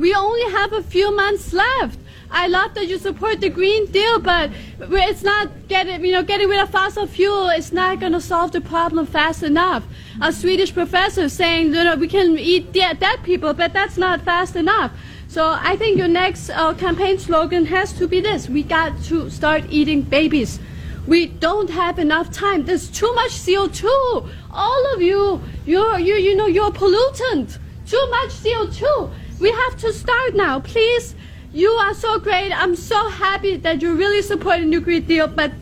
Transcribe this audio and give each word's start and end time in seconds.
We 0.00 0.14
only 0.14 0.50
have 0.52 0.72
a 0.72 0.82
few 0.82 1.14
months 1.14 1.52
left. 1.52 1.98
I 2.30 2.46
love 2.48 2.74
that 2.74 2.88
you 2.88 2.98
support 2.98 3.40
the 3.40 3.48
Green 3.48 3.86
Deal, 3.86 4.18
but 4.18 4.50
it's 4.80 5.22
not 5.22 5.48
getting, 5.68 6.04
you 6.04 6.12
know, 6.12 6.22
getting 6.22 6.48
rid 6.48 6.60
of 6.60 6.70
fossil 6.70 7.06
fuel. 7.06 7.48
It's 7.48 7.72
not 7.72 8.00
going 8.00 8.12
to 8.12 8.20
solve 8.20 8.52
the 8.52 8.60
problem 8.60 9.06
fast 9.06 9.42
enough. 9.42 9.84
A 10.20 10.32
Swedish 10.32 10.74
professor 10.74 11.28
saying, 11.28 11.66
you 11.68 11.84
know, 11.84 11.96
we 11.96 12.08
can 12.08 12.38
eat 12.38 12.72
dead, 12.72 13.00
dead 13.00 13.22
people, 13.22 13.54
but 13.54 13.72
that's 13.72 13.96
not 13.96 14.22
fast 14.22 14.56
enough. 14.56 14.92
So 15.28 15.56
I 15.58 15.76
think 15.76 15.98
your 15.98 16.08
next 16.08 16.50
uh, 16.50 16.74
campaign 16.74 17.18
slogan 17.18 17.66
has 17.66 17.92
to 17.94 18.08
be 18.08 18.20
this: 18.20 18.48
We 18.48 18.62
got 18.62 19.02
to 19.04 19.30
start 19.30 19.64
eating 19.70 20.02
babies. 20.02 20.58
We 21.06 21.26
don't 21.26 21.70
have 21.70 21.98
enough 21.98 22.30
time. 22.30 22.64
There's 22.64 22.88
too 22.88 23.12
much 23.14 23.30
CO2. 23.30 24.28
All 24.50 24.94
of 24.94 25.00
you, 25.00 25.40
you're, 25.64 25.98
you, 25.98 26.14
you 26.16 26.36
know, 26.36 26.46
you're 26.46 26.70
pollutant. 26.70 27.58
Too 27.86 28.06
much 28.10 28.30
CO2. 28.30 29.10
We 29.40 29.50
have 29.50 29.76
to 29.78 29.92
start 29.92 30.34
now, 30.34 30.60
please 30.60 31.14
you 31.52 31.70
are 31.70 31.94
so 31.94 32.18
great. 32.18 32.52
I'm 32.52 32.76
so 32.76 33.08
happy 33.08 33.56
that 33.56 33.80
you 33.80 33.94
really 33.94 34.22
support 34.22 34.60
the 34.60 34.66
New 34.66 34.80
Green 34.80 35.04
Deal, 35.04 35.26
but 35.26 35.52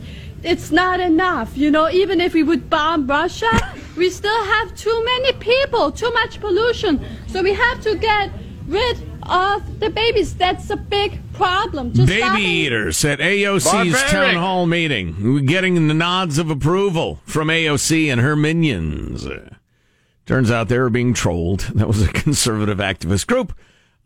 it's 0.43 0.71
not 0.71 0.99
enough. 0.99 1.57
You 1.57 1.71
know, 1.71 1.89
even 1.89 2.19
if 2.19 2.33
we 2.33 2.43
would 2.43 2.69
bomb 2.69 3.07
Russia, 3.07 3.49
we 3.95 4.09
still 4.09 4.43
have 4.43 4.75
too 4.75 5.05
many 5.05 5.33
people, 5.33 5.91
too 5.91 6.11
much 6.11 6.39
pollution. 6.39 7.03
So 7.27 7.41
we 7.41 7.53
have 7.53 7.81
to 7.81 7.95
get 7.95 8.31
rid 8.67 8.97
of 9.23 9.79
the 9.79 9.89
babies. 9.89 10.35
That's 10.35 10.69
a 10.69 10.75
big 10.75 11.19
problem. 11.33 11.93
Just 11.93 12.07
Baby 12.07 12.21
stopping. 12.21 12.43
eaters 12.43 13.05
at 13.05 13.19
AOC's 13.19 13.63
Barbaric. 13.93 14.07
town 14.11 14.35
hall 14.35 14.65
meeting, 14.65 15.45
getting 15.45 15.87
the 15.87 15.93
nods 15.93 16.37
of 16.37 16.49
approval 16.49 17.21
from 17.25 17.47
AOC 17.47 18.11
and 18.11 18.19
her 18.19 18.35
minions. 18.35 19.25
Turns 20.27 20.51
out 20.51 20.67
they 20.67 20.77
were 20.77 20.91
being 20.91 21.13
trolled. 21.13 21.61
That 21.75 21.87
was 21.87 22.03
a 22.03 22.07
conservative 22.07 22.77
activist 22.77 23.25
group 23.25 23.53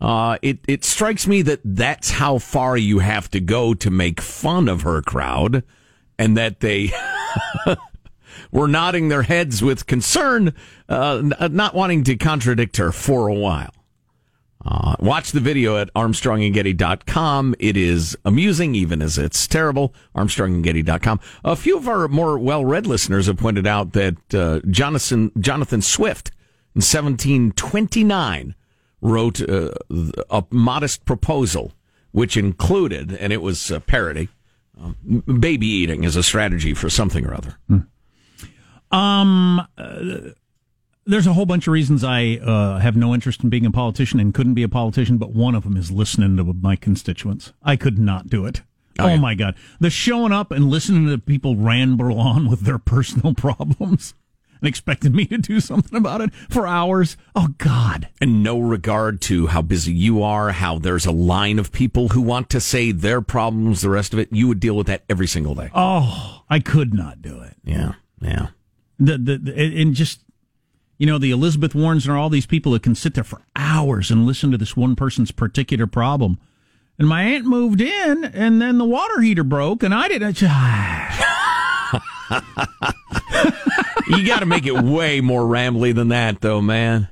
uh, 0.02 0.36
it 0.42 0.58
it 0.66 0.84
strikes 0.84 1.28
me 1.28 1.42
that 1.42 1.60
that's 1.64 2.10
how 2.10 2.36
far 2.38 2.76
you 2.76 2.98
have 2.98 3.30
to 3.30 3.38
go 3.38 3.72
to 3.72 3.88
make 3.88 4.20
fun 4.20 4.68
of 4.68 4.82
her 4.82 5.00
crowd, 5.00 5.62
and 6.18 6.36
that 6.36 6.58
they 6.58 6.90
were 8.50 8.66
nodding 8.66 9.08
their 9.08 9.22
heads 9.22 9.62
with 9.62 9.86
concern, 9.86 10.54
uh, 10.88 11.22
not 11.52 11.76
wanting 11.76 12.02
to 12.02 12.16
contradict 12.16 12.78
her 12.78 12.90
for 12.90 13.28
a 13.28 13.34
while. 13.34 13.72
Uh, 14.64 14.94
watch 15.00 15.32
the 15.32 15.40
video 15.40 15.76
at 15.76 15.92
armstrongandgetty.com. 15.94 17.54
It 17.58 17.76
is 17.76 18.16
amusing, 18.24 18.74
even 18.74 19.02
as 19.02 19.18
it's 19.18 19.46
terrible. 19.46 19.92
Armstrongandgetty.com. 20.14 21.20
A 21.44 21.56
few 21.56 21.76
of 21.76 21.88
our 21.88 22.06
more 22.08 22.38
well-read 22.38 22.86
listeners 22.86 23.26
have 23.26 23.38
pointed 23.38 23.66
out 23.66 23.92
that 23.92 24.34
uh, 24.34 24.60
Jonathan 24.70 25.32
Jonathan 25.40 25.82
Swift 25.82 26.30
in 26.74 26.80
1729 26.80 28.54
wrote 29.00 29.40
uh, 29.48 29.70
a 30.30 30.44
modest 30.50 31.04
proposal, 31.04 31.72
which 32.12 32.36
included, 32.36 33.12
and 33.14 33.32
it 33.32 33.42
was 33.42 33.68
a 33.70 33.80
parody, 33.80 34.28
uh, 34.80 34.92
baby 35.40 35.66
eating 35.66 36.04
as 36.04 36.14
a 36.14 36.22
strategy 36.22 36.72
for 36.72 36.88
something 36.88 37.26
or 37.26 37.34
other. 37.34 37.58
Hmm. 37.68 37.78
Um, 38.96 39.66
uh, 39.76 40.30
there's 41.04 41.26
a 41.26 41.32
whole 41.32 41.46
bunch 41.46 41.66
of 41.66 41.72
reasons 41.72 42.04
I 42.04 42.36
uh, 42.36 42.78
have 42.78 42.96
no 42.96 43.14
interest 43.14 43.42
in 43.42 43.50
being 43.50 43.66
a 43.66 43.70
politician 43.70 44.20
and 44.20 44.32
couldn't 44.32 44.54
be 44.54 44.62
a 44.62 44.68
politician, 44.68 45.18
but 45.18 45.32
one 45.32 45.54
of 45.54 45.64
them 45.64 45.76
is 45.76 45.90
listening 45.90 46.36
to 46.36 46.44
my 46.44 46.76
constituents. 46.76 47.52
I 47.62 47.76
could 47.76 47.98
not 47.98 48.28
do 48.28 48.46
it. 48.46 48.62
Oh, 48.98 49.04
oh 49.04 49.08
yeah. 49.08 49.16
my 49.16 49.34
God. 49.34 49.54
The 49.80 49.90
showing 49.90 50.32
up 50.32 50.50
and 50.50 50.70
listening 50.70 51.08
to 51.08 51.18
people 51.18 51.56
ramble 51.56 52.18
on 52.18 52.48
with 52.48 52.60
their 52.60 52.78
personal 52.78 53.34
problems 53.36 54.14
and 54.60 54.68
expected 54.68 55.14
me 55.14 55.26
to 55.26 55.38
do 55.38 55.58
something 55.60 55.96
about 55.98 56.20
it 56.20 56.32
for 56.48 56.66
hours. 56.66 57.16
Oh, 57.34 57.48
God. 57.58 58.08
And 58.20 58.42
no 58.42 58.60
regard 58.60 59.20
to 59.22 59.48
how 59.48 59.62
busy 59.62 59.92
you 59.92 60.22
are, 60.22 60.52
how 60.52 60.78
there's 60.78 61.06
a 61.06 61.12
line 61.12 61.58
of 61.58 61.72
people 61.72 62.10
who 62.10 62.20
want 62.20 62.48
to 62.50 62.60
say 62.60 62.92
their 62.92 63.20
problems, 63.20 63.80
the 63.80 63.90
rest 63.90 64.12
of 64.12 64.20
it. 64.20 64.28
You 64.30 64.46
would 64.48 64.60
deal 64.60 64.76
with 64.76 64.86
that 64.86 65.02
every 65.08 65.26
single 65.26 65.56
day. 65.56 65.70
Oh, 65.74 66.42
I 66.48 66.60
could 66.60 66.94
not 66.94 67.20
do 67.20 67.40
it. 67.40 67.56
Yeah, 67.64 67.94
yeah. 68.20 68.48
The, 69.00 69.18
the, 69.18 69.38
the 69.38 69.80
and 69.80 69.94
just, 69.94 70.20
you 71.02 71.06
know, 71.06 71.18
the 71.18 71.32
Elizabeth 71.32 71.74
Warrens 71.74 72.06
and 72.06 72.16
all 72.16 72.30
these 72.30 72.46
people 72.46 72.70
that 72.70 72.84
can 72.84 72.94
sit 72.94 73.14
there 73.14 73.24
for 73.24 73.42
hours 73.56 74.12
and 74.12 74.24
listen 74.24 74.52
to 74.52 74.56
this 74.56 74.76
one 74.76 74.94
person's 74.94 75.32
particular 75.32 75.88
problem. 75.88 76.38
And 76.96 77.08
my 77.08 77.24
aunt 77.24 77.44
moved 77.44 77.80
in, 77.80 78.24
and 78.24 78.62
then 78.62 78.78
the 78.78 78.84
water 78.84 79.20
heater 79.20 79.42
broke, 79.42 79.82
and 79.82 79.92
I 79.92 80.06
didn't. 80.06 80.40
you 80.42 80.48
got 84.24 84.38
to 84.38 84.46
make 84.46 84.64
it 84.64 84.80
way 84.80 85.20
more 85.20 85.42
rambly 85.42 85.92
than 85.92 86.06
that, 86.10 86.40
though, 86.40 86.62
man. 86.62 87.08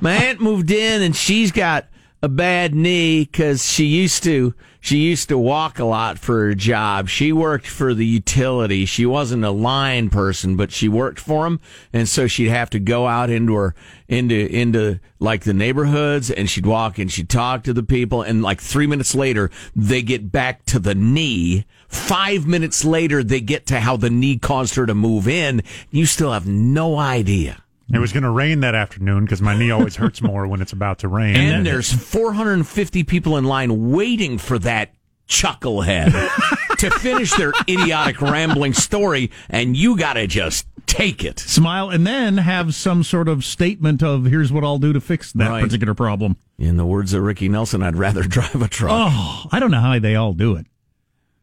My 0.00 0.14
aunt 0.14 0.40
moved 0.40 0.70
in, 0.70 1.02
and 1.02 1.14
she's 1.14 1.52
got 1.52 1.84
a 2.22 2.28
bad 2.30 2.74
knee 2.74 3.24
because 3.24 3.70
she 3.70 3.84
used 3.84 4.22
to 4.22 4.54
she 4.84 4.98
used 4.98 5.30
to 5.30 5.38
walk 5.38 5.78
a 5.78 5.84
lot 5.84 6.18
for 6.18 6.40
her 6.40 6.54
job. 6.54 7.08
She 7.08 7.32
worked 7.32 7.66
for 7.66 7.94
the 7.94 8.04
utility. 8.04 8.84
She 8.84 9.06
wasn't 9.06 9.42
a 9.42 9.50
line 9.50 10.10
person, 10.10 10.56
but 10.56 10.70
she 10.70 10.90
worked 10.90 11.18
for 11.18 11.44
them, 11.44 11.58
and 11.94 12.06
so 12.06 12.26
she'd 12.26 12.50
have 12.50 12.68
to 12.68 12.78
go 12.78 13.06
out 13.06 13.30
into 13.30 13.54
her 13.54 13.74
into 14.08 14.34
into 14.34 15.00
like 15.18 15.44
the 15.44 15.54
neighborhoods, 15.54 16.30
and 16.30 16.50
she'd 16.50 16.66
walk 16.66 16.98
and 16.98 17.10
she'd 17.10 17.30
talk 17.30 17.62
to 17.62 17.72
the 17.72 17.82
people, 17.82 18.20
and 18.20 18.42
like 18.42 18.60
three 18.60 18.86
minutes 18.86 19.14
later, 19.14 19.50
they 19.74 20.02
get 20.02 20.30
back 20.30 20.66
to 20.66 20.78
the 20.78 20.94
knee. 20.94 21.64
Five 21.88 22.46
minutes 22.46 22.84
later, 22.84 23.24
they 23.24 23.40
get 23.40 23.64
to 23.68 23.80
how 23.80 23.96
the 23.96 24.10
knee 24.10 24.36
caused 24.36 24.74
her 24.74 24.84
to 24.84 24.94
move 24.94 25.26
in. 25.26 25.62
You 25.90 26.04
still 26.04 26.32
have 26.32 26.46
no 26.46 26.98
idea. 26.98 27.63
It 27.92 27.98
was 27.98 28.12
going 28.12 28.22
to 28.22 28.30
rain 28.30 28.60
that 28.60 28.74
afternoon 28.74 29.24
because 29.24 29.42
my 29.42 29.56
knee 29.56 29.70
always 29.70 29.96
hurts 29.96 30.22
more 30.22 30.46
when 30.46 30.62
it's 30.62 30.72
about 30.72 31.00
to 31.00 31.08
rain. 31.08 31.36
And 31.36 31.66
there's 31.66 31.92
450 31.92 33.04
people 33.04 33.36
in 33.36 33.44
line 33.44 33.90
waiting 33.90 34.38
for 34.38 34.58
that 34.60 34.94
chucklehead 35.28 36.12
to 36.78 36.90
finish 36.90 37.32
their 37.34 37.52
idiotic 37.68 38.20
rambling 38.20 38.72
story, 38.72 39.30
and 39.48 39.76
you 39.76 39.96
got 39.96 40.14
to 40.14 40.26
just 40.26 40.66
take 40.86 41.24
it. 41.24 41.38
Smile, 41.38 41.90
and 41.90 42.06
then 42.06 42.38
have 42.38 42.74
some 42.74 43.02
sort 43.02 43.28
of 43.28 43.44
statement 43.44 44.02
of 44.02 44.26
here's 44.26 44.52
what 44.52 44.64
I'll 44.64 44.78
do 44.78 44.92
to 44.92 45.00
fix 45.00 45.32
that 45.32 45.48
right. 45.48 45.62
particular 45.62 45.94
problem. 45.94 46.36
In 46.58 46.76
the 46.76 46.86
words 46.86 47.12
of 47.14 47.22
Ricky 47.22 47.48
Nelson, 47.48 47.82
I'd 47.82 47.96
rather 47.96 48.22
drive 48.22 48.60
a 48.60 48.68
truck. 48.68 48.92
Oh, 48.92 49.46
I 49.50 49.60
don't 49.60 49.70
know 49.70 49.80
how 49.80 49.98
they 49.98 50.14
all 50.14 50.32
do 50.32 50.56
it. 50.56 50.66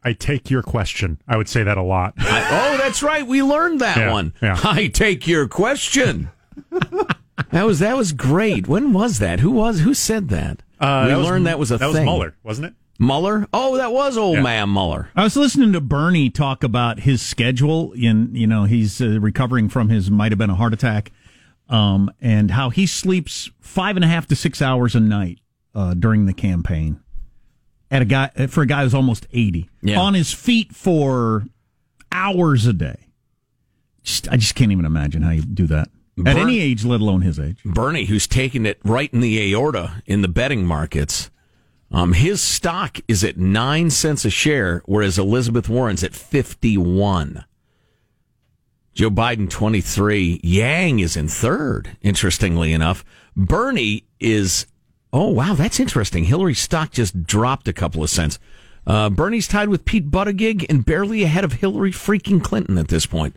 I 0.03 0.13
take 0.13 0.49
your 0.49 0.63
question. 0.63 1.21
I 1.27 1.37
would 1.37 1.47
say 1.47 1.63
that 1.63 1.77
a 1.77 1.83
lot. 1.83 2.13
I, 2.17 2.73
oh, 2.73 2.77
that's 2.77 3.03
right. 3.03 3.25
We 3.25 3.43
learned 3.43 3.81
that 3.81 3.97
yeah, 3.97 4.11
one. 4.11 4.33
Yeah. 4.41 4.59
I 4.63 4.87
take 4.87 5.27
your 5.27 5.47
question. 5.47 6.31
that 7.51 7.65
was 7.65 7.79
that 7.79 7.95
was 7.95 8.11
great. 8.11 8.67
When 8.67 8.93
was 8.93 9.19
that? 9.19 9.39
Who 9.41 9.51
was 9.51 9.81
who 9.81 9.93
said 9.93 10.29
that? 10.29 10.63
Uh, 10.79 11.03
we 11.05 11.11
that 11.11 11.19
learned 11.19 11.45
was, 11.45 11.51
that 11.51 11.59
was 11.59 11.71
a 11.71 11.77
that 11.77 11.91
thing. 11.93 12.05
was 12.05 12.13
Mueller, 12.13 12.35
wasn't 12.43 12.67
it? 12.67 12.73
Mueller? 12.97 13.47
Oh, 13.53 13.77
that 13.77 13.91
was 13.91 14.17
old 14.17 14.37
yeah. 14.37 14.43
man 14.43 14.73
Mueller. 14.73 15.09
I 15.15 15.23
was 15.23 15.35
listening 15.35 15.73
to 15.73 15.81
Bernie 15.81 16.29
talk 16.29 16.63
about 16.63 17.01
his 17.01 17.21
schedule. 17.21 17.93
In 17.93 18.33
you 18.33 18.47
know, 18.47 18.63
he's 18.63 19.01
uh, 19.01 19.19
recovering 19.19 19.69
from 19.69 19.89
his 19.89 20.09
might 20.09 20.31
have 20.31 20.39
been 20.39 20.49
a 20.49 20.55
heart 20.55 20.73
attack, 20.73 21.11
um, 21.69 22.09
and 22.19 22.51
how 22.51 22.71
he 22.71 22.87
sleeps 22.87 23.51
five 23.59 23.95
and 23.95 24.05
a 24.05 24.07
half 24.07 24.25
to 24.27 24.35
six 24.35 24.61
hours 24.61 24.95
a 24.95 24.99
night 24.99 25.39
uh, 25.75 25.93
during 25.93 26.25
the 26.25 26.33
campaign 26.33 27.00
at 27.91 28.01
a 28.01 28.05
guy 28.05 28.29
for 28.47 28.63
a 28.63 28.65
guy 28.65 28.83
who's 28.83 28.93
almost 28.93 29.27
80 29.31 29.69
yeah. 29.81 29.99
on 29.99 30.13
his 30.13 30.33
feet 30.33 30.73
for 30.73 31.45
hours 32.11 32.65
a 32.65 32.73
day. 32.73 33.07
Just, 34.03 34.27
i 34.29 34.37
just 34.37 34.55
can't 34.55 34.71
even 34.71 34.85
imagine 34.85 35.21
how 35.21 35.31
you 35.31 35.43
do 35.43 35.67
that. 35.67 35.89
At 36.25 36.37
any 36.37 36.59
age 36.59 36.85
let 36.85 37.01
alone 37.01 37.21
his 37.21 37.39
age. 37.39 37.63
Bernie 37.63 38.05
who's 38.05 38.27
taking 38.27 38.65
it 38.65 38.79
right 38.83 39.11
in 39.13 39.19
the 39.19 39.53
aorta 39.53 40.01
in 40.05 40.21
the 40.21 40.27
betting 40.27 40.65
markets 40.65 41.29
um, 41.91 42.13
his 42.13 42.41
stock 42.41 42.99
is 43.07 43.23
at 43.23 43.37
nine 43.37 43.89
cents 43.89 44.23
a 44.23 44.29
share 44.29 44.81
whereas 44.85 45.17
elizabeth 45.17 45.67
warren's 45.67 46.03
at 46.03 46.13
51 46.13 47.43
joe 48.93 49.09
biden 49.09 49.49
23 49.49 50.39
yang 50.43 50.99
is 50.99 51.17
in 51.17 51.27
third 51.27 51.97
interestingly 52.01 52.71
enough. 52.71 53.03
Bernie 53.35 54.05
is 54.19 54.67
Oh, 55.13 55.29
wow, 55.29 55.53
that's 55.53 55.79
interesting. 55.79 56.25
Hillary's 56.25 56.59
stock 56.59 56.91
just 56.91 57.23
dropped 57.23 57.67
a 57.67 57.73
couple 57.73 58.03
of 58.03 58.09
cents. 58.09 58.39
Uh, 58.87 59.09
Bernie's 59.09 59.47
tied 59.47 59.69
with 59.69 59.85
Pete 59.85 60.09
Buttigieg 60.09 60.65
and 60.69 60.85
barely 60.85 61.23
ahead 61.23 61.43
of 61.43 61.53
Hillary 61.53 61.91
freaking 61.91 62.43
Clinton 62.43 62.77
at 62.77 62.87
this 62.87 63.05
point. 63.05 63.35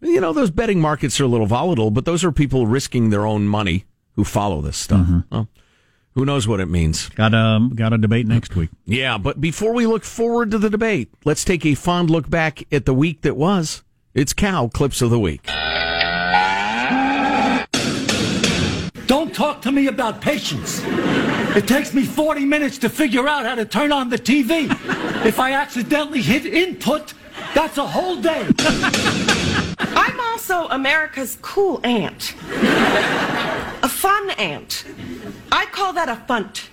You 0.00 0.20
know, 0.20 0.32
those 0.32 0.50
betting 0.50 0.80
markets 0.80 1.18
are 1.20 1.24
a 1.24 1.28
little 1.28 1.46
volatile, 1.46 1.90
but 1.90 2.04
those 2.04 2.22
are 2.24 2.30
people 2.30 2.66
risking 2.66 3.10
their 3.10 3.26
own 3.26 3.48
money 3.48 3.86
who 4.16 4.24
follow 4.24 4.60
this 4.60 4.76
stuff. 4.76 5.06
Mm-hmm. 5.06 5.34
Well, 5.34 5.48
who 6.14 6.24
knows 6.24 6.46
what 6.46 6.60
it 6.60 6.66
means? 6.66 7.08
Got 7.08 7.34
a 7.34 7.68
got 7.74 7.92
a 7.92 7.98
debate 7.98 8.26
next 8.26 8.54
week. 8.54 8.70
Yeah, 8.84 9.18
but 9.18 9.40
before 9.40 9.72
we 9.72 9.86
look 9.86 10.04
forward 10.04 10.50
to 10.52 10.58
the 10.58 10.70
debate, 10.70 11.10
let's 11.24 11.44
take 11.44 11.66
a 11.66 11.74
fond 11.74 12.10
look 12.10 12.30
back 12.30 12.62
at 12.72 12.84
the 12.84 12.94
week 12.94 13.22
that 13.22 13.36
was. 13.36 13.82
It's 14.12 14.32
cow 14.32 14.68
clips 14.68 15.02
of 15.02 15.10
the 15.10 15.18
week. 15.18 15.46
Don't 19.06 19.23
talk 19.34 19.60
to 19.62 19.72
me 19.72 19.88
about 19.88 20.20
patience. 20.20 20.80
It 21.56 21.66
takes 21.66 21.92
me 21.92 22.04
40 22.04 22.44
minutes 22.44 22.78
to 22.78 22.88
figure 22.88 23.26
out 23.28 23.44
how 23.44 23.56
to 23.56 23.64
turn 23.64 23.90
on 23.90 24.08
the 24.08 24.16
TV. 24.16 24.70
If 25.26 25.40
I 25.40 25.52
accidentally 25.52 26.22
hit 26.22 26.46
input, 26.46 27.14
that's 27.54 27.76
a 27.76 27.86
whole 27.86 28.16
day. 28.16 28.46
I'm 29.78 30.20
also 30.20 30.68
America's 30.68 31.36
cool 31.42 31.80
aunt. 31.82 32.34
A 33.82 33.88
fun 33.88 34.30
aunt. 34.30 34.84
I 35.50 35.66
call 35.66 35.92
that 35.94 36.08
a 36.08 36.16
funt. 36.28 36.68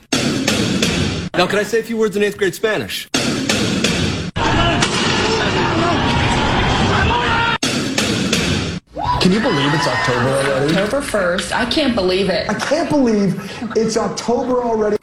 Now, 1.33 1.47
can 1.47 1.59
I 1.59 1.63
say 1.63 1.79
a 1.79 1.83
few 1.83 1.97
words 1.97 2.15
in 2.15 2.23
eighth 2.23 2.37
grade 2.37 2.53
Spanish? 2.53 3.09
Can 9.21 9.31
you 9.31 9.39
believe 9.39 9.71
it's 9.75 9.87
October 9.87 10.29
already? 10.29 10.75
October 10.75 11.05
1st. 11.05 11.51
I 11.51 11.65
can't 11.69 11.93
believe 11.93 12.29
it. 12.29 12.49
I 12.49 12.55
can't 12.55 12.89
believe 12.89 13.35
it's 13.77 13.95
October 13.95 14.63
already. 14.63 14.97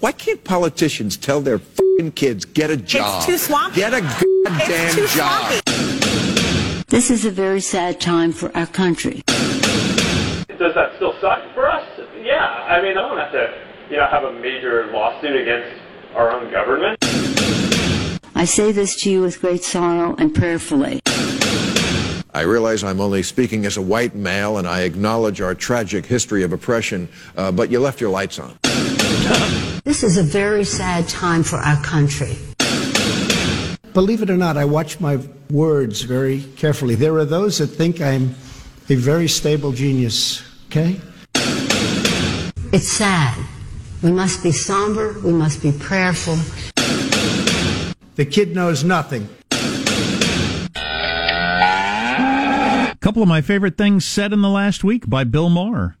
Why 0.00 0.12
can't 0.12 0.42
politicians 0.44 1.18
tell 1.18 1.42
their 1.42 1.58
fucking 1.58 2.12
kids 2.12 2.46
get 2.46 2.70
a 2.70 2.78
job? 2.78 3.18
It's 3.18 3.26
too 3.26 3.36
swampy. 3.36 3.80
Get 3.80 3.92
a 3.92 4.00
goddamn 4.00 4.64
It's 4.70 4.94
too 4.94 5.06
job. 5.08 5.52
swampy. 5.62 6.84
This 6.88 7.10
is 7.10 7.26
a 7.26 7.30
very 7.30 7.60
sad 7.60 8.00
time 8.00 8.32
for 8.32 8.50
our 8.56 8.66
country. 8.66 9.22
Does 9.26 10.74
that 10.74 10.92
still 10.96 11.12
suck 11.20 11.38
for 11.52 11.68
us? 11.70 11.86
Yeah. 12.22 12.38
I 12.46 12.80
mean, 12.80 12.96
I 12.96 13.02
don't 13.06 13.18
have 13.18 13.32
to, 13.32 13.62
you 13.90 13.98
know, 13.98 14.06
have 14.10 14.24
a 14.24 14.32
major 14.40 14.90
lawsuit 14.90 15.36
against 15.36 15.78
our 16.14 16.30
own 16.32 16.50
government. 16.50 16.96
I 18.34 18.46
say 18.46 18.72
this 18.72 18.96
to 19.02 19.10
you 19.10 19.20
with 19.20 19.38
great 19.42 19.64
sorrow 19.64 20.14
and 20.16 20.34
prayerfully. 20.34 21.02
I 22.32 22.42
realize 22.42 22.84
I'm 22.84 23.00
only 23.00 23.22
speaking 23.22 23.66
as 23.66 23.76
a 23.76 23.82
white 23.82 24.14
male, 24.14 24.58
and 24.58 24.68
I 24.68 24.82
acknowledge 24.82 25.40
our 25.40 25.54
tragic 25.54 26.06
history 26.06 26.42
of 26.42 26.52
oppression, 26.52 27.08
uh, 27.36 27.50
but 27.50 27.70
you 27.70 27.80
left 27.80 28.00
your 28.00 28.10
lights 28.10 28.38
on. 28.38 28.56
This 29.84 30.02
is 30.02 30.16
a 30.16 30.22
very 30.22 30.64
sad 30.64 31.08
time 31.08 31.42
for 31.42 31.56
our 31.56 31.82
country. 31.82 32.36
Believe 33.92 34.22
it 34.22 34.30
or 34.30 34.36
not, 34.36 34.56
I 34.56 34.64
watch 34.64 35.00
my 35.00 35.18
words 35.50 36.02
very 36.02 36.42
carefully. 36.56 36.94
There 36.94 37.16
are 37.16 37.24
those 37.24 37.58
that 37.58 37.66
think 37.66 38.00
I'm 38.00 38.34
a 38.88 38.94
very 38.94 39.26
stable 39.26 39.72
genius, 39.72 40.42
okay? 40.66 41.00
It's 42.72 42.88
sad. 42.88 43.36
We 44.02 44.12
must 44.12 44.44
be 44.44 44.52
somber. 44.52 45.18
We 45.24 45.32
must 45.32 45.60
be 45.60 45.72
prayerful. 45.72 46.36
The 48.14 48.24
kid 48.24 48.54
knows 48.54 48.84
nothing. 48.84 49.28
Couple 53.10 53.24
of 53.24 53.28
my 53.28 53.40
favorite 53.40 53.76
things 53.76 54.04
said 54.04 54.32
in 54.32 54.40
the 54.40 54.48
last 54.48 54.84
week 54.84 55.10
by 55.10 55.24
Bill 55.24 55.50
Maher. 55.50 55.96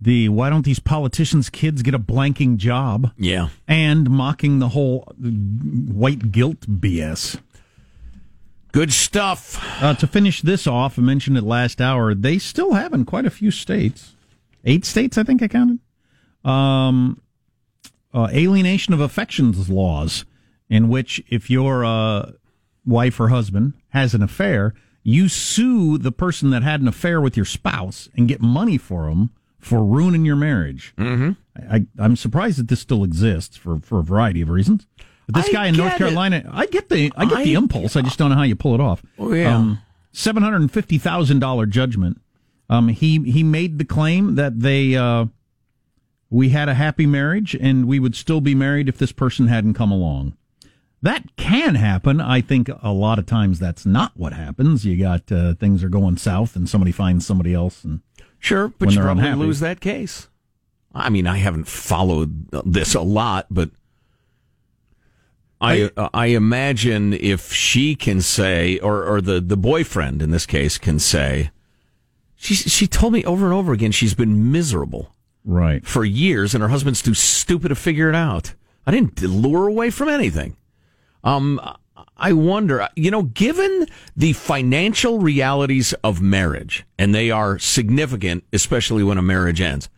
The 0.00 0.28
why 0.28 0.50
don't 0.50 0.64
these 0.64 0.80
politicians' 0.80 1.48
kids 1.48 1.82
get 1.82 1.94
a 1.94 2.00
blanking 2.00 2.56
job? 2.56 3.12
Yeah. 3.16 3.50
And 3.68 4.10
mocking 4.10 4.58
the 4.58 4.70
whole 4.70 5.02
white 5.20 6.32
guilt 6.32 6.62
BS. 6.62 7.38
Good 8.72 8.92
stuff. 8.92 9.56
Uh, 9.80 9.94
to 9.94 10.08
finish 10.08 10.42
this 10.42 10.66
off, 10.66 10.98
I 10.98 11.02
mentioned 11.02 11.38
it 11.38 11.44
last 11.44 11.80
hour. 11.80 12.12
They 12.12 12.38
still 12.38 12.72
have 12.72 12.92
in 12.92 13.04
quite 13.04 13.24
a 13.24 13.30
few 13.30 13.52
states, 13.52 14.16
eight 14.64 14.84
states, 14.84 15.16
I 15.16 15.22
think 15.22 15.44
I 15.44 15.46
counted, 15.46 15.78
um, 16.44 17.22
uh, 18.12 18.26
alienation 18.32 18.92
of 18.92 19.00
affections 19.00 19.70
laws, 19.70 20.24
in 20.68 20.88
which 20.88 21.22
if 21.28 21.48
your 21.48 21.84
uh, 21.84 22.32
wife 22.84 23.20
or 23.20 23.28
husband 23.28 23.74
has 23.90 24.12
an 24.12 24.24
affair, 24.24 24.74
you 25.02 25.28
sue 25.28 25.98
the 25.98 26.12
person 26.12 26.50
that 26.50 26.62
had 26.62 26.80
an 26.80 26.88
affair 26.88 27.20
with 27.20 27.36
your 27.36 27.46
spouse 27.46 28.08
and 28.16 28.28
get 28.28 28.40
money 28.40 28.78
for 28.78 29.08
them 29.08 29.30
for 29.58 29.84
ruining 29.84 30.24
your 30.24 30.36
marriage. 30.36 30.94
Mm-hmm. 30.96 31.32
I, 31.70 31.86
I'm 31.98 32.16
surprised 32.16 32.58
that 32.58 32.68
this 32.68 32.80
still 32.80 33.04
exists 33.04 33.56
for, 33.56 33.78
for 33.80 34.00
a 34.00 34.02
variety 34.02 34.42
of 34.42 34.48
reasons. 34.48 34.86
But 35.26 35.36
this 35.36 35.48
I 35.48 35.52
guy 35.52 35.66
in 35.66 35.76
North 35.76 35.90
get 35.92 35.96
it. 35.96 36.04
Carolina, 36.04 36.50
I 36.52 36.66
get 36.66 36.88
the 36.88 37.12
I 37.16 37.26
get 37.26 37.44
the 37.44 37.54
impulse. 37.54 37.96
I 37.96 38.02
just 38.02 38.18
don't 38.18 38.30
know 38.30 38.36
how 38.36 38.42
you 38.42 38.56
pull 38.56 38.74
it 38.74 38.80
off. 38.80 39.02
Oh, 39.18 39.32
yeah. 39.32 39.56
Um, 39.56 39.78
Seven 40.14 40.42
hundred 40.42 40.60
and 40.60 40.70
fifty 40.70 40.98
thousand 40.98 41.38
dollar 41.38 41.64
judgment. 41.64 42.20
Um, 42.68 42.88
he 42.88 43.22
he 43.22 43.42
made 43.42 43.78
the 43.78 43.84
claim 43.84 44.34
that 44.34 44.60
they 44.60 44.94
uh, 44.94 45.26
we 46.28 46.50
had 46.50 46.68
a 46.68 46.74
happy 46.74 47.06
marriage 47.06 47.54
and 47.54 47.86
we 47.86 47.98
would 47.98 48.14
still 48.14 48.40
be 48.40 48.54
married 48.54 48.88
if 48.88 48.98
this 48.98 49.12
person 49.12 49.46
hadn't 49.46 49.74
come 49.74 49.90
along. 49.90 50.36
That 51.02 51.36
can 51.36 51.74
happen. 51.74 52.20
I 52.20 52.40
think 52.40 52.70
a 52.80 52.92
lot 52.92 53.18
of 53.18 53.26
times 53.26 53.58
that's 53.58 53.84
not 53.84 54.12
what 54.14 54.32
happens. 54.32 54.84
You 54.86 54.96
got 54.96 55.30
uh, 55.32 55.54
things 55.54 55.82
are 55.82 55.88
going 55.88 56.16
south 56.16 56.54
and 56.54 56.68
somebody 56.68 56.92
finds 56.92 57.26
somebody 57.26 57.52
else 57.52 57.82
and 57.84 58.00
Sure, 58.38 58.68
but 58.68 58.90
you 58.90 59.00
probably 59.00 59.22
unhappy. 59.22 59.40
lose 59.40 59.60
that 59.60 59.80
case. 59.80 60.28
I 60.94 61.10
mean, 61.10 61.26
I 61.28 61.36
haven't 61.38 61.68
followed 61.68 62.50
this 62.64 62.94
a 62.94 63.00
lot, 63.00 63.46
but 63.50 63.70
I 65.60 65.90
I 66.12 66.26
imagine 66.26 67.12
if 67.12 67.52
she 67.52 67.94
can 67.94 68.20
say, 68.20 68.78
or 68.80 69.04
or 69.04 69.20
the 69.20 69.40
the 69.40 69.56
boyfriend 69.56 70.20
in 70.22 70.30
this 70.30 70.44
case 70.44 70.76
can 70.76 70.98
say, 70.98 71.50
she 72.34 72.54
she 72.54 72.88
told 72.88 73.12
me 73.12 73.24
over 73.24 73.44
and 73.44 73.54
over 73.54 73.72
again 73.72 73.92
she's 73.92 74.14
been 74.14 74.50
miserable 74.50 75.14
right 75.44 75.86
for 75.86 76.04
years, 76.04 76.52
and 76.52 76.62
her 76.62 76.68
husband's 76.68 77.00
too 77.00 77.14
stupid 77.14 77.68
to 77.68 77.76
figure 77.76 78.08
it 78.08 78.16
out. 78.16 78.54
I 78.84 78.90
didn't 78.90 79.22
lure 79.22 79.68
away 79.68 79.90
from 79.90 80.08
anything. 80.08 80.56
Um, 81.24 81.60
I 82.16 82.32
wonder, 82.32 82.88
you 82.94 83.10
know, 83.10 83.22
given 83.22 83.86
the 84.16 84.32
financial 84.32 85.18
realities 85.18 85.92
of 86.04 86.20
marriage, 86.20 86.84
and 86.98 87.14
they 87.14 87.30
are 87.30 87.58
significant, 87.58 88.44
especially 88.52 89.02
when 89.02 89.18
a 89.18 89.22
marriage 89.22 89.60
ends. 89.60 89.88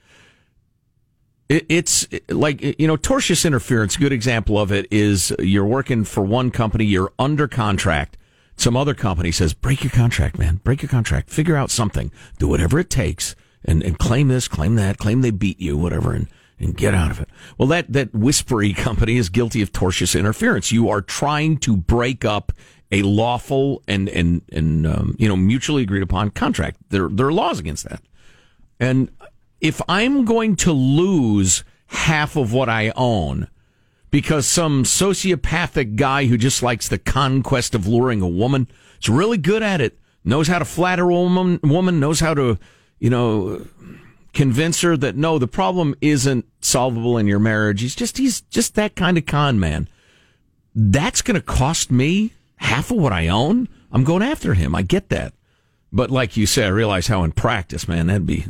It's 1.50 2.09
like, 2.31 2.62
you 2.81 2.87
know, 2.87 2.97
tortious 2.97 3.44
interference, 3.44 3.99
good 3.99 4.12
example 4.12 4.59
of 4.59 4.73
it 4.73 4.87
is 4.91 5.35
you're 5.38 5.67
working 5.67 6.05
for 6.05 6.23
one 6.23 6.50
company, 6.50 6.87
you're 6.87 7.12
under 7.19 7.47
contract. 7.47 8.17
Some 8.56 8.77
other 8.77 8.94
company 8.94 9.31
says, 9.31 9.53
break 9.53 9.85
your 9.85 9.91
contract, 9.91 10.38
man, 10.38 10.61
break 10.65 10.81
your 10.81 10.88
contract, 10.88 11.29
figure 11.29 11.56
out 11.56 11.70
something, 11.70 12.11
do 12.38 12.49
whatever 12.49 12.79
it 12.79 12.88
takes 12.88 13.37
and, 13.65 13.82
and 13.82 13.99
claim 13.99 14.29
this, 14.29 14.49
claim 14.49 14.77
that, 14.77 14.97
claim 14.97 15.20
they 15.20 15.31
beat 15.31 15.61
you, 15.61 15.77
whatever, 15.77 16.12
and, 16.15 16.29
and 16.58 16.77
get 16.77 16.94
out 16.94 17.11
of 17.11 17.20
it. 17.20 17.29
Well, 17.58 17.69
that, 17.69 17.93
that 17.93 18.15
whispery 18.15 18.73
company 18.75 19.17
is 19.17 19.29
guilty 19.29 19.63
of 19.63 19.73
tortious 19.73 20.19
interference. 20.19 20.73
You 20.73 20.89
are 20.89 21.01
trying 21.03 21.58
to 21.58 21.77
break 21.77 22.25
up 22.25 22.53
a 22.93 23.03
lawful 23.03 23.82
and, 23.89 24.08
and, 24.08 24.43
and, 24.53 24.87
um, 24.87 25.17
you 25.19 25.29
know, 25.29 25.37
mutually 25.37 25.82
agreed 25.82 26.03
upon 26.03 26.31
contract. 26.31 26.77
There, 26.91 27.08
there 27.08 27.27
are 27.27 27.32
laws 27.32 27.58
against 27.58 27.89
that. 27.89 28.01
And 28.79 29.11
if 29.61 29.81
I'm 29.89 30.25
going 30.25 30.56
to 30.56 30.73
lose 30.73 31.65
half 31.87 32.37
of 32.37 32.53
what 32.53 32.69
I 32.69 32.93
own 32.96 33.49
because 34.11 34.46
some 34.46 34.84
sociopathic 34.84 35.96
guy 35.96 36.27
who 36.27 36.39
just 36.39 36.63
likes 36.63 36.89
the 36.89 36.99
conquest 36.99 37.75
of 37.75 37.87
luring 37.87 38.20
a 38.20 38.29
woman 38.29 38.69
is 39.03 39.08
really 39.08 39.39
good 39.39 39.63
at 39.63 39.81
it, 39.81 39.99
knows 40.25 40.46
how 40.46 40.58
to 40.58 40.65
flatter 40.65 41.08
a 41.11 41.15
woman, 41.15 41.58
woman 41.65 41.99
knows 41.99 42.20
how 42.20 42.32
to, 42.34 42.58
you 43.01 43.11
know, 43.11 43.67
convince 44.34 44.81
her 44.82 44.96
that 44.96 45.17
no, 45.17 45.38
the 45.38 45.46
problem 45.48 45.94
isn't 46.00 46.44
solvable 46.60 47.17
in 47.19 47.26
your 47.26 47.38
marriage. 47.38 47.81
He's 47.81 47.94
just 47.94 48.19
he's 48.19 48.41
just 48.43 48.74
that 48.74 48.96
kind 48.96 49.17
of 49.17 49.26
con 49.26 49.58
man. 49.60 49.88
That's 50.74 51.22
going 51.22 51.36
to 51.36 51.41
cost 51.41 51.91
me 51.91 52.32
half 52.56 52.91
of 52.91 52.96
what 52.98 53.12
I 53.12 53.29
own. 53.29 53.69
I'm 53.93 54.05
going 54.05 54.22
after 54.22 54.55
him. 54.55 54.74
I 54.74 54.82
get 54.82 55.08
that. 55.10 55.32
But 55.93 56.10
like 56.10 56.36
you 56.36 56.46
said, 56.46 56.64
I 56.67 56.69
realize 56.70 57.06
how 57.06 57.22
in 57.22 57.31
practice, 57.32 57.86
man, 57.86 58.08
that'd 58.08 58.26
be 58.26 58.46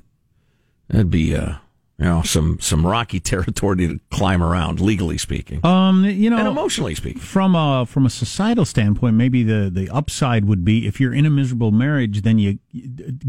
that'd 0.88 1.10
be 1.10 1.36
uh 1.36 1.56
you 1.98 2.06
know 2.06 2.22
some 2.22 2.58
some 2.60 2.86
rocky 2.86 3.20
territory 3.32 3.76
to 3.86 4.00
climb 4.10 4.42
around, 4.42 4.80
legally 4.80 5.18
speaking, 5.18 5.64
Um, 5.64 6.04
you 6.06 6.30
know, 6.30 6.38
and 6.38 6.48
emotionally 6.48 6.94
speaking. 6.94 7.20
from 7.20 7.54
a 7.54 7.84
from 7.86 8.06
a 8.06 8.10
societal 8.10 8.64
standpoint, 8.64 9.16
maybe 9.16 9.42
the 9.42 9.70
the 9.72 9.90
upside 9.90 10.46
would 10.46 10.64
be 10.64 10.86
if 10.86 10.98
you're 10.98 11.12
in 11.14 11.26
a 11.26 11.30
miserable 11.30 11.70
marriage, 11.70 12.22
then 12.22 12.38
you 12.38 12.58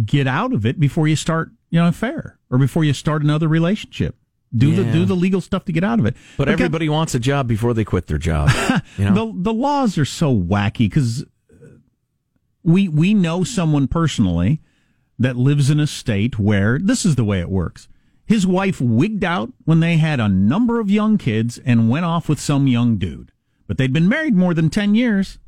get 0.05 0.25
out 0.27 0.53
of 0.53 0.65
it 0.65 0.79
before 0.79 1.07
you 1.09 1.17
start, 1.17 1.51
you 1.75 1.82
know, 1.82 1.89
affair 1.89 2.39
or 2.50 2.58
before 2.58 2.86
you 2.86 2.94
start 2.94 3.22
another 3.22 3.50
relationship. 3.50 4.15
Do 4.55 4.74
the 4.74 4.89
do 4.89 5.03
the 5.03 5.15
legal 5.15 5.41
stuff 5.41 5.65
to 5.65 5.74
get 5.74 5.84
out 5.84 6.00
of 6.00 6.05
it. 6.05 6.15
But 6.38 6.48
everybody 6.48 6.88
wants 6.88 7.13
a 7.13 7.20
job 7.20 7.50
before 7.50 7.74
they 7.74 7.84
quit 7.84 8.08
their 8.08 8.17
job. 8.17 8.50
You 8.98 9.10
know? 9.10 9.34
the 9.34 9.44
the 9.44 9.53
laws 9.53 9.98
are 9.98 10.05
so 10.05 10.34
wacky 10.34 10.88
because 10.88 11.25
we 12.63 12.88
we 12.88 13.13
know 13.13 13.44
someone 13.44 13.89
personally 13.89 14.62
that 15.20 15.36
lives 15.36 15.70
in 15.70 15.82
a 15.82 15.88
state 15.88 16.39
where 16.39 16.79
this 16.79 17.05
is 17.05 17.15
the 17.15 17.25
way 17.25 17.41
it 17.41 17.50
works. 17.50 17.89
His 18.25 18.48
wife 18.48 18.79
wigged 18.79 19.25
out 19.25 19.51
when 19.65 19.82
they 19.82 19.98
had 19.98 20.22
a 20.22 20.29
number 20.29 20.79
of 20.79 20.89
young 20.89 21.17
kids 21.17 21.58
and 21.65 21.89
went 21.89 22.05
off 22.05 22.29
with 22.29 22.39
some 22.39 22.67
young 22.67 22.96
dude. 22.98 23.34
But 23.67 23.77
they'd 23.77 23.91
been 23.91 24.08
married 24.08 24.36
more 24.36 24.53
than 24.53 24.70
10 24.70 24.96
years. 24.96 25.39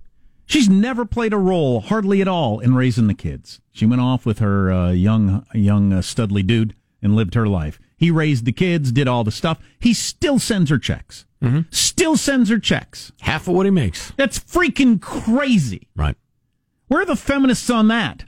She's 0.47 0.67
never 0.69 1.05
played 1.05 1.33
a 1.33 1.37
role, 1.37 1.81
hardly 1.81 2.21
at 2.21 2.27
all, 2.27 2.59
in 2.59 2.73
raising 2.73 3.07
the 3.07 3.13
kids. 3.13 3.59
She 3.71 3.85
went 3.85 4.01
off 4.01 4.25
with 4.25 4.39
her 4.39 4.71
uh, 4.71 4.91
young, 4.91 5.45
young 5.53 5.93
uh, 5.93 5.97
studly 5.97 6.45
dude 6.45 6.73
and 7.01 7.15
lived 7.15 7.35
her 7.35 7.45
life. 7.47 7.79
He 7.97 8.09
raised 8.09 8.45
the 8.45 8.51
kids, 8.51 8.91
did 8.91 9.07
all 9.07 9.23
the 9.23 9.31
stuff. 9.31 9.59
He 9.79 9.93
still 9.93 10.39
sends 10.39 10.69
her 10.69 10.79
checks. 10.79 11.25
Still 11.69 12.17
sends 12.17 12.49
her 12.49 12.59
checks. 12.59 13.11
Half 13.21 13.47
of 13.47 13.53
what 13.53 13.65
he 13.65 13.71
makes. 13.71 14.11
That's 14.17 14.39
freaking 14.39 14.99
crazy. 14.99 15.87
Right. 15.95 16.15
Where 16.87 17.01
are 17.01 17.05
the 17.05 17.15
feminists 17.15 17.69
on 17.69 17.89
that? 17.89 18.23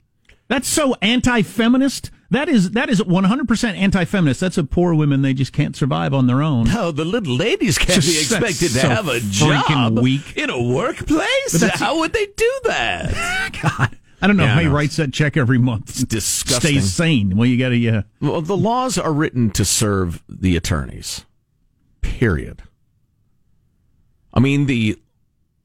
That's 0.48 0.68
so 0.68 0.96
anti-feminist. 1.02 2.12
That 2.32 2.48
is 2.48 2.72
that 2.72 2.90
is 2.90 3.02
100% 3.02 3.76
anti-feminist. 3.76 4.40
That's 4.40 4.58
a 4.60 4.64
poor 4.64 4.94
women 4.94 5.24
they 5.24 5.34
just 5.34 5.52
can't 5.52 5.76
survive 5.76 6.14
on 6.14 6.28
their 6.28 6.44
own. 6.44 6.66
No, 6.66 6.92
the 6.92 7.04
little 7.06 7.36
ladies 7.36 7.78
can't 7.80 7.90
be 7.90 7.96
Just- 7.96 8.30
that's 8.30 8.44
expected 8.52 8.74
to 8.74 8.80
so 8.82 8.90
have 8.90 9.08
a 9.08 9.20
job 9.20 9.98
weak. 10.00 10.38
in 10.38 10.50
a 10.52 10.62
workplace. 10.62 11.62
How 11.74 11.98
would 12.00 12.14
they 12.14 12.28
do 12.28 12.60
that? 12.66 13.50
God. 13.64 13.98
I 14.22 14.28
don't 14.28 14.36
know 14.38 14.44
Yeah, 14.44 14.54
how 14.56 14.60
he 14.60 14.68
writes 14.68 14.98
that 14.98 15.14
check 15.14 15.38
every 15.38 15.58
month. 15.58 15.90
It's 15.90 16.04
disgusting. 16.04 16.72
Stays 16.82 16.94
sane. 16.94 17.36
Well, 17.38 17.48
you 17.48 17.58
got 17.58 17.70
to. 17.70 17.78
Yeah. 17.78 18.02
Well, 18.22 18.42
the 18.42 18.58
laws 18.58 18.98
are 18.98 19.14
written 19.14 19.50
to 19.52 19.64
serve 19.66 20.22
the 20.28 20.56
attorneys. 20.58 21.26
Period. 22.02 22.62
I 24.34 24.40
mean, 24.40 24.66
the 24.68 25.00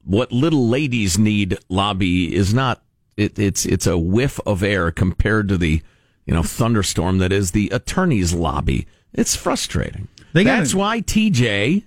what 0.03 0.31
little 0.31 0.67
ladies 0.67 1.17
need 1.17 1.59
lobby 1.69 2.33
is 2.33 2.53
not. 2.53 2.81
It, 3.17 3.37
it's 3.39 3.65
it's 3.65 3.87
a 3.87 3.97
whiff 3.97 4.39
of 4.45 4.63
air 4.63 4.89
compared 4.91 5.47
to 5.49 5.57
the 5.57 5.81
you 6.25 6.33
know 6.33 6.43
thunderstorm 6.43 7.17
that 7.19 7.31
is 7.31 7.51
the 7.51 7.69
attorneys 7.69 8.33
lobby. 8.33 8.87
It's 9.13 9.35
frustrating. 9.35 10.07
They 10.33 10.43
gotta- 10.43 10.61
That's 10.61 10.75
why 10.75 11.01
TJ 11.01 11.83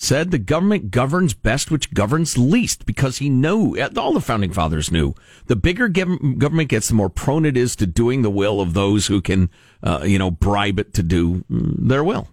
said 0.00 0.30
the 0.30 0.38
government 0.38 0.90
governs 0.92 1.34
best 1.34 1.70
which 1.72 1.92
governs 1.92 2.38
least 2.38 2.86
because 2.86 3.18
he 3.18 3.28
knew 3.28 3.76
all 3.96 4.12
the 4.12 4.20
founding 4.20 4.52
fathers 4.52 4.92
knew 4.92 5.12
the 5.46 5.56
bigger 5.56 5.88
government 5.88 6.68
gets 6.68 6.86
the 6.86 6.94
more 6.94 7.08
prone 7.10 7.44
it 7.44 7.56
is 7.56 7.74
to 7.74 7.84
doing 7.84 8.22
the 8.22 8.30
will 8.30 8.60
of 8.60 8.74
those 8.74 9.08
who 9.08 9.20
can 9.20 9.50
uh, 9.82 10.02
you 10.04 10.16
know 10.16 10.30
bribe 10.30 10.78
it 10.78 10.94
to 10.94 11.02
do 11.02 11.44
mm, 11.50 11.88
their 11.88 12.04
will 12.04 12.28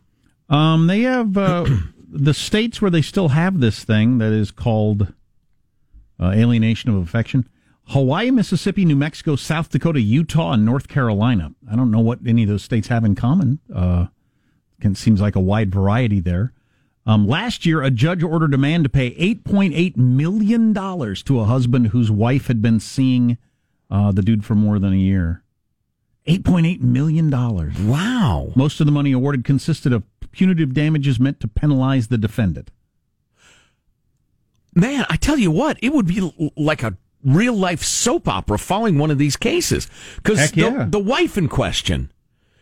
Um, 0.48 0.86
they 0.86 1.02
have 1.02 1.36
uh, 1.38 1.66
the 2.08 2.36
states 2.36 2.84
where 2.84 2.92
they 2.92 3.02
still 3.02 3.30
have 3.30 3.60
this 3.60 3.84
thing 3.84 4.20
that 4.20 4.32
is 4.32 4.52
called 4.52 5.12
uh, 6.20 6.30
alienation 6.32 6.92
of 6.92 6.98
affection. 6.98 7.50
Hawaii, 7.88 8.32
Mississippi, 8.32 8.84
New 8.86 8.96
Mexico, 8.96 9.36
South 9.36 9.70
Dakota, 9.70 10.02
Utah, 10.02 10.54
and 10.54 10.66
North 10.66 10.88
Carolina. 10.88 11.54
I 11.72 11.76
don't 11.76 11.92
know 11.92 12.00
what 12.00 12.20
any 12.26 12.44
of 12.44 12.50
those 12.50 12.64
states 12.64 12.88
have 12.88 13.06
in 13.06 13.16
common. 13.16 13.60
Uh, 13.74 14.08
it 14.80 14.98
seems 14.98 15.22
like 15.22 15.36
a 15.36 15.40
wide 15.40 15.72
variety 15.74 16.20
there. 16.20 16.52
Um, 17.06 17.28
last 17.28 17.66
year, 17.66 17.84
a 17.84 17.92
judge 17.92 18.24
ordered 18.24 18.54
a 18.56 18.58
man 18.58 18.82
to 18.84 18.90
pay 18.90 19.12
$8.8 19.12 19.96
million 19.98 20.74
to 20.74 21.40
a 21.40 21.46
husband 21.46 21.88
whose 21.88 22.10
wife 22.10 22.48
had 22.48 22.62
been 22.62 22.80
seeing 22.80 23.38
uh, 23.92 24.12
the 24.12 24.24
dude 24.24 24.44
for 24.44 24.56
more 24.56 24.80
than 24.80 24.92
a 24.94 24.98
year. 24.98 25.44
$8.8 26.28 26.82
million. 26.82 27.30
wow 27.30 28.52
Most 28.56 28.80
of 28.80 28.88
the 28.88 28.92
money 28.92 29.12
awarded 29.12 29.44
consisted 29.46 29.94
of 29.94 30.04
punitive 30.32 30.74
damages 30.74 31.20
meant 31.20 31.40
to 31.40 31.48
penalize 31.48 32.08
the 32.08 32.18
defendant. 32.18 32.70
man 34.74 35.06
i 35.10 35.16
tell 35.16 35.38
you 35.38 35.50
what 35.50 35.78
it 35.82 35.94
would 35.94 36.06
be 36.08 36.52
like 36.58 36.84
a 36.84 36.98
real 37.26 37.54
life 37.54 37.84
soap 37.84 38.28
opera 38.28 38.58
following 38.58 38.98
one 38.98 39.12
of 39.12 39.18
these 39.18 39.36
cases 39.36 39.90
because 40.18 40.52
the, 40.52 40.62
yeah. 40.62 40.86
the 40.88 41.00
wife 41.00 41.38
in 41.38 41.48
question 41.50 42.12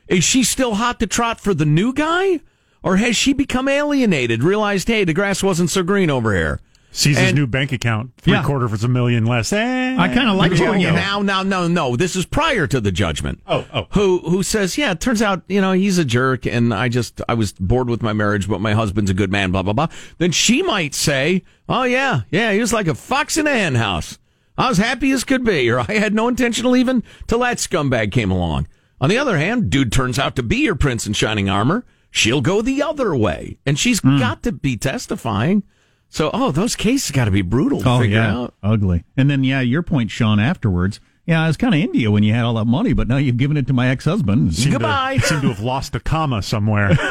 is 0.07 0.23
she 0.23 0.43
still 0.43 0.75
hot 0.75 0.99
to 0.99 1.05
trot 1.07 1.39
for 1.39 1.53
the 1.53 1.65
new 1.65 1.93
guy 1.93 2.39
or 2.81 2.97
has 2.97 3.15
she 3.15 3.33
become 3.33 3.67
alienated 3.67 4.43
realized 4.43 4.87
hey 4.87 5.03
the 5.03 5.13
grass 5.13 5.43
wasn't 5.43 5.69
so 5.69 5.83
green 5.83 6.09
over 6.09 6.33
here 6.33 6.59
Sees 6.95 7.17
his 7.17 7.33
new 7.33 7.47
bank 7.47 7.71
account, 7.71 8.11
three 8.17 8.33
Yeah. 8.33 8.43
quarter 8.43 8.65
of 8.65 8.83
a 8.83 8.87
million 8.87 9.25
less. 9.25 9.51
Eh, 9.51 9.95
I 9.97 10.07
kinda 10.09 10.31
like 10.33 10.51
maybe 10.51 10.63
it. 10.63 10.67
I'll 10.67 10.77
Yeah. 10.77 10.89
go. 10.91 10.95
now, 10.95 11.21
now, 11.23 11.41
no, 11.41 11.67
no. 11.67 11.95
This 11.95 12.15
is 12.15 12.23
prior 12.23 12.67
to 12.67 12.79
the 12.79 12.91
judgment. 12.91 13.41
Oh, 13.47 13.65
oh. 13.73 13.87
Who 13.93 14.19
who 14.19 14.43
says, 14.43 14.77
yeah, 14.77 14.91
it 14.91 14.99
turns 14.99 15.19
out, 15.19 15.41
you 15.47 15.59
know, 15.59 15.71
he's 15.71 15.97
a 15.97 16.05
jerk 16.05 16.45
and 16.45 16.71
I 16.71 16.89
just 16.89 17.19
I 17.27 17.33
was 17.33 17.51
bored 17.53 17.89
with 17.89 18.03
my 18.03 18.13
marriage, 18.13 18.47
but 18.47 18.61
my 18.61 18.73
husband's 18.73 19.09
a 19.09 19.15
good 19.15 19.31
man, 19.31 19.49
blah, 19.49 19.63
blah, 19.63 19.73
blah. 19.73 19.87
Then 20.19 20.31
she 20.31 20.61
might 20.61 20.93
say, 20.93 21.41
Oh 21.67 21.81
yeah, 21.81 22.21
yeah, 22.29 22.51
he 22.53 22.59
was 22.59 22.71
like 22.73 22.85
a 22.87 22.93
fox 22.93 23.37
in 23.37 23.47
a 23.47 23.51
hen 23.53 23.73
house. 23.73 24.19
I 24.57 24.69
was 24.69 24.77
happy 24.77 25.11
as 25.11 25.23
could 25.23 25.43
be, 25.43 25.69
or 25.69 25.79
I 25.79 25.93
had 25.93 26.13
no 26.13 26.27
intention 26.27 26.65
of 26.65 26.71
leaving 26.71 27.03
till 27.27 27.39
that 27.39 27.57
scumbag 27.57 28.11
came 28.11 28.29
along. 28.31 28.67
On 29.01 29.09
the 29.09 29.17
other 29.17 29.37
hand, 29.37 29.69
dude 29.69 29.91
turns 29.91 30.19
out 30.19 30.35
to 30.35 30.43
be 30.43 30.57
your 30.57 30.75
prince 30.75 31.07
in 31.07 31.13
shining 31.13 31.49
armor. 31.49 31.85
She'll 32.11 32.41
go 32.41 32.61
the 32.61 32.81
other 32.81 33.15
way. 33.15 33.57
And 33.65 33.77
she's 33.79 33.99
Hmm. 33.99 34.19
got 34.19 34.43
to 34.43 34.51
be 34.51 34.77
testifying. 34.77 35.63
So, 36.09 36.29
oh, 36.31 36.51
those 36.51 36.75
cases 36.75 37.09
got 37.09 37.25
to 37.25 37.31
be 37.31 37.41
brutal 37.41 37.81
to 37.81 37.89
Oh, 37.89 38.01
yeah. 38.01 38.31
out. 38.37 38.53
Ugly. 38.61 39.03
And 39.17 39.31
then, 39.31 39.43
yeah, 39.43 39.61
your 39.61 39.81
point, 39.81 40.11
Sean, 40.11 40.39
afterwards. 40.39 40.99
Yeah, 41.25 41.41
I 41.43 41.47
was 41.47 41.57
kind 41.57 41.73
of 41.73 41.79
into 41.81 41.97
you 41.97 42.11
when 42.11 42.21
you 42.21 42.33
had 42.33 42.43
all 42.43 42.53
that 42.55 42.65
money, 42.65 42.93
but 42.93 43.07
now 43.07 43.17
you've 43.17 43.37
given 43.37 43.57
it 43.57 43.65
to 43.67 43.73
my 43.73 43.87
ex 43.87 44.05
husband. 44.05 44.53
Seem 44.53 44.65
to- 44.65 44.71
Goodbye. 44.77 45.17
seem 45.23 45.41
to 45.41 45.47
have 45.47 45.59
lost 45.61 45.95
a 45.95 45.99
comma 45.99 46.41
somewhere. 46.43 46.95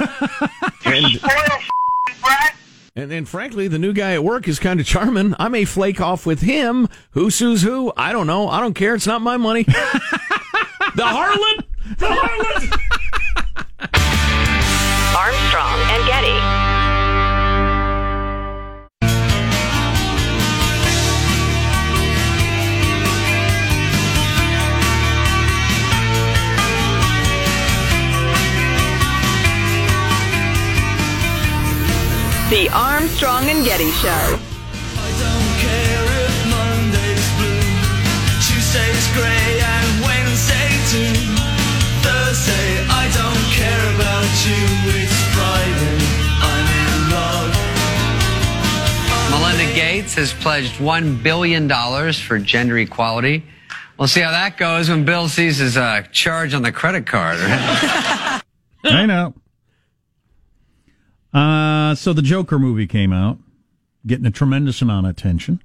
And, 0.84 1.06
and 2.94 3.10
then, 3.10 3.24
frankly, 3.24 3.68
the 3.68 3.78
new 3.78 3.94
guy 3.94 4.12
at 4.12 4.22
work 4.22 4.46
is 4.46 4.58
kind 4.58 4.78
of 4.78 4.84
charming. 4.86 5.34
I 5.38 5.48
may 5.48 5.64
flake 5.64 6.00
off 6.00 6.26
with 6.26 6.42
him. 6.42 6.88
Who 7.12 7.30
sues 7.30 7.62
who? 7.62 7.92
I 7.96 8.12
don't 8.12 8.26
know. 8.26 8.48
I 8.48 8.60
don't 8.60 8.74
care. 8.74 8.94
It's 8.94 9.06
not 9.06 9.22
my 9.22 9.38
money. 9.38 9.62
the 9.64 9.72
harlot. 10.98 11.64
The 11.98 12.06
harlot. 12.06 12.78
Armstrong 15.16 15.80
and 15.90 16.06
Getty. 16.06 16.81
The 32.52 32.68
Armstrong 32.68 33.48
and 33.48 33.64
Getty 33.64 33.90
Show. 33.92 34.38
Tuesday's 38.44 39.08
grey 39.14 39.60
and 39.64 40.04
Wednesday 40.04 40.68
too. 40.92 41.16
Thursday, 42.04 42.84
I 42.90 43.08
don't 43.14 43.44
care 43.56 43.94
about 43.94 44.28
you. 44.44 44.68
It's 45.00 45.16
Friday, 45.32 45.96
I'm 46.42 46.68
in 46.76 47.10
love. 47.10 47.56
Melinda 49.30 49.74
Gates 49.74 50.14
has 50.16 50.34
pledged 50.34 50.74
$1 50.74 51.22
billion 51.22 51.70
for 52.12 52.38
gender 52.38 52.76
equality. 52.76 53.44
We'll 53.98 54.08
see 54.08 54.20
how 54.20 54.30
that 54.30 54.58
goes 54.58 54.90
when 54.90 55.06
Bill 55.06 55.30
sees 55.30 55.56
his 55.56 55.78
uh, 55.78 56.02
charge 56.12 56.52
on 56.52 56.60
the 56.60 56.70
credit 56.70 57.06
card. 57.06 57.38
I 58.84 59.06
know. 59.06 59.32
Uh, 61.32 61.94
so 61.94 62.12
the 62.12 62.22
Joker 62.22 62.58
movie 62.58 62.86
came 62.86 63.12
out, 63.12 63.38
getting 64.06 64.26
a 64.26 64.30
tremendous 64.30 64.82
amount 64.82 65.06
of 65.06 65.10
attention, 65.10 65.62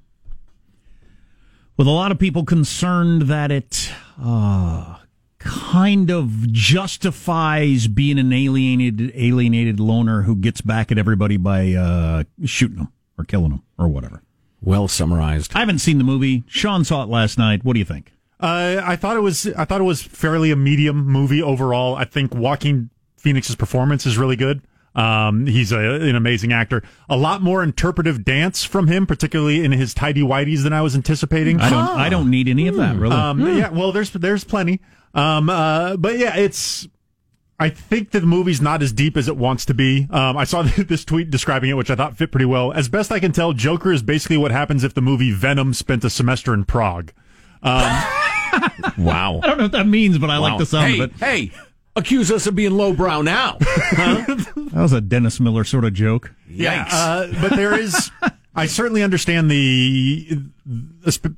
with 1.76 1.86
a 1.86 1.90
lot 1.90 2.10
of 2.10 2.18
people 2.18 2.44
concerned 2.44 3.22
that 3.22 3.50
it 3.50 3.90
uh, 4.20 4.96
kind 5.38 6.10
of 6.10 6.52
justifies 6.52 7.86
being 7.86 8.18
an 8.18 8.32
alienated 8.32 9.12
alienated 9.14 9.78
loner 9.78 10.22
who 10.22 10.34
gets 10.34 10.60
back 10.60 10.90
at 10.90 10.98
everybody 10.98 11.36
by 11.36 11.72
uh, 11.72 12.24
shooting 12.44 12.78
them 12.78 12.92
or 13.18 13.24
killing 13.24 13.50
them 13.50 13.62
or 13.78 13.88
whatever. 13.88 14.22
Well 14.60 14.88
summarized. 14.88 15.52
I 15.54 15.60
haven't 15.60 15.78
seen 15.78 15.98
the 15.98 16.04
movie. 16.04 16.44
Sean 16.48 16.84
saw 16.84 17.04
it 17.04 17.08
last 17.08 17.38
night. 17.38 17.64
What 17.64 17.74
do 17.74 17.78
you 17.78 17.84
think? 17.84 18.12
Uh, 18.40 18.80
I 18.84 18.96
thought 18.96 19.16
it 19.16 19.20
was 19.20 19.46
I 19.56 19.64
thought 19.64 19.80
it 19.80 19.84
was 19.84 20.02
fairly 20.02 20.50
a 20.50 20.56
medium 20.56 21.06
movie 21.06 21.42
overall. 21.42 21.96
I 21.96 22.04
think 22.04 22.34
Joaquin 22.34 22.90
Phoenix's 23.16 23.56
performance 23.56 24.06
is 24.06 24.16
really 24.16 24.36
good. 24.36 24.62
Um, 24.98 25.46
he's 25.46 25.70
a, 25.70 25.78
an 25.78 26.16
amazing 26.16 26.52
actor. 26.52 26.82
A 27.08 27.16
lot 27.16 27.40
more 27.40 27.62
interpretive 27.62 28.24
dance 28.24 28.64
from 28.64 28.88
him, 28.88 29.06
particularly 29.06 29.64
in 29.64 29.70
his 29.70 29.94
tidy 29.94 30.22
whities 30.22 30.64
than 30.64 30.72
I 30.72 30.82
was 30.82 30.96
anticipating. 30.96 31.60
I 31.60 31.70
don't. 31.70 31.88
I 31.88 32.08
don't 32.08 32.30
need 32.30 32.48
any 32.48 32.66
of 32.66 32.74
that 32.76 32.96
really. 32.96 33.14
Um, 33.14 33.40
Yeah, 33.56 33.68
well, 33.70 33.92
there's 33.92 34.10
there's 34.10 34.42
plenty. 34.42 34.80
Um, 35.14 35.48
uh, 35.48 35.96
but 35.96 36.18
yeah, 36.18 36.36
it's. 36.36 36.88
I 37.60 37.70
think 37.70 38.10
that 38.10 38.20
the 38.20 38.26
movie's 38.26 38.60
not 38.60 38.82
as 38.82 38.92
deep 38.92 39.16
as 39.16 39.26
it 39.28 39.36
wants 39.36 39.64
to 39.66 39.74
be. 39.74 40.08
Um, 40.10 40.36
I 40.36 40.44
saw 40.44 40.62
this 40.78 41.04
tweet 41.04 41.30
describing 41.30 41.70
it, 41.70 41.74
which 41.74 41.90
I 41.90 41.94
thought 41.94 42.16
fit 42.16 42.32
pretty 42.32 42.46
well. 42.46 42.72
As 42.72 42.88
best 42.88 43.12
I 43.12 43.20
can 43.20 43.30
tell, 43.30 43.52
Joker 43.52 43.92
is 43.92 44.02
basically 44.02 44.36
what 44.36 44.50
happens 44.50 44.82
if 44.82 44.94
the 44.94 45.00
movie 45.00 45.32
Venom 45.32 45.74
spent 45.74 46.04
a 46.04 46.10
semester 46.10 46.52
in 46.52 46.64
Prague. 46.64 47.12
Um, 47.62 48.04
Wow. 48.98 49.40
I 49.42 49.46
don't 49.46 49.58
know 49.58 49.64
what 49.64 49.72
that 49.72 49.86
means, 49.86 50.18
but 50.18 50.30
I 50.30 50.38
like 50.38 50.58
the 50.58 50.66
sound 50.66 50.86
hey, 50.86 51.00
of 51.00 51.10
it. 51.10 51.16
Hey, 51.18 51.52
accuse 51.98 52.30
us 52.30 52.46
of 52.46 52.54
being 52.54 52.72
lowbrow 52.72 53.22
now. 53.22 53.58
Huh? 53.60 54.24
That 54.68 54.82
was 54.82 54.92
a 54.92 55.00
Dennis 55.00 55.40
Miller 55.40 55.64
sort 55.64 55.84
of 55.84 55.94
joke. 55.94 56.34
Yeah, 56.48 56.86
uh, 56.92 57.32
but 57.40 57.56
there 57.56 57.76
is. 57.76 58.10
I 58.54 58.66
certainly 58.66 59.02
understand 59.02 59.50
the, 59.50 60.42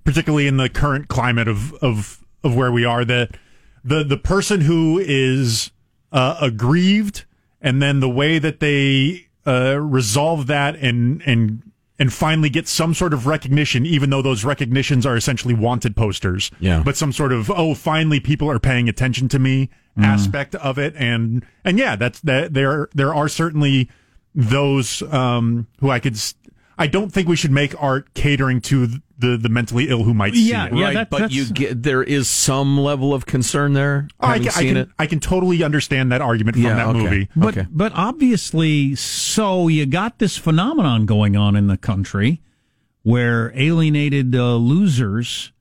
particularly 0.05 0.47
in 0.47 0.57
the 0.57 0.69
current 0.69 1.09
climate 1.09 1.49
of 1.49 1.73
of 1.75 2.25
of 2.43 2.57
where 2.57 2.73
we 2.73 2.85
are, 2.85 3.05
that 3.05 3.37
the 3.85 4.03
the 4.03 4.17
person 4.17 4.63
who 4.63 4.99
is 4.99 5.71
uh, 6.13 6.37
aggrieved, 6.41 7.25
and 7.63 7.81
then 7.81 8.01
the 8.01 8.11
way 8.11 8.39
that 8.41 8.61
they 8.61 9.29
uh, 9.47 9.79
resolve 9.81 10.49
that 10.49 10.77
and 10.77 11.23
and 11.25 11.63
and 11.99 12.13
finally 12.13 12.51
get 12.51 12.67
some 12.67 12.93
sort 12.93 13.15
of 13.15 13.27
recognition, 13.27 13.87
even 13.87 14.11
though 14.11 14.23
those 14.23 14.45
recognitions 14.45 15.07
are 15.07 15.17
essentially 15.17 15.55
wanted 15.55 15.95
posters. 15.95 16.51
Yeah. 16.59 16.83
But 16.85 16.97
some 16.97 17.13
sort 17.13 17.33
of 17.33 17.51
oh, 17.51 17.75
finally 17.75 18.19
people 18.19 18.51
are 18.51 18.59
paying 18.59 18.89
attention 18.89 19.29
to 19.29 19.39
me 19.39 19.71
aspect 19.99 20.55
of 20.55 20.79
it, 20.79 20.95
and 20.97 21.45
and 21.65 21.79
yeah, 21.79 21.97
that's 21.97 22.21
that. 22.21 22.55
There 22.55 22.89
there 22.95 23.15
are 23.15 23.29
certainly 23.29 23.91
those 24.35 25.03
um, 25.13 25.67
who 25.81 25.91
I 25.91 25.99
could. 26.01 26.17
I 26.79 26.87
don't 26.87 27.13
think 27.13 27.29
we 27.29 27.37
should 27.37 27.51
make 27.51 27.75
art 27.83 28.15
catering 28.15 28.63
to 28.63 28.87
the 29.19 29.37
the 29.37 29.51
mentally 29.51 29.91
ill 29.91 30.03
who 30.05 30.15
might 30.15 30.33
see 30.33 30.49
Yeah, 30.49 30.65
it. 30.67 30.73
yeah, 30.75 30.85
right, 30.85 30.95
that- 30.95 31.11
but 31.11 31.31
you 31.31 31.45
get 31.53 31.83
there 31.83 32.03
is 32.03 32.27
some 32.29 32.79
level 32.81 33.13
of 33.13 33.27
concern 33.27 33.75
there. 33.75 34.09
Oh, 34.19 34.29
I 34.29 34.39
having 34.39 34.43
can, 34.45 34.49
I, 34.49 34.53
seen 34.61 34.69
can, 34.69 34.77
it. 34.79 34.89
I 34.99 35.07
can 35.07 35.21
totally 35.21 35.63
understand 35.63 36.11
that 36.13 36.23
argument 36.23 36.57
from 36.57 36.65
Yeah, 36.65 36.77
that 36.77 36.87
okay. 36.87 36.99
movie. 37.03 37.29
But 37.37 37.59
Okay. 37.59 37.67
but 37.71 37.93
obviously, 37.95 38.95
so 38.95 39.69
you 39.69 39.85
got 39.85 40.19
this 40.21 40.39
phenomenon 40.39 41.05
going 41.05 41.37
on 41.37 41.55
in 41.55 41.67
the 41.67 41.77
country 41.77 42.41
where 43.03 43.53
alienated 43.55 44.35
uh, 44.35 44.55
losers 44.57 45.53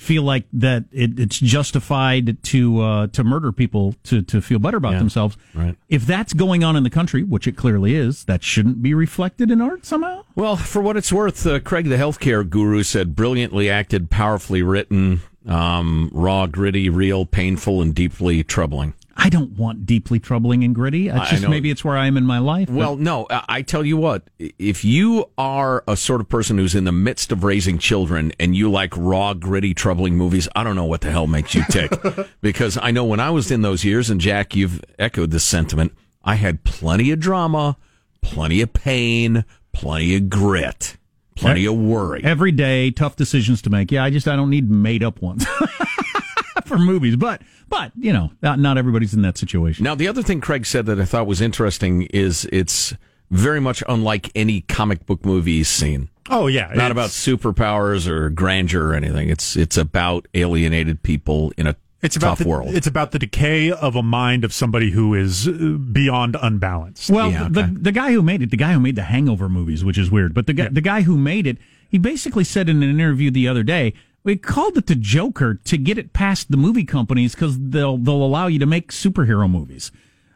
feel 0.00 0.22
like 0.22 0.44
that 0.50 0.84
it, 0.92 1.20
it's 1.20 1.38
justified 1.38 2.42
to 2.42 2.80
uh, 2.80 3.06
to 3.08 3.22
murder 3.22 3.52
people 3.52 3.94
to 4.04 4.22
to 4.22 4.40
feel 4.40 4.58
better 4.58 4.78
about 4.78 4.92
Yeah, 4.94 4.98
themselves. 5.00 5.36
right. 5.54 5.76
If 5.90 6.06
that's 6.06 6.32
going 6.32 6.64
on 6.64 6.74
in 6.74 6.84
the 6.84 6.90
country, 6.90 7.22
which 7.22 7.46
it 7.46 7.52
clearly 7.56 7.94
is, 7.94 8.24
that 8.24 8.42
shouldn't 8.42 8.82
be 8.82 8.94
reflected 8.94 9.50
in 9.50 9.60
art 9.60 9.84
somehow. 9.84 10.24
Well, 10.34 10.56
for 10.56 10.80
what 10.80 10.96
it's 10.96 11.12
worth, 11.12 11.46
uh, 11.46 11.60
Craig, 11.60 11.88
the 11.88 11.96
healthcare 11.96 12.48
guru, 12.48 12.82
said 12.82 13.14
brilliantly 13.14 13.68
acted, 13.68 14.08
powerfully 14.10 14.62
written, 14.62 15.20
um, 15.46 16.10
raw, 16.14 16.46
gritty, 16.46 16.88
real, 16.88 17.26
painful, 17.26 17.82
and 17.82 17.94
deeply 17.94 18.42
troubling. 18.42 18.94
I 19.22 19.28
don't 19.28 19.50
want 19.58 19.84
deeply 19.84 20.18
troubling 20.18 20.64
and 20.64 20.74
gritty. 20.74 21.08
It's 21.08 21.28
just 21.30 21.46
maybe 21.46 21.70
it's 21.70 21.84
where 21.84 21.96
I 21.96 22.06
am 22.06 22.16
in 22.16 22.24
my 22.24 22.38
life. 22.38 22.68
but- 22.68 22.74
Well, 22.76 22.96
no, 22.96 23.26
I 23.28 23.44
I 23.60 23.62
tell 23.62 23.84
you 23.84 23.98
what, 23.98 24.22
if 24.38 24.82
you 24.84 25.26
are 25.36 25.84
a 25.86 25.94
sort 25.96 26.22
of 26.22 26.28
person 26.30 26.56
who's 26.56 26.74
in 26.74 26.84
the 26.84 26.92
midst 26.92 27.30
of 27.30 27.44
raising 27.44 27.76
children 27.78 28.32
and 28.40 28.56
you 28.56 28.70
like 28.70 28.94
raw, 28.96 29.34
gritty, 29.34 29.74
troubling 29.74 30.16
movies, 30.16 30.48
I 30.56 30.64
don't 30.64 30.74
know 30.76 30.86
what 30.86 31.02
the 31.02 31.10
hell 31.10 31.26
makes 31.26 31.54
you 31.54 31.62
tick. 31.68 31.92
because 32.40 32.78
I 32.80 32.90
know 32.92 33.04
when 33.04 33.20
I 33.20 33.28
was 33.30 33.50
in 33.50 33.60
those 33.60 33.84
years, 33.84 34.08
and 34.08 34.20
Jack, 34.20 34.56
you've 34.56 34.82
echoed 34.98 35.30
this 35.32 35.44
sentiment, 35.44 35.92
I 36.24 36.36
had 36.36 36.64
plenty 36.64 37.10
of 37.10 37.20
drama, 37.20 37.76
plenty 38.22 38.62
of 38.62 38.72
pain, 38.72 39.44
plenty 39.72 40.16
of 40.16 40.30
grit, 40.30 40.96
plenty 41.36 41.66
of 41.66 41.74
worry. 41.76 42.22
every 42.24 42.52
day, 42.52 42.90
tough 42.90 43.16
decisions 43.16 43.60
to 43.62 43.70
make. 43.70 43.92
Yeah, 43.92 44.02
I 44.04 44.08
just 44.10 44.26
I 44.26 44.36
don't 44.36 44.50
need 44.50 44.70
made 44.70 45.02
up 45.04 45.20
ones 45.20 45.44
for 46.64 46.78
movies, 46.78 47.16
but 47.16 47.42
but 47.68 47.92
you 47.96 48.12
know, 48.12 48.30
not, 48.42 48.58
not 48.58 48.78
everybody's 48.78 49.14
in 49.14 49.22
that 49.22 49.38
situation. 49.38 49.84
Now, 49.84 49.94
the 49.94 50.08
other 50.08 50.22
thing 50.22 50.40
Craig 50.40 50.66
said 50.66 50.86
that 50.86 51.00
I 51.00 51.04
thought 51.04 51.26
was 51.26 51.40
interesting 51.40 52.02
is 52.02 52.48
it's 52.52 52.94
very 53.30 53.60
much 53.60 53.82
unlike 53.88 54.30
any 54.34 54.62
comic 54.62 55.06
book 55.06 55.24
movie 55.24 55.62
seen. 55.62 56.08
Oh 56.28 56.46
yeah, 56.46 56.72
Not 56.74 56.92
about 56.92 57.10
superpowers 57.10 58.06
or 58.06 58.30
grandeur 58.30 58.90
or 58.90 58.94
anything. 58.94 59.28
It's 59.28 59.56
it's 59.56 59.76
about 59.76 60.28
alienated 60.34 61.02
people 61.02 61.52
in 61.56 61.66
a 61.66 61.74
It's 62.02 62.16
about 62.16 62.30
tough 62.30 62.38
the, 62.40 62.48
world. 62.48 62.74
It's 62.74 62.86
about 62.86 63.10
the 63.10 63.18
decay 63.18 63.72
of 63.72 63.96
a 63.96 64.02
mind 64.02 64.44
of 64.44 64.52
somebody 64.52 64.90
who 64.90 65.14
is 65.14 65.48
uh, 65.48 65.52
beyond 65.92 66.36
unbalanced. 66.40 67.10
Well, 67.10 67.30
the 67.30 67.76
the 67.80 67.92
guy 67.92 68.12
who 68.12 68.22
made 68.22 68.42
it, 68.42 68.50
the 68.50 68.56
guy 68.56 68.72
who 68.72 68.80
made 68.80 68.96
the 68.96 69.02
Hangover 69.02 69.48
movies, 69.48 69.84
which 69.84 69.98
is 69.98 70.10
weird, 70.10 70.32
but 70.34 70.46
the 70.46 70.52
guy 70.52 70.68
the 70.68 70.80
guy 70.80 71.02
who 71.02 71.16
made 71.16 71.46
it, 71.48 71.58
he 71.88 71.98
basically 71.98 72.44
said 72.44 72.68
in 72.68 72.82
an 72.82 72.90
interview 72.90 73.30
the 73.32 73.48
other 73.48 73.64
day, 73.64 73.94
we 74.24 74.36
called 74.36 74.76
it 74.76 74.86
the 74.86 74.94
Joker 74.94 75.54
to 75.64 75.76
get 75.78 75.96
it 75.98 76.12
past 76.12 76.50
the 76.50 76.56
movie 76.56 76.84
companies 76.84 77.34
because 77.34 77.58
they'll 77.58 77.96
they'll 77.98 78.22
allow 78.22 78.46
you 78.46 78.58
to 78.58 78.66
make 78.66 78.92
superhero 78.92 79.50
movies. 79.50 79.90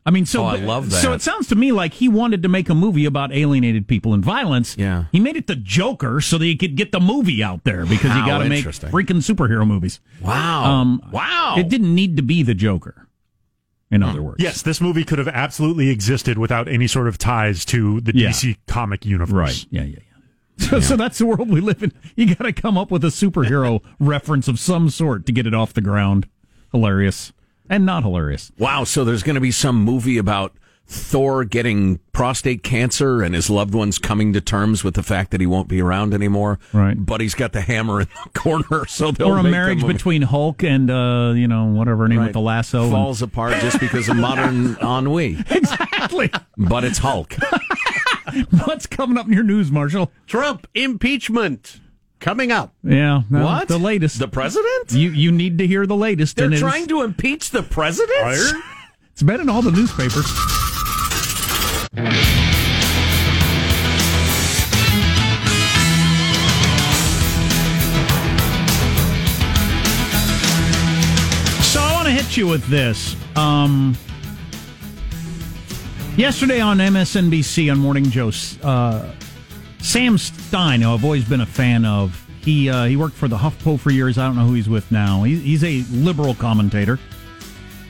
I 0.07 0.11
mean, 0.11 0.27
so 0.27 0.43
Oh, 0.43 0.47
I 0.49 0.57
love 0.57 0.91
that. 0.91 0.97
So 1.01 1.15
it 1.15 1.23
sounds 1.23 1.47
to 1.49 1.55
me 1.55 1.73
like 1.73 1.95
he 1.95 2.09
wanted 2.11 2.43
to 2.43 2.49
make 2.51 2.69
a 2.69 2.75
movie 2.75 3.07
about 3.07 3.33
alienated 3.33 3.89
people 3.89 4.13
and 4.13 4.23
violence. 4.23 4.77
Yeah. 4.77 5.05
he 5.13 5.19
made 5.19 5.37
it 5.37 5.47
the 5.47 5.57
Joker 5.57 6.21
so 6.21 6.37
that 6.37 6.45
he 6.45 6.57
could 6.57 6.77
get 6.77 6.93
the 6.93 7.01
movie 7.01 7.43
out 7.43 7.65
there 7.65 7.87
because 7.87 8.11
How 8.11 8.21
you 8.21 8.27
got 8.27 8.39
to 8.43 8.49
make 8.51 8.59
interesting. 8.59 8.91
freaking 8.91 9.23
superhero 9.23 9.67
movies. 9.67 10.01
wow. 10.21 10.65
Um, 10.65 11.01
wow. 11.11 11.55
It 11.57 11.71
didn't 11.71 11.95
need 11.95 12.17
to 12.19 12.23
be 12.23 12.43
the 12.43 12.53
Joker. 12.55 13.09
In 13.91 14.03
other 14.03 14.23
words, 14.23 14.43
Yes, 14.43 14.61
this 14.61 14.79
movie 14.81 15.05
could 15.05 15.19
have 15.19 15.29
absolutely 15.29 15.89
existed 15.89 16.37
without 16.37 16.69
any 16.69 16.87
sort 16.87 17.07
of 17.09 17.17
ties 17.17 17.65
to 17.67 18.01
the 18.03 18.13
Yeah. 18.15 18.29
DC 18.29 18.57
comic 18.67 19.07
universe. 19.07 19.33
Right. 19.33 19.67
Yeah, 19.71 19.83
yeah, 19.85 19.99
yeah. 20.07 20.14
So, 20.71 20.79
so 20.81 20.97
that's 20.97 21.19
the 21.19 21.27
world 21.27 21.51
we 21.51 21.61
live 21.61 21.83
in. 21.83 21.93
You 22.17 22.35
got 22.35 22.45
to 22.45 22.53
come 22.53 22.79
up 22.79 22.91
with 22.91 23.03
a 23.05 23.09
superhero 23.09 23.83
reference 23.99 24.47
of 24.49 24.59
some 24.61 24.89
sort 24.89 25.27
to 25.27 25.33
get 25.33 25.47
it 25.49 25.55
off 25.55 25.73
the 25.75 25.81
ground. 25.81 26.29
Hilarious 26.73 27.33
and 27.69 27.85
not 27.85 28.03
hilarious. 28.05 28.53
Wow. 28.59 28.85
So 28.85 29.05
there's 29.05 29.23
going 29.25 29.35
to 29.35 29.41
be 29.41 29.51
some 29.51 29.83
movie 29.83 30.17
about 30.19 30.55
Thor 30.87 31.45
getting 31.45 31.99
prostate 32.13 32.63
cancer 32.63 33.23
and 33.23 33.35
his 33.35 33.49
loved 33.51 33.75
ones 33.75 33.99
coming 33.99 34.33
to 34.35 34.41
terms 34.41 34.85
with 34.85 34.95
the 34.95 35.03
fact 35.03 35.31
that 35.33 35.41
he 35.41 35.47
won't 35.47 35.67
be 35.67 35.81
around 35.81 36.13
anymore. 36.15 36.59
Right. 36.73 36.95
But 37.05 37.21
he's 37.21 37.35
got 37.35 37.53
the 37.53 37.61
hammer 37.63 38.03
in 38.03 38.09
the 38.25 38.31
corner, 38.39 38.87
so 38.87 39.11
they'll 39.11 39.29
or 39.33 39.39
a 39.39 39.43
marriage 39.43 39.85
between 39.87 40.23
Hulk 40.23 40.63
and 40.63 40.91
uh, 40.91 41.33
you 41.35 41.49
know 41.49 41.65
whatever 41.65 42.03
her 42.03 42.09
name 42.09 42.19
Right. 42.19 42.25
with 42.27 42.33
the 42.35 42.41
lasso. 42.41 42.83
and- 42.83 42.93
falls 42.93 43.23
apart 43.23 43.55
just 43.61 43.81
because 43.81 44.09
of 44.09 44.17
modern 44.17 44.77
ennui. 44.83 45.39
exactly. 45.51 46.31
But 46.59 46.85
it's 46.85 46.99
Hulk. 46.99 47.35
What's 48.65 48.87
coming 48.87 49.19
up 49.19 49.27
in 49.27 49.33
your 49.33 49.43
news, 49.45 49.71
Marshall? 49.71 50.11
Trump 50.27 50.67
impeachment 50.75 51.81
coming 52.21 52.51
up. 52.53 52.75
Yeah. 52.83 53.23
no, 53.31 53.45
What? 53.45 53.69
The 53.69 53.79
latest. 53.79 54.19
The 54.19 54.29
president? 54.29 54.93
you 54.93 55.11
you 55.11 55.31
need 55.33 55.59
to 55.59 55.67
hear 55.67 55.87
the 55.87 55.97
latest. 55.97 56.37
They're 56.37 56.47
and 56.47 56.55
it 56.55 56.57
is- 56.57 56.63
trying 56.63 56.87
to 56.89 57.03
impeach 57.03 57.51
the 57.51 57.63
president? 57.63 58.63
It's 59.13 59.23
been 59.23 59.41
in 59.41 59.49
all 59.49 59.63
the 59.63 59.71
newspapers. 59.71 60.27
So 71.63 71.81
I 71.81 71.93
want 71.95 72.07
to 72.07 72.13
hit 72.13 72.37
you 72.37 72.47
with 72.47 72.65
this. 72.69 73.17
Um, 73.37 73.97
yesterday 76.17 76.61
on 76.61 76.79
MSNBC 76.79 77.71
on 77.71 77.79
Morning 77.79 78.05
Joe, 78.05 78.31
uh, 78.63 79.11
Sam 79.81 80.19
Stein, 80.19 80.81
who 80.81 80.93
I've 80.93 81.05
always 81.05 81.29
been 81.29 81.41
a 81.41 81.47
fan 81.47 81.85
of, 81.85 82.21
he 82.43 82.69
uh, 82.69 82.85
he 82.85 82.97
worked 82.97 83.17
for 83.17 83.27
the 83.27 83.37
HuffPo 83.37 83.81
for 83.81 83.91
years. 83.91 84.19
I 84.19 84.27
don't 84.27 84.37
know 84.37 84.45
who 84.45 84.55
he's 84.55 84.69
with 84.69 84.91
now. 84.93 85.23
He, 85.23 85.39
he's 85.39 85.65
a 85.65 85.83
liberal 85.91 86.35
commentator, 86.35 86.99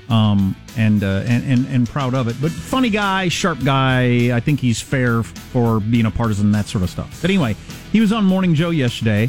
um, 0.09 0.55
and, 0.77 1.03
uh, 1.03 1.25
and 1.27 1.45
and 1.45 1.67
and 1.67 1.89
proud 1.89 2.15
of 2.15 2.29
it. 2.29 2.37
But 2.41 2.53
funny 2.53 2.91
guy, 2.91 3.29
sharp 3.29 3.65
guy. 3.65 4.35
I 4.35 4.39
think 4.39 4.61
he's 4.61 4.81
fair 4.81 5.25
for 5.25 5.81
being 5.81 6.07
a 6.07 6.11
partisan, 6.11 6.53
that 6.53 6.67
sort 6.67 6.85
of 6.85 6.91
stuff. 6.91 7.21
But 7.21 7.31
anyway, 7.31 7.57
he 7.91 8.01
was 8.01 8.13
on 8.13 8.25
Morning 8.25 8.55
Joe 8.55 8.71
yesterday 8.71 9.29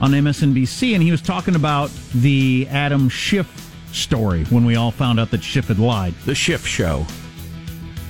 on 0.00 0.12
MSNBC, 0.12 0.94
and 0.94 1.02
he 1.02 1.10
was 1.10 1.20
talking 1.20 1.54
about 1.54 1.90
the 2.14 2.66
Adam 2.70 3.10
Schiff 3.10 3.70
story 3.92 4.44
when 4.44 4.64
we 4.64 4.76
all 4.76 4.90
found 4.90 5.20
out 5.20 5.30
that 5.32 5.42
Schiff 5.42 5.68
had 5.68 5.78
lied. 5.78 6.14
The 6.24 6.34
Schiff 6.34 6.66
Show. 6.66 7.04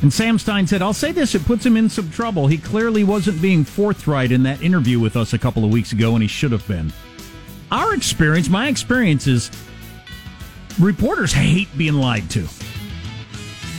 And 0.06 0.12
Sam 0.12 0.38
Stein 0.38 0.68
said, 0.68 0.82
I'll 0.82 0.92
say 0.92 1.10
this, 1.10 1.34
it 1.34 1.44
puts 1.46 1.66
him 1.66 1.76
in 1.76 1.88
some 1.88 2.08
trouble. 2.10 2.46
He 2.46 2.58
clearly 2.58 3.02
wasn't 3.02 3.42
being 3.42 3.64
forthright 3.64 4.30
in 4.30 4.44
that 4.44 4.62
interview 4.62 5.00
with 5.00 5.16
us 5.16 5.32
a 5.32 5.38
couple 5.38 5.64
of 5.64 5.72
weeks 5.72 5.90
ago, 5.90 6.14
and 6.14 6.22
he 6.22 6.28
should 6.28 6.52
have 6.52 6.64
been. 6.68 6.92
Our 7.72 7.92
experience, 7.92 8.48
my 8.48 8.68
experience 8.68 9.26
is 9.26 9.50
reporters 10.78 11.32
hate 11.32 11.66
being 11.76 11.94
lied 11.94 12.30
to. 12.30 12.46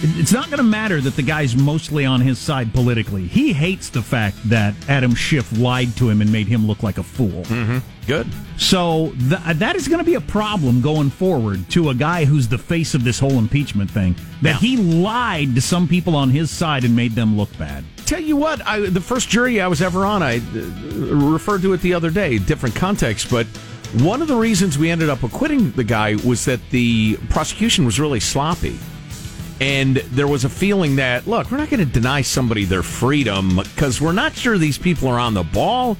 It- 0.03 0.19
It's 0.19 0.31
not 0.31 0.45
going 0.45 0.57
to 0.57 0.63
matter 0.63 1.01
that 1.01 1.15
the 1.15 1.21
guy's 1.21 1.55
mostly 1.55 2.05
on 2.05 2.21
his 2.21 2.38
side 2.39 2.73
politically. 2.73 3.27
He 3.27 3.53
hates 3.53 3.89
the 3.89 4.01
fact 4.01 4.38
that 4.49 4.73
Adam 4.88 5.15
Schiff 5.15 5.57
lied 5.57 5.95
to 5.97 6.10
him 6.10 6.21
and 6.21 6.31
made 6.31 6.47
him 6.47 6.67
look 6.67 6.83
like 6.83 6.97
a 6.97 7.03
fool. 7.03 7.43
Mm-hmm. 7.45 7.77
Good. 8.05 8.27
So 8.57 9.13
th- 9.29 9.57
that 9.57 9.75
is 9.75 9.88
going 9.88 9.99
to 9.99 10.05
be 10.05 10.15
a 10.15 10.21
problem 10.21 10.81
going 10.81 11.10
forward 11.10 11.69
to 11.71 11.89
a 11.89 11.93
guy 11.93 12.25
who's 12.25 12.47
the 12.47 12.57
face 12.57 12.93
of 12.93 13.03
this 13.03 13.19
whole 13.19 13.38
impeachment 13.38 13.91
thing. 13.91 14.15
That 14.41 14.55
he 14.57 14.77
lied 14.77 15.55
to 15.55 15.62
some 15.62 15.88
people 15.88 16.15
on 16.15 16.29
his 16.29 16.49
side 16.51 16.83
and 16.83 16.95
made 16.95 17.13
them 17.13 17.36
look 17.38 17.55
bad. 17.57 17.83
Tell 18.05 18.21
you 18.21 18.38
what, 18.38 18.65
I, 18.65 18.79
the 18.89 19.01
first 19.01 19.27
jury 19.29 19.60
I 19.60 19.67
was 19.67 19.81
ever 19.81 20.05
on, 20.05 20.23
I 20.23 20.38
uh, 20.38 20.41
referred 21.33 21.62
to 21.63 21.73
it 21.73 21.81
the 21.81 21.93
other 21.93 22.10
day, 22.10 22.38
different 22.38 22.73
context, 22.75 23.29
but 23.29 23.45
one 23.99 24.21
of 24.21 24.29
the 24.29 24.36
reasons 24.36 24.77
we 24.77 24.89
ended 24.89 25.10
up 25.10 25.23
acquitting 25.23 25.71
the 25.71 25.83
guy 25.83 26.15
was 26.25 26.45
that 26.45 26.62
the 26.69 27.17
prosecution 27.29 27.83
was 27.86 27.99
really 27.99 28.21
sloppy. 28.21 28.77
And 29.59 29.97
there 29.97 30.27
was 30.27 30.43
a 30.45 30.49
feeling 30.49 30.97
that, 30.97 31.25
look, 31.27 31.49
we're 31.51 31.57
not 31.57 31.69
going 31.69 31.79
to 31.79 31.91
deny 31.91 32.21
somebody 32.21 32.63
their 32.65 32.83
freedom 32.83 33.55
because 33.57 33.99
we're 33.99 34.11
not 34.13 34.33
sure 34.33 34.57
these 34.57 34.77
people 34.77 35.07
are 35.07 35.19
on 35.19 35.33
the 35.33 35.43
ball. 35.43 35.97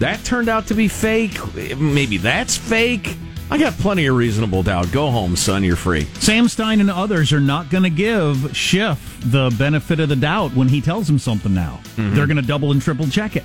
That 0.00 0.22
turned 0.24 0.48
out 0.48 0.66
to 0.68 0.74
be 0.74 0.88
fake. 0.88 1.38
Maybe 1.78 2.16
that's 2.18 2.56
fake. 2.56 3.16
I 3.50 3.58
got 3.58 3.72
plenty 3.74 4.06
of 4.06 4.16
reasonable 4.16 4.62
doubt. 4.62 4.92
Go 4.92 5.10
home, 5.10 5.34
son. 5.34 5.64
You're 5.64 5.76
free. 5.76 6.04
Sam 6.20 6.46
Stein 6.46 6.80
and 6.80 6.90
others 6.90 7.32
are 7.32 7.40
not 7.40 7.68
going 7.68 7.82
to 7.82 7.90
give 7.90 8.54
Schiff 8.56 9.18
the 9.24 9.54
benefit 9.58 9.98
of 9.98 10.08
the 10.08 10.16
doubt 10.16 10.54
when 10.54 10.68
he 10.68 10.80
tells 10.80 11.06
them 11.06 11.18
something 11.18 11.52
now. 11.52 11.80
They're 11.96 12.26
going 12.26 12.36
to 12.36 12.42
double 12.42 12.70
and 12.70 12.80
triple 12.80 13.08
check 13.08 13.34
it. 13.34 13.44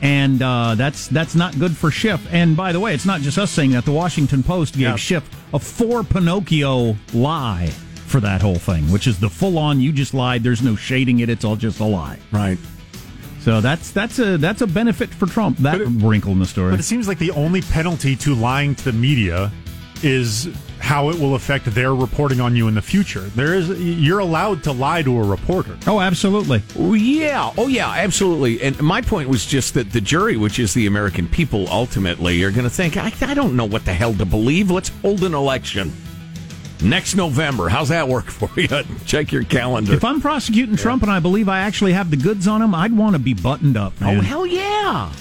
And 0.00 0.42
uh, 0.42 0.74
that's 0.74 1.08
that's 1.08 1.34
not 1.34 1.58
good 1.58 1.76
for 1.76 1.90
Schiff. 1.90 2.26
And 2.30 2.56
by 2.56 2.72
the 2.72 2.80
way, 2.80 2.94
it's 2.94 3.06
not 3.06 3.20
just 3.20 3.36
us 3.38 3.50
saying 3.50 3.70
that. 3.72 3.84
The 3.84 3.92
Washington 3.92 4.42
Post 4.42 4.74
gave 4.74 4.82
Yeah. 4.82 4.96
Schiff 4.96 5.28
a 5.54 5.58
four 5.58 6.02
Pinocchio 6.04 6.96
lie 7.12 7.70
for 8.06 8.20
that 8.20 8.40
whole 8.40 8.56
thing, 8.56 8.90
which 8.90 9.06
is 9.06 9.18
the 9.18 9.28
full 9.28 9.58
on 9.58 9.80
you 9.80 9.92
just 9.92 10.14
lied. 10.14 10.42
There's 10.42 10.62
no 10.62 10.76
shading 10.76 11.20
it. 11.20 11.28
It's 11.28 11.44
all 11.44 11.56
just 11.56 11.80
a 11.80 11.84
lie. 11.84 12.18
Right. 12.32 12.58
So 13.40 13.60
that's 13.60 13.92
that's 13.92 14.18
a 14.18 14.38
that's 14.38 14.60
a 14.60 14.66
benefit 14.66 15.10
for 15.10 15.26
Trump. 15.26 15.58
That 15.58 15.80
wrinkle 15.80 16.32
in 16.32 16.40
the 16.40 16.46
story. 16.46 16.72
But 16.72 16.80
it 16.80 16.84
seems 16.84 17.06
like 17.06 17.18
the 17.18 17.30
only 17.32 17.62
penalty 17.62 18.16
to 18.16 18.34
lying 18.34 18.74
to 18.76 18.84
the 18.84 18.92
media 18.92 19.52
is 20.02 20.48
how 20.78 21.10
it 21.10 21.18
will 21.18 21.34
affect 21.34 21.64
their 21.66 21.94
reporting 21.94 22.40
on 22.40 22.54
you 22.54 22.68
in 22.68 22.74
the 22.74 22.82
future. 22.82 23.20
There 23.20 23.54
is 23.54 23.68
you're 23.80 24.18
allowed 24.20 24.62
to 24.64 24.72
lie 24.72 25.02
to 25.02 25.18
a 25.18 25.26
reporter. 25.26 25.76
Oh, 25.86 26.00
absolutely. 26.00 26.62
Oh, 26.78 26.94
yeah. 26.94 27.52
Oh, 27.56 27.66
yeah, 27.66 27.90
absolutely. 27.90 28.62
And 28.62 28.80
my 28.80 29.00
point 29.00 29.28
was 29.28 29.46
just 29.46 29.74
that 29.74 29.92
the 29.92 30.00
jury, 30.00 30.36
which 30.36 30.58
is 30.58 30.74
the 30.74 30.86
American 30.86 31.28
people, 31.28 31.68
ultimately 31.68 32.42
are 32.44 32.50
going 32.50 32.64
to 32.64 32.70
think, 32.70 32.96
I, 32.96 33.12
I 33.20 33.34
don't 33.34 33.56
know 33.56 33.64
what 33.64 33.84
the 33.84 33.92
hell 33.92 34.14
to 34.14 34.26
believe. 34.26 34.70
Let's 34.70 34.90
hold 35.02 35.24
an 35.24 35.34
election 35.34 35.92
next 36.82 37.14
November. 37.14 37.68
How's 37.68 37.88
that 37.88 38.08
work 38.08 38.26
for 38.26 38.50
you? 38.60 38.68
Check 39.06 39.32
your 39.32 39.44
calendar. 39.44 39.94
If 39.94 40.04
I'm 40.04 40.20
prosecuting 40.20 40.76
Trump 40.76 41.02
and 41.02 41.10
I 41.10 41.20
believe 41.20 41.48
I 41.48 41.60
actually 41.60 41.92
have 41.92 42.10
the 42.10 42.16
goods 42.16 42.46
on 42.48 42.62
him, 42.62 42.74
I'd 42.74 42.92
want 42.96 43.14
to 43.14 43.18
be 43.18 43.34
buttoned 43.34 43.76
up. 43.76 43.92
oh, 44.02 44.20
hell 44.20 44.46
yeah. 44.46 45.12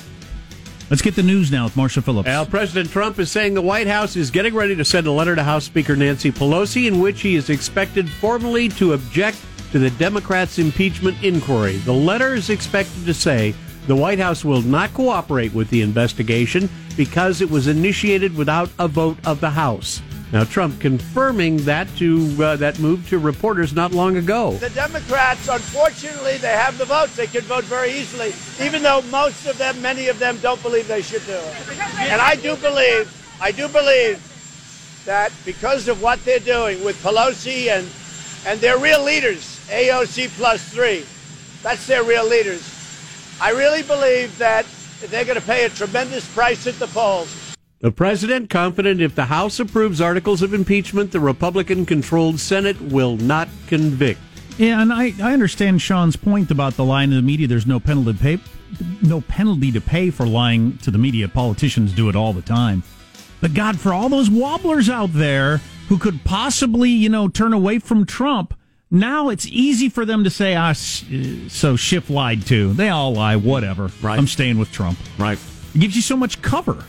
Let's 0.90 1.02
get 1.02 1.16
the 1.16 1.24
news 1.24 1.52
now 1.52 1.64
with 1.64 1.76
Marshall 1.76 2.04
Phillips. 2.04 2.28
Well, 2.28 2.46
President 2.46 2.92
Trump 2.92 3.18
is 3.18 3.32
saying 3.32 3.56
the 3.56 3.62
White 3.62 3.88
House 3.88 4.16
is 4.16 4.30
getting 4.30 4.54
ready 4.54 4.76
to 4.76 4.86
send 4.86 5.08
a 5.08 5.12
letter 5.12 5.36
to 5.36 5.42
House 5.42 5.66
Speaker 5.66 5.96
Nancy 5.96 6.32
Pelosi 6.32 6.88
in 6.88 7.00
which 7.00 7.22
he 7.22 7.36
is 7.36 7.50
expected 7.50 8.08
formally 8.08 8.70
to 8.70 8.94
object 8.94 9.40
to 9.72 9.80
the 9.80 9.90
Democrats' 9.92 10.60
impeachment 10.60 11.22
inquiry. 11.24 11.78
The 11.78 11.92
letter 11.94 12.36
is 12.36 12.52
expected 12.52 13.06
to 13.08 13.16
say 13.16 13.56
the 13.88 13.96
White 13.96 14.20
House 14.20 14.46
will 14.46 14.62
not 14.62 14.94
cooperate 14.94 15.54
with 15.54 15.70
the 15.72 15.82
investigation 15.82 16.70
because 16.96 17.42
it 17.42 17.50
was 17.50 17.68
initiated 17.68 18.36
without 18.38 18.70
a 18.78 18.88
vote 18.88 19.18
of 19.26 19.42
the 19.42 19.50
House. 19.50 20.04
Now, 20.32 20.44
Trump 20.44 20.82
confirming 20.82 21.58
that 21.66 21.88
to 21.98 22.36
uh, 22.44 22.56
that 22.58 22.80
move 22.80 23.08
to 23.10 23.20
reporters 23.20 23.74
not 23.74 23.92
long 23.92 24.18
ago. 24.18 24.54
The 24.54 24.72
Democrats, 24.72 25.48
unfortunately, 25.48 26.38
they 26.38 26.52
have 26.52 26.78
the 26.78 26.86
votes. 26.86 27.16
They 27.16 27.28
can 27.28 27.42
vote 27.42 27.64
very 27.66 27.92
easily, 27.92 28.34
even 28.66 28.82
though 28.82 29.02
most 29.04 29.46
of 29.46 29.58
them, 29.58 29.82
many 29.82 30.08
of 30.08 30.18
them, 30.18 30.38
don't 30.42 30.62
believe 30.64 30.88
they 30.88 31.04
should 31.04 31.26
do 31.26 31.34
it. 31.34 31.80
And 32.00 32.22
I 32.22 32.36
do 32.36 32.56
believe, 32.56 33.38
I 33.40 33.52
do 33.52 33.68
believe 33.68 34.20
that 35.06 35.32
because 35.46 35.88
of 35.88 36.02
what 36.02 36.24
they're 36.26 36.40
doing 36.40 36.84
with 36.84 37.02
Pelosi 37.04 37.68
and 37.68 37.88
and 38.48 38.60
their 38.60 38.80
real 38.80 39.04
leaders, 39.04 39.60
AOC 39.70 40.30
plus 40.38 40.68
three, 40.70 41.06
that's 41.62 41.86
their 41.86 42.04
real 42.04 42.28
leaders. 42.28 42.72
I 43.40 43.52
really 43.52 43.84
believe 43.84 44.36
that 44.40 44.66
they're 45.08 45.26
going 45.26 45.40
to 45.40 45.46
pay 45.46 45.66
a 45.66 45.70
tremendous 45.70 46.28
price 46.34 46.66
at 46.68 46.80
the 46.80 46.88
polls. 46.88 47.45
The 47.86 47.92
president 47.92 48.50
confident 48.50 49.00
if 49.00 49.14
the 49.14 49.26
House 49.26 49.60
approves 49.60 50.02
articles 50.02 50.42
of 50.42 50.56
impeachment, 50.56 51.12
the 51.12 51.20
Republican 51.20 51.86
controlled 51.86 52.40
Senate 52.40 52.82
will 52.82 53.16
not 53.16 53.48
convict. 53.68 54.20
Yeah, 54.58 54.82
and 54.82 54.92
I, 54.92 55.14
I 55.22 55.34
understand 55.34 55.84
Sean's 55.84 56.16
point 56.16 56.50
about 56.50 56.78
the 56.78 56.84
lying 56.84 57.12
to 57.12 57.16
the 57.18 57.22
media. 57.22 57.46
There's 57.46 57.68
no 57.68 57.80
penalty 57.80 58.14
to 58.14 58.20
pay, 58.20 58.40
no 59.04 59.22
penalty 59.22 59.72
to 59.72 59.80
pay 59.80 60.10
for 60.10 60.26
lying 60.26 60.80
to 60.80 60.90
the 60.90 60.98
media. 60.98 61.28
Politicians 61.28 61.94
do 61.94 62.10
it 62.10 62.16
all 62.16 62.34
the 62.34 62.42
time. 62.42 62.82
But 63.40 63.54
God, 63.54 63.80
for 63.80 63.94
all 63.94 64.10
those 64.10 64.32
wobblers 64.32 64.90
out 64.90 65.14
there 65.14 65.58
who 65.88 66.00
could 66.00 66.24
possibly, 66.24 66.90
you 66.90 67.10
know, 67.10 67.28
turn 67.28 67.54
away 67.54 67.78
from 67.78 68.08
Trump, 68.08 68.56
now 68.90 69.30
it's 69.30 69.46
easy 69.46 69.90
for 69.90 70.06
them 70.06 70.24
to 70.24 70.32
say, 70.32 70.56
"Ah, 70.56 70.74
so 70.74 71.76
Schiff 71.76 72.10
lied 72.10 72.48
too. 72.48 72.74
They 72.74 72.90
all 72.90 73.14
lie. 73.14 73.36
Whatever. 73.36 73.92
Right. 74.02 74.18
I'm 74.18 74.26
staying 74.26 74.58
with 74.58 74.72
Trump." 74.72 74.98
Right. 75.20 75.38
It 75.76 75.82
gives 75.82 75.96
you 75.96 76.02
so 76.02 76.18
much 76.18 76.42
cover. 76.42 76.84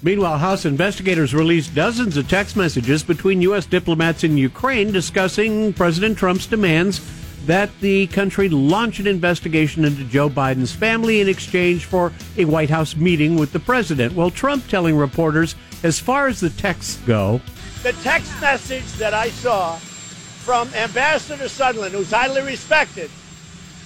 Meanwhile, 0.00 0.38
House 0.38 0.64
investigators 0.64 1.34
released 1.34 1.74
dozens 1.74 2.16
of 2.16 2.28
text 2.28 2.56
messages 2.56 3.02
between 3.02 3.42
U.S. 3.42 3.66
diplomats 3.66 4.22
in 4.22 4.36
Ukraine 4.36 4.92
discussing 4.92 5.72
President 5.72 6.16
Trump's 6.16 6.46
demands 6.46 7.00
that 7.46 7.70
the 7.80 8.06
country 8.08 8.48
launch 8.48 9.00
an 9.00 9.08
investigation 9.08 9.84
into 9.84 10.04
Joe 10.04 10.28
Biden's 10.28 10.72
family 10.72 11.20
in 11.20 11.28
exchange 11.28 11.84
for 11.84 12.12
a 12.36 12.44
White 12.44 12.70
House 12.70 12.94
meeting 12.94 13.36
with 13.36 13.52
the 13.52 13.58
president. 13.58 14.14
Well, 14.14 14.30
Trump 14.30 14.68
telling 14.68 14.96
reporters, 14.96 15.56
as 15.82 15.98
far 15.98 16.28
as 16.28 16.38
the 16.38 16.50
texts 16.50 16.98
go, 17.04 17.40
The 17.82 17.92
text 17.94 18.40
message 18.40 18.84
that 18.94 19.14
I 19.14 19.30
saw 19.30 19.76
from 19.76 20.68
Ambassador 20.74 21.44
Sondland, 21.44 21.90
who's 21.90 22.10
highly 22.10 22.42
respected, 22.42 23.10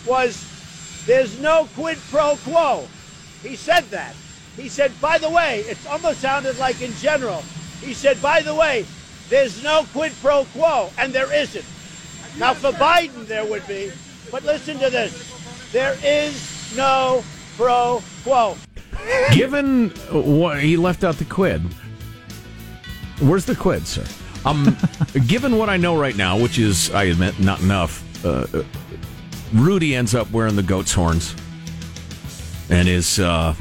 was 0.06 0.44
there's 1.06 1.40
no 1.40 1.68
quid 1.74 1.98
pro 2.10 2.36
quo. 2.44 2.86
He 3.42 3.56
said 3.56 3.84
that. 3.90 4.14
He 4.56 4.68
said, 4.68 4.92
by 5.00 5.18
the 5.18 5.30
way, 5.30 5.60
it 5.60 5.78
almost 5.88 6.20
sounded 6.20 6.58
like 6.58 6.80
in 6.82 6.92
general. 6.94 7.42
He 7.80 7.94
said, 7.94 8.20
by 8.20 8.42
the 8.42 8.54
way, 8.54 8.86
there's 9.28 9.62
no 9.64 9.86
quid 9.92 10.12
pro 10.20 10.44
quo, 10.46 10.90
and 10.98 11.12
there 11.12 11.32
isn't. 11.32 11.64
Now, 12.38 12.54
for 12.54 12.70
Biden, 12.72 13.26
there 13.26 13.44
would 13.44 13.66
be, 13.66 13.90
but 14.30 14.44
listen 14.44 14.78
to 14.78 14.90
this 14.90 15.32
there 15.72 15.96
is 16.04 16.76
no 16.76 17.24
pro 17.56 18.02
quo. 18.22 18.56
Given 19.32 19.88
what 20.10 20.60
he 20.60 20.76
left 20.76 21.02
out 21.02 21.16
the 21.16 21.24
quid, 21.24 21.62
where's 23.20 23.46
the 23.46 23.56
quid, 23.56 23.86
sir? 23.86 24.04
Um, 24.44 24.76
given 25.26 25.56
what 25.56 25.70
I 25.70 25.78
know 25.78 25.98
right 25.98 26.16
now, 26.16 26.38
which 26.38 26.58
is, 26.58 26.90
I 26.90 27.04
admit, 27.04 27.40
not 27.40 27.60
enough, 27.60 28.02
uh, 28.24 28.46
uh, 28.52 28.62
Rudy 29.54 29.96
ends 29.96 30.14
up 30.14 30.30
wearing 30.30 30.56
the 30.56 30.62
goat's 30.62 30.92
horns 30.92 31.34
and 32.68 32.88
is 32.88 33.18
uh, 33.18 33.54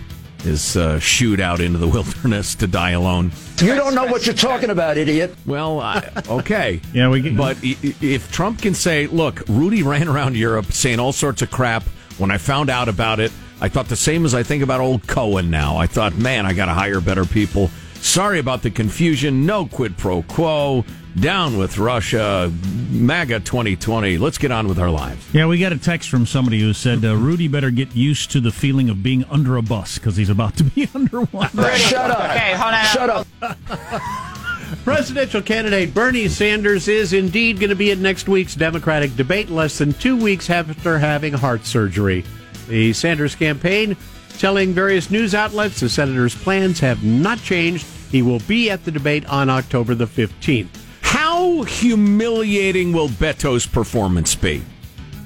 is 0.45 0.75
uh, 0.77 0.99
shooed 0.99 1.39
out 1.39 1.59
into 1.59 1.77
the 1.77 1.87
wilderness 1.95 2.55
to 2.55 2.67
die 2.67 2.91
alone. 2.91 3.31
You 3.59 3.75
don't 3.75 3.93
know 3.95 4.05
what 4.05 4.25
you're 4.25 4.35
talking 4.35 4.69
about, 4.69 4.97
idiot. 4.97 5.35
Well, 5.45 5.79
I, 5.79 6.09
okay. 6.27 6.81
yeah, 6.93 7.09
we. 7.09 7.21
Get, 7.21 7.37
but 7.37 7.57
i- 7.63 7.77
i- 7.83 7.95
if 8.01 8.31
Trump 8.31 8.61
can 8.61 8.73
say, 8.73 9.07
"Look, 9.07 9.43
Rudy 9.47 9.83
ran 9.83 10.07
around 10.07 10.35
Europe 10.35 10.71
saying 10.71 10.99
all 10.99 11.13
sorts 11.13 11.41
of 11.41 11.51
crap," 11.51 11.83
when 12.17 12.31
I 12.31 12.37
found 12.37 12.69
out 12.69 12.89
about 12.89 13.19
it, 13.19 13.31
I 13.61 13.69
thought 13.69 13.87
the 13.87 13.95
same 13.95 14.25
as 14.25 14.33
I 14.33 14.43
think 14.43 14.63
about 14.63 14.79
old 14.81 15.05
Cohen. 15.07 15.49
Now 15.51 15.77
I 15.77 15.85
thought, 15.87 16.15
man, 16.15 16.45
I 16.45 16.53
got 16.53 16.65
to 16.65 16.73
hire 16.73 17.01
better 17.01 17.25
people. 17.25 17.69
Sorry 17.95 18.39
about 18.39 18.63
the 18.63 18.71
confusion. 18.71 19.45
No 19.45 19.65
quid 19.67 19.95
pro 19.97 20.23
quo. 20.23 20.83
Down 21.19 21.57
with 21.57 21.77
Russia. 21.77 22.51
MAGA 22.89 23.41
2020. 23.41 24.17
Let's 24.17 24.37
get 24.37 24.51
on 24.51 24.67
with 24.67 24.79
our 24.79 24.89
lives. 24.89 25.25
Yeah, 25.33 25.45
we 25.45 25.59
got 25.59 25.71
a 25.71 25.77
text 25.77 26.09
from 26.09 26.25
somebody 26.25 26.59
who 26.59 26.73
said 26.73 27.03
uh, 27.05 27.15
Rudy 27.15 27.47
better 27.47 27.71
get 27.71 27.95
used 27.95 28.31
to 28.31 28.39
the 28.39 28.51
feeling 28.51 28.89
of 28.89 29.01
being 29.03 29.23
under 29.25 29.57
a 29.57 29.61
bus 29.61 29.97
because 29.97 30.15
he's 30.15 30.29
about 30.29 30.57
to 30.57 30.63
be 30.63 30.89
under 30.95 31.21
one. 31.21 31.49
Shut 31.49 32.11
up. 32.11 32.19
Okay, 32.19 32.53
hold 32.53 32.73
on. 32.73 32.85
Shut 32.85 33.09
up. 33.09 34.37
Presidential 34.85 35.41
candidate 35.41 35.93
Bernie 35.93 36.29
Sanders 36.29 36.87
is 36.87 37.11
indeed 37.13 37.59
going 37.59 37.69
to 37.69 37.75
be 37.75 37.91
at 37.91 37.97
next 37.97 38.29
week's 38.29 38.55
Democratic 38.55 39.15
debate 39.15 39.49
less 39.49 39.77
than 39.77 39.93
two 39.93 40.15
weeks 40.15 40.49
after 40.49 40.97
having 40.97 41.33
heart 41.33 41.65
surgery. 41.65 42.23
The 42.67 42.93
Sanders 42.93 43.35
campaign 43.35 43.97
telling 44.37 44.73
various 44.73 45.11
news 45.11 45.35
outlets 45.35 45.81
the 45.81 45.89
senator's 45.89 46.35
plans 46.35 46.79
have 46.79 47.03
not 47.03 47.39
changed. 47.39 47.85
He 48.11 48.21
will 48.21 48.39
be 48.39 48.69
at 48.69 48.85
the 48.85 48.91
debate 48.91 49.25
on 49.27 49.49
October 49.49 49.93
the 49.93 50.07
15th. 50.07 50.67
How 51.11 51.63
humiliating 51.63 52.93
will 52.93 53.09
Beto's 53.09 53.65
performance 53.65 54.33
be? 54.33 54.63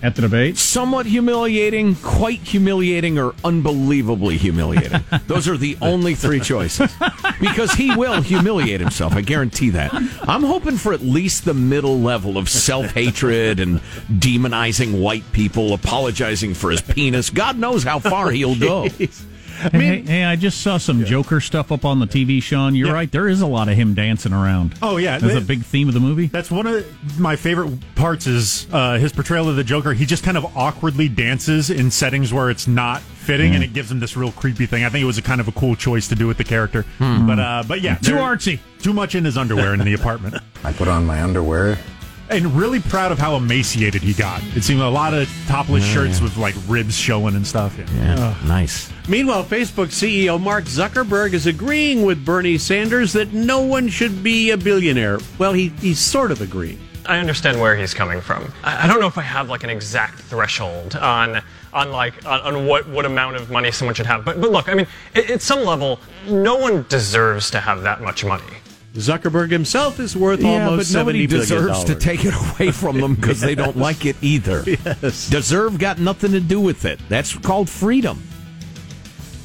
At 0.02 0.16
the 0.16 0.24
debate? 0.24 0.58
Somewhat 0.58 1.06
humiliating, 1.06 1.94
quite 1.98 2.40
humiliating, 2.40 3.20
or 3.20 3.36
unbelievably 3.44 4.38
humiliating. 4.38 5.04
Those 5.28 5.48
are 5.48 5.58
the 5.58 5.78
only 5.84 6.16
three 6.16 6.40
choices. 6.40 6.92
Because 7.40 7.74
he 7.74 7.96
will 7.96 8.20
humiliate 8.24 8.82
himself, 8.82 9.14
I 9.14 9.22
guarantee 9.22 9.70
that. 9.72 9.94
I'm 10.28 10.42
hoping 10.42 10.78
for 10.78 10.92
at 10.92 11.02
least 11.02 11.46
the 11.46 11.54
middle 11.54 12.00
level 12.00 12.40
of 12.40 12.50
self 12.50 12.88
hatred 12.88 13.60
and 13.60 13.80
demonizing 14.10 15.00
white 15.00 15.32
people, 15.34 15.72
apologizing 15.74 16.56
for 16.56 16.72
his 16.72 16.82
penis. 16.82 17.30
God 17.30 17.60
knows 17.60 17.84
how 17.84 18.00
far 18.00 18.32
he'll 18.32 18.58
go. 18.58 18.88
Hey, 19.56 19.80
hey, 19.80 20.02
hey, 20.02 20.24
I 20.26 20.36
just 20.36 20.62
saw 20.62 20.78
some 20.78 21.06
Joker 21.06 21.40
stuff 21.40 21.72
up 21.72 21.86
on 21.86 22.00
the 22.00 22.06
TV, 22.08 22.42
Sean. 22.42 22.76
You're 22.76 22.94
right. 22.94 23.12
There 23.12 23.28
is 23.28 23.42
a 23.42 23.48
lot 23.48 23.70
of 23.70 23.76
him 23.76 23.94
dancing 23.94 24.34
around. 24.34 24.76
Oh 24.82 24.98
yeah, 24.98 25.18
That's 25.18 25.36
a 25.36 25.42
big 25.42 25.64
theme 25.64 25.88
of 25.88 25.94
the 25.94 26.00
movie. 26.00 26.28
That's 26.28 26.52
one 26.52 26.68
of 26.68 27.20
my 27.20 27.36
favorite 27.36 27.80
parts 27.96 28.28
is 28.28 28.68
uh, 28.72 28.98
his 28.98 29.14
portrayal 29.14 29.50
of 29.50 29.56
the 29.56 29.64
Joker. 29.64 29.94
He 29.94 30.06
just 30.06 30.24
kind 30.24 30.38
of 30.38 30.46
awkwardly 30.58 31.08
dances 31.10 31.70
in 31.70 31.90
settings 31.92 32.34
where 32.34 32.50
it's 32.50 32.68
not 32.68 33.02
fitting, 33.02 33.56
and 33.56 33.64
it 33.64 33.74
gives 33.74 33.92
him 33.92 34.00
this 34.00 34.16
real 34.16 34.32
creepy 34.34 34.66
thing. 34.66 34.84
I 34.84 34.90
think 34.90 35.02
it 35.02 35.06
was 35.06 35.18
a 35.18 35.22
kind 35.24 35.42
of 35.42 35.48
a 35.48 35.52
cool 35.54 35.76
choice 35.76 36.08
to 36.10 36.16
do 36.16 36.28
with 36.28 36.38
the 36.38 36.44
character. 36.44 36.84
Hmm. 37.00 37.26
But 37.28 37.40
uh, 37.40 37.64
but 37.68 37.82
yeah, 37.82 37.96
Too 37.96 38.14
there- 38.16 38.22
artsy. 38.22 38.60
Too 38.82 38.94
much 38.94 39.16
in 39.16 39.26
his 39.26 39.36
underwear 39.36 39.74
in 39.74 39.80
the 39.80 39.94
apartment. 39.94 40.36
I 40.64 40.72
put 40.72 40.88
on 40.88 41.06
my 41.08 41.24
underwear. 41.24 41.80
And 42.30 42.56
really 42.56 42.80
proud 42.80 43.12
of 43.12 43.20
how 43.20 43.36
emaciated 43.36 44.02
he 44.02 44.14
got. 44.14 44.42
It 44.56 44.64
seemed 44.64 44.82
a 44.82 44.90
lot 44.90 45.14
of 45.14 45.30
topless 45.48 45.86
Yeah, 45.86 45.94
shirts 45.94 46.18
yeah. 46.18 46.24
with 46.24 46.38
like 46.38 46.56
ribs 46.68 46.96
showing 46.98 47.36
and 47.36 47.46
stuff. 47.46 47.78
Yeah, 47.78 47.86
Yeah, 47.96 48.36
nice. 48.48 48.92
Meanwhile, 49.08 49.44
Facebook 49.46 49.88
CEO 49.88 50.42
Mark 50.42 50.64
Zuckerberg 50.66 51.34
is 51.34 51.46
agreeing 51.46 52.04
with 52.04 52.26
Bernie 52.26 52.58
Sanders 52.58 53.14
that 53.14 53.32
no 53.34 53.62
one 53.62 53.88
should 53.88 54.24
be 54.24 54.50
a 54.50 54.58
billionaire. 54.58 55.20
Well, 55.38 55.54
he, 55.54 55.70
he's 55.70 56.00
sort 56.00 56.32
of 56.32 56.42
agreeing. 56.42 56.80
I 57.08 57.20
understand 57.20 57.62
where 57.62 57.76
he's 57.76 57.94
coming 57.94 58.20
from. 58.20 58.52
I, 58.64 58.86
I 58.86 58.88
don't 58.88 59.00
know 59.00 59.06
if 59.06 59.20
I 59.20 59.22
have 59.22 59.48
like 59.48 59.64
an 59.64 59.70
exact 59.70 60.22
threshold 60.22 60.96
on 60.96 61.42
on 61.72 61.92
like 61.92 62.26
on, 62.26 62.42
on 62.42 62.66
what 62.66 62.90
what 62.90 63.06
amount 63.06 63.36
of 63.36 63.52
money 63.52 63.72
someone 63.72 63.94
should 63.94 64.08
have. 64.08 64.26
But 64.26 64.42
but 64.42 64.50
look, 64.52 64.68
I 64.68 64.74
mean, 64.74 64.88
at, 65.14 65.30
at 65.30 65.42
some 65.44 65.64
level, 65.64 66.00
no 66.28 66.56
one 66.56 66.84
deserves 66.90 67.52
to 67.52 67.60
have 67.60 67.84
that 67.84 68.02
much 68.02 68.26
money. 68.26 68.44
Zuckerberg 68.96 69.52
himself 69.52 70.00
is 70.00 70.16
worth 70.16 70.42
Yeah, 70.42 70.68
almost 70.70 70.94
but 70.94 71.00
nobody 71.00 71.28
$70 71.28 71.30
billion 71.30 71.40
deserves 71.42 71.84
to 71.84 71.96
take 71.96 72.24
it 72.24 72.34
away 72.34 72.72
from 72.72 73.00
them 73.02 73.16
because 73.16 73.42
they 73.42 73.54
don't 73.56 73.78
like 73.88 74.06
it 74.06 74.16
either. 74.22 74.64
Yes. 74.66 75.30
Deserve 75.30 75.78
got 75.78 76.00
nothing 76.00 76.32
to 76.32 76.40
do 76.40 76.60
with 76.62 76.86
it. 76.86 77.00
That's 77.10 77.38
called 77.38 77.70
freedom. 77.70 78.24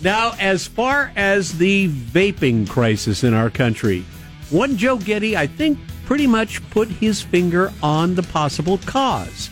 Now, 0.03 0.35
as 0.39 0.67
far 0.67 1.13
as 1.17 1.59
the 1.59 1.89
vaping 1.89 2.69
crisis 2.69 3.25
in 3.25 3.35
our 3.35 3.51
country, 3.51 4.05
one 4.51 4.77
Joe 4.77 4.97
Getty, 4.97 5.37
I 5.37 5.47
think, 5.47 5.79
pretty 6.07 6.27
much 6.27 6.69
put 6.71 6.89
his 6.89 7.21
finger 7.21 7.73
on 7.83 8.15
the 8.15 8.23
possible 8.23 8.79
cause. 8.79 9.51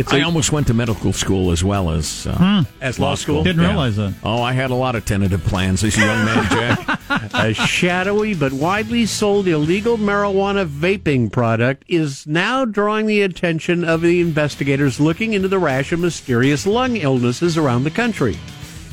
It's 0.00 0.12
I 0.14 0.18
a- 0.20 0.22
almost 0.22 0.50
went 0.50 0.66
to 0.68 0.74
medical 0.74 1.12
school 1.12 1.50
as 1.50 1.62
well 1.62 1.90
as 1.90 2.26
uh, 2.26 2.64
As 2.80 2.98
law 2.98 3.14
school? 3.16 3.44
Didn't 3.44 3.60
realize 3.60 3.96
that. 3.96 4.14
Oh, 4.24 4.40
I 4.42 4.52
had 4.52 4.70
a 4.70 4.74
lot 4.74 4.96
of 4.96 5.04
tentative 5.04 5.44
plans 5.44 5.84
as 5.84 5.94
a 5.94 6.00
young 6.00 6.24
man, 6.24 6.44
Jack. 6.48 7.00
a 7.34 7.52
shadowy 7.52 8.32
but 8.34 8.50
widely 8.54 9.04
sold 9.04 9.46
illegal 9.46 9.98
marijuana 9.98 10.66
vaping 10.66 11.30
product 11.30 11.84
is 11.86 12.26
now 12.26 12.64
drawing 12.64 13.04
the 13.06 13.20
attention 13.20 13.84
of 13.84 14.00
the 14.00 14.22
investigators 14.22 14.98
looking 15.00 15.34
into 15.34 15.48
the 15.48 15.58
rash 15.58 15.92
of 15.92 16.00
mysterious 16.00 16.66
lung 16.66 16.96
illnesses 16.96 17.58
around 17.58 17.84
the 17.84 17.90
country. 17.90 18.38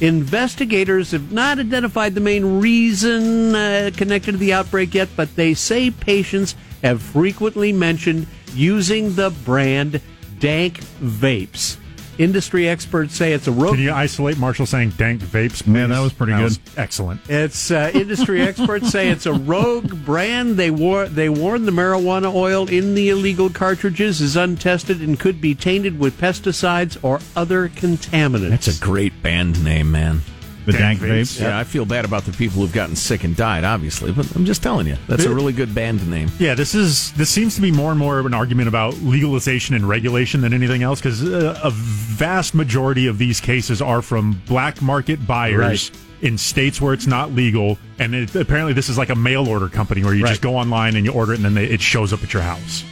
Investigators 0.01 1.11
have 1.11 1.31
not 1.31 1.57
identified 1.57 2.15
the 2.15 2.21
main 2.21 2.59
reason 2.59 3.55
uh, 3.55 3.91
connected 3.95 4.33
to 4.33 4.37
the 4.37 4.51
outbreak 4.51 4.93
yet, 4.93 5.07
but 5.15 5.33
they 5.37 5.53
say 5.53 5.89
patients 5.89 6.53
have 6.83 7.01
frequently 7.01 7.71
mentioned 7.71 8.27
using 8.53 9.15
the 9.15 9.29
brand 9.45 10.01
Dank 10.39 10.79
Vapes. 11.01 11.77
Industry 12.17 12.67
experts 12.67 13.15
say 13.15 13.33
it's 13.33 13.45
a 13.45 13.51
rogue. 13.51 13.75
Can 13.75 13.83
you 13.83 13.91
isolate 13.91 14.39
Marshall 14.39 14.65
saying 14.65 14.89
dank 14.91 15.21
vapes? 15.21 15.61
Please? 15.63 15.67
Yeah, 15.75 15.85
that 15.85 15.99
was 15.99 16.13
pretty 16.13 16.33
good. 16.33 16.57
excellent. 16.75 17.21
It's 17.29 17.69
uh, 17.69 17.91
industry 17.93 18.41
experts 18.41 18.89
say 18.89 19.09
it's 19.09 19.27
a 19.27 19.33
rogue 19.33 20.03
brand. 20.03 20.57
They 20.57 20.71
war- 20.71 21.07
they 21.07 21.29
warn 21.29 21.65
the 21.65 21.71
marijuana 21.71 22.33
oil 22.33 22.67
in 22.67 22.95
the 22.95 23.09
illegal 23.09 23.51
cartridges 23.51 24.19
is 24.19 24.35
untested 24.35 24.99
and 24.99 25.19
could 25.19 25.39
be 25.39 25.53
tainted 25.53 25.99
with 25.99 26.19
pesticides 26.19 26.97
or 27.03 27.19
other 27.35 27.69
contaminants. 27.69 28.49
That's 28.49 28.79
a 28.79 28.83
great 28.83 29.21
band 29.21 29.63
name, 29.63 29.91
man. 29.91 30.21
The 30.67 30.73
Dank 30.73 30.99
Vapes? 30.99 31.39
Yeah, 31.39 31.57
I 31.57 31.63
feel 31.63 31.85
bad 31.85 32.05
about 32.05 32.25
the 32.25 32.31
people 32.33 32.61
who've 32.61 32.71
gotten 32.73 32.95
sick 32.95 33.23
and 33.23 33.35
died, 33.35 33.63
obviously, 33.63 34.11
but 34.11 34.33
I'm 34.35 34.45
just 34.45 34.61
telling 34.61 34.85
you, 34.85 34.97
that's 35.07 35.23
a 35.25 35.33
really 35.33 35.53
good 35.53 35.73
band 35.73 36.07
name. 36.09 36.29
Yeah, 36.39 36.53
this 36.55 36.75
is 36.75 37.11
this 37.13 37.29
seems 37.29 37.55
to 37.55 37.61
be 37.61 37.71
more 37.71 37.89
and 37.91 37.99
more 37.99 38.19
of 38.19 38.25
an 38.25 38.33
argument 38.33 38.67
about 38.67 38.93
legalization 38.97 39.75
and 39.75 39.87
regulation 39.87 40.41
than 40.41 40.53
anything 40.53 40.83
else 40.83 40.99
because 40.99 41.23
uh, 41.23 41.59
a 41.63 41.71
vast 41.71 42.53
majority 42.53 43.07
of 43.07 43.17
these 43.17 43.39
cases 43.39 43.81
are 43.81 44.01
from 44.01 44.41
black 44.47 44.81
market 44.81 45.25
buyers 45.25 45.57
Right. 45.57 45.91
in 46.21 46.37
states 46.37 46.81
where 46.81 46.93
it's 46.93 47.07
not 47.07 47.31
legal, 47.31 47.77
and 47.99 48.13
it, 48.13 48.35
apparently 48.35 48.73
this 48.73 48.89
is 48.89 48.97
like 48.97 49.09
a 49.09 49.15
mail 49.15 49.47
order 49.47 49.69
company 49.69 50.03
where 50.03 50.13
you 50.13 50.25
just 50.25 50.41
go 50.41 50.55
online 50.57 50.95
and 50.95 51.05
you 51.05 51.11
order 51.13 51.31
it 51.33 51.37
and 51.37 51.45
then 51.45 51.53
they, 51.53 51.65
it 51.65 51.79
shows 51.81 52.11
up 52.11 52.21
at 52.23 52.33
your 52.33 52.43
house. 52.43 52.83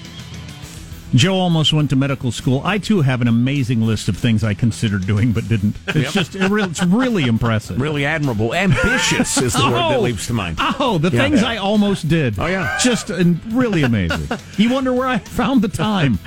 Joe 1.13 1.35
almost 1.35 1.71
went 1.71 1.89
to 1.91 1.95
medical 1.95 2.31
school. 2.31 2.61
I 2.65 2.77
too 2.77 3.01
have 3.01 3.21
an 3.21 3.27
amazing 3.29 3.81
list 3.81 4.09
of 4.09 4.17
things 4.17 4.43
I 4.43 4.53
considered 4.53 5.05
doing 5.07 5.31
but 5.31 5.47
didn't. 5.47 5.75
It's 5.87 5.95
Yep. 5.95 6.13
just 6.13 6.35
it's 6.35 6.83
really 6.83 7.23
impressive. 7.23 7.79
Really 7.79 8.05
admirable. 8.05 8.53
Ambitious 8.53 9.37
is 9.37 9.53
the 9.53 9.63
word 9.63 9.71
that 9.73 9.97
Oh. 9.97 10.01
leaps 10.01 10.27
to 10.27 10.33
mind. 10.33 10.57
Oh, 10.59 10.97
the 10.97 11.09
Yeah. 11.11 11.21
things 11.21 11.41
I 11.43 11.57
almost 11.57 12.07
did. 12.09 12.35
Oh, 12.37 12.47
yeah. 12.47 12.77
just 12.83 13.09
and 13.09 13.39
really 13.53 13.83
amazing. 13.83 14.27
you 14.57 14.69
wonder 14.69 14.91
where 14.91 15.07
I 15.07 15.19
found 15.19 15.61
the 15.61 15.67
time 15.69 16.19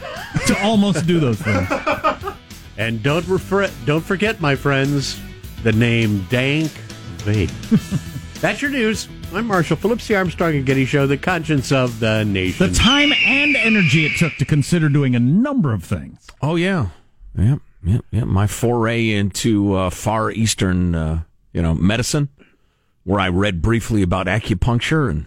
to 0.46 0.62
almost 0.62 1.06
do 1.06 1.20
those 1.20 1.38
things. 1.40 1.68
And 2.78 3.02
don't 3.02 3.26
refer, 3.26 3.68
don't 3.84 4.04
forget, 4.04 4.40
my 4.40 4.54
friends, 4.54 5.18
the 5.64 5.72
name 5.72 6.26
Dank 6.30 6.70
Vape. 7.18 7.50
That's 8.40 8.62
your 8.62 8.70
news. 8.70 9.08
I'm 9.32 9.46
Marshall 9.46 9.76
Phillips, 9.76 10.08
the 10.08 10.16
Armstrong 10.16 10.56
and 10.56 10.64
Getty 10.66 10.84
Show, 10.86 11.06
the 11.06 11.16
conscience 11.18 11.70
of 11.70 12.00
the 12.00 12.24
nation. 12.24 12.68
The 12.68 12.74
time 12.74 13.12
and 13.12 13.56
energy 13.56 14.06
it 14.06 14.16
took 14.18 14.34
to 14.36 14.44
consider 14.44 14.88
doing 14.88 15.14
a 15.14 15.20
number 15.20 15.72
of 15.72 15.84
things. 15.84 16.26
Oh 16.40 16.56
yeah, 16.56 16.88
yep, 17.36 17.60
yep, 17.84 18.04
yep. 18.10 18.24
My 18.26 18.46
foray 18.46 19.10
into 19.10 19.74
uh, 19.74 19.90
far 19.90 20.30
eastern, 20.30 20.94
uh, 20.94 21.22
you 21.52 21.60
know, 21.62 21.74
medicine, 21.74 22.30
where 23.04 23.20
I 23.20 23.28
read 23.28 23.60
briefly 23.62 24.02
about 24.02 24.26
acupuncture 24.26 25.10
and 25.10 25.26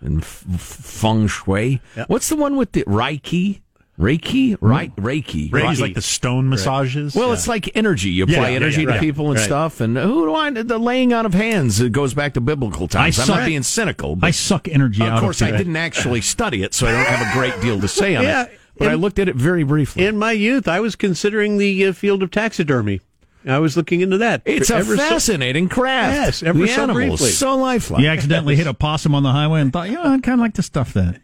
and 0.00 0.22
f- 0.22 0.44
f- 0.52 0.60
feng 0.60 1.26
shui. 1.28 1.80
What's 2.08 2.28
the 2.28 2.36
one 2.36 2.56
with 2.56 2.72
the 2.72 2.82
Reiki? 2.84 3.60
Reiki, 4.00 4.56
right? 4.60 4.94
Reiki. 4.96 5.50
Reiki's 5.50 5.80
like 5.80 5.94
the 5.94 6.00
stone 6.02 6.48
massages. 6.48 7.14
Well, 7.14 7.32
it's 7.32 7.46
like 7.46 7.70
energy. 7.76 8.08
You 8.10 8.24
apply 8.24 8.50
yeah, 8.50 8.56
energy 8.56 8.80
yeah, 8.80 8.86
to 8.86 8.92
right. 8.92 9.00
people 9.00 9.26
and 9.28 9.36
Right. 9.36 9.44
stuff. 9.44 9.80
And 9.80 9.96
who 9.98 10.24
do 10.26 10.34
I? 10.34 10.50
The 10.50 10.78
laying 10.78 11.12
on 11.12 11.26
of 11.26 11.34
hands. 11.34 11.80
It 11.80 11.92
goes 11.92 12.14
back 12.14 12.34
to 12.34 12.40
biblical 12.40 12.88
times. 12.88 13.18
I 13.18 13.22
I'm 13.22 13.26
suck- 13.26 13.36
not 13.40 13.46
being 13.46 13.62
cynical. 13.62 14.16
But 14.16 14.28
I 14.28 14.30
suck 14.30 14.68
energy 14.68 15.02
out 15.02 15.08
of 15.10 15.14
of 15.16 15.20
course, 15.20 15.42
I 15.42 15.50
didn't 15.50 15.76
actually 15.76 16.22
study 16.22 16.62
it, 16.62 16.72
so 16.72 16.86
I 16.86 16.92
don't 16.92 17.06
have 17.06 17.28
a 17.28 17.38
great 17.38 17.60
deal 17.60 17.78
to 17.80 17.88
say 17.88 18.16
on 18.16 18.24
Yeah, 18.24 18.44
it. 18.44 18.58
But 18.78 18.88
I 18.88 18.94
looked 18.94 19.18
at 19.18 19.28
it 19.28 19.36
very 19.36 19.62
briefly. 19.64 20.06
In 20.06 20.16
my 20.18 20.32
youth, 20.32 20.66
I 20.66 20.80
was 20.80 20.96
considering 20.96 21.58
the 21.58 21.86
uh, 21.86 21.92
field 21.92 22.22
of 22.22 22.30
taxidermy. 22.30 23.02
I 23.46 23.58
was 23.58 23.76
looking 23.76 24.00
into 24.02 24.18
that. 24.18 24.42
It's 24.46 24.70
a 24.70 24.76
Ever 24.76 24.96
so- 24.96 25.02
fascinating 25.08 25.68
craft. 25.68 26.14
Yes, 26.14 26.42
ever 26.42 26.58
the 26.58 26.66
so 26.68 26.82
animal 26.84 26.94
briefly. 26.94 27.30
so 27.30 27.56
lifelike. 27.56 28.02
You 28.02 28.08
accidentally 28.08 28.56
hit 28.56 28.66
a 28.66 28.74
possum 28.74 29.14
on 29.14 29.22
the 29.22 29.32
highway 29.32 29.60
and 29.60 29.72
thought, 29.72 29.88
you 29.88 29.96
know, 29.96 30.02
I'd 30.04 30.22
kind 30.22 30.40
of 30.40 30.44
like 30.44 30.54
to 30.54 30.62
stuff 30.62 30.92
that. 30.94 31.20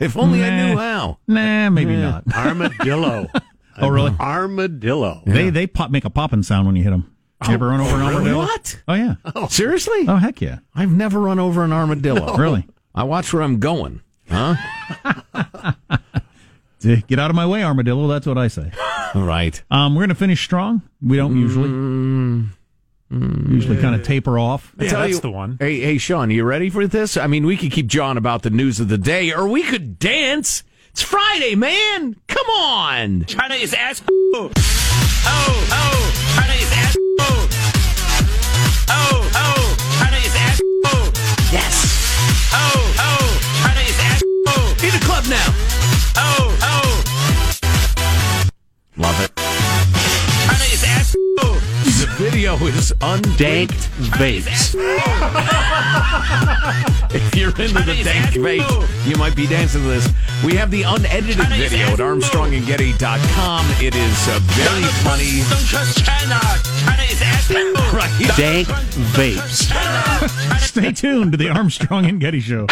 If 0.06 0.16
only 0.16 0.42
I 0.42 0.68
knew 0.68 0.78
how. 0.78 1.18
Nah, 1.28 1.68
maybe 1.70 1.94
not. 1.96 2.24
Armadillo. 2.34 3.28
Oh, 3.82 3.88
really? 3.88 4.14
Armadillo. 4.20 5.22
They 5.24 5.48
they 5.48 5.66
pop, 5.66 5.90
make 5.90 6.04
a 6.04 6.10
popping 6.10 6.42
sound 6.42 6.66
when 6.66 6.76
you 6.76 6.82
hit 6.82 6.90
them. 6.90 7.14
You 7.48 7.54
ever 7.54 7.68
run 7.68 7.80
over 7.80 7.96
an 7.96 8.02
armadillo? 8.02 8.38
What? 8.38 8.82
Oh 8.86 8.92
yeah. 8.92 9.14
Seriously? 9.48 10.04
Oh 10.06 10.16
heck 10.16 10.42
yeah. 10.42 10.58
I've 10.74 10.92
never 10.92 11.18
run 11.18 11.38
over 11.38 11.64
an 11.64 11.72
armadillo. 11.72 12.36
Really? 12.36 12.66
I 12.94 13.04
watch 13.04 13.32
where 13.32 13.42
I'm 13.42 13.58
going. 13.58 14.02
Huh? 14.28 14.56
Get 16.82 17.18
out 17.18 17.30
of 17.30 17.36
my 17.36 17.46
way, 17.46 17.62
armadillo. 17.64 18.06
That's 18.06 18.26
what 18.26 18.36
I 18.36 18.48
say. 18.48 18.70
All 19.14 19.22
right. 19.22 19.62
Um, 19.70 19.94
we're 19.94 20.02
gonna 20.02 20.14
finish 20.14 20.44
strong. 20.44 20.82
We 21.00 21.16
don't. 21.16 21.30
Mm-hmm. 21.30 21.40
Usually 21.40 22.50
Mm. 23.12 23.80
kind 23.80 23.94
of 23.94 24.04
taper 24.04 24.38
off. 24.38 24.72
I 24.78 24.86
tell 24.86 25.08
you- 25.08 25.56
Hey, 25.58 25.80
hey, 25.80 25.98
Sean, 25.98 26.30
you 26.30 26.44
ready 26.44 26.70
for 26.70 26.86
this? 26.86 27.16
I 27.16 27.26
mean, 27.26 27.44
we 27.44 27.56
could 27.56 27.72
keep 27.72 27.86
jawing 27.88 28.16
about 28.16 28.42
the 28.42 28.50
news 28.50 28.78
of 28.78 28.88
the 28.88 28.98
day, 28.98 29.32
or 29.32 29.48
we 29.48 29.62
could 29.62 29.98
dance. 29.98 30.62
It's 30.92 31.02
Friday, 31.02 31.54
man. 31.54 32.16
Come 32.28 32.46
on. 32.48 33.24
China 33.26 33.54
is 33.54 33.74
ass. 33.74 34.02
Oh, 35.22 35.66
oh, 35.70 36.12
China 36.34 36.54
is 36.54 36.72
ass. 36.72 36.96
Oh, 37.20 37.48
oh, 38.88 39.30
oh 39.34 39.76
China 39.98 40.16
is 40.16 40.34
ass. 40.34 40.60
Oh. 40.86 41.12
Yes. 41.52 42.50
Oh, 42.54 42.94
oh, 42.98 43.40
China 43.62 43.80
is 43.80 43.98
ass. 44.00 44.22
Oh. 44.48 44.76
In 44.82 44.90
the 44.98 45.04
club 45.04 45.24
now. 45.28 45.59
Video 52.58 52.66
is 52.66 52.92
undanked. 53.00 53.88
vapes. 54.18 54.74
If 57.12 57.34
you're 57.34 57.48
into 57.48 57.82
the 57.82 58.02
dank 58.04 58.36
vape, 58.36 59.08
you 59.08 59.16
might 59.16 59.34
be 59.34 59.48
dancing 59.48 59.82
to 59.82 59.88
this. 59.88 60.08
We 60.44 60.54
have 60.54 60.70
the 60.70 60.84
unedited 60.84 61.44
video 61.48 61.88
at 61.88 61.98
ArmstrongandGetty.com. 61.98 63.66
It 63.82 63.96
is 63.96 64.28
uh, 64.28 64.38
very 64.42 64.84
funny. 65.02 65.42
Don't 65.50 65.66
trust 65.66 66.04
China. 66.04 66.38
China 66.84 67.02
is 67.02 67.20
ass. 67.20 67.50
Right. 67.92 68.30
Dank 68.36 68.68
vapes. 69.16 69.72
Stay 70.60 70.92
tuned 70.92 71.32
to 71.32 71.38
the 71.38 71.48
Armstrong 71.48 72.06
and 72.06 72.20
Getty 72.20 72.38
Show. 72.40 72.66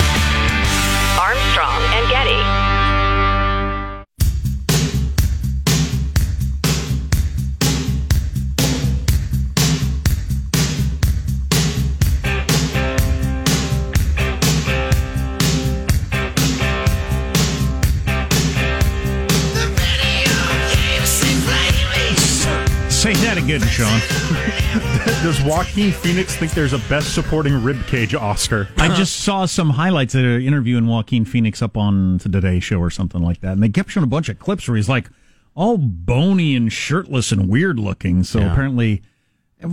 Again, 23.58 23.68
Sean. 23.70 24.00
Does 25.22 25.42
Joaquin 25.42 25.90
Phoenix 25.92 26.36
think 26.36 26.52
there's 26.52 26.72
a 26.72 26.78
Best 26.88 27.12
Supporting 27.14 27.54
Ribcage 27.54 28.18
Oscar? 28.18 28.68
I 28.76 28.94
just 28.94 29.16
saw 29.20 29.46
some 29.46 29.70
highlights 29.70 30.14
of 30.14 30.24
an 30.24 30.42
interview 30.42 30.76
in 30.78 30.86
Joaquin 30.86 31.24
Phoenix 31.24 31.60
up 31.60 31.76
on 31.76 32.18
the 32.18 32.28
Today 32.28 32.60
Show 32.60 32.78
or 32.78 32.90
something 32.90 33.20
like 33.20 33.40
that, 33.40 33.52
and 33.54 33.62
they 33.62 33.68
kept 33.68 33.90
showing 33.90 34.04
a 34.04 34.08
bunch 34.08 34.28
of 34.28 34.38
clips 34.38 34.68
where 34.68 34.76
he's 34.76 34.88
like 34.88 35.10
all 35.56 35.76
bony 35.76 36.54
and 36.54 36.72
shirtless 36.72 37.32
and 37.32 37.48
weird 37.48 37.80
looking. 37.80 38.22
So 38.22 38.38
Yeah. 38.38 38.52
apparently, 38.52 39.02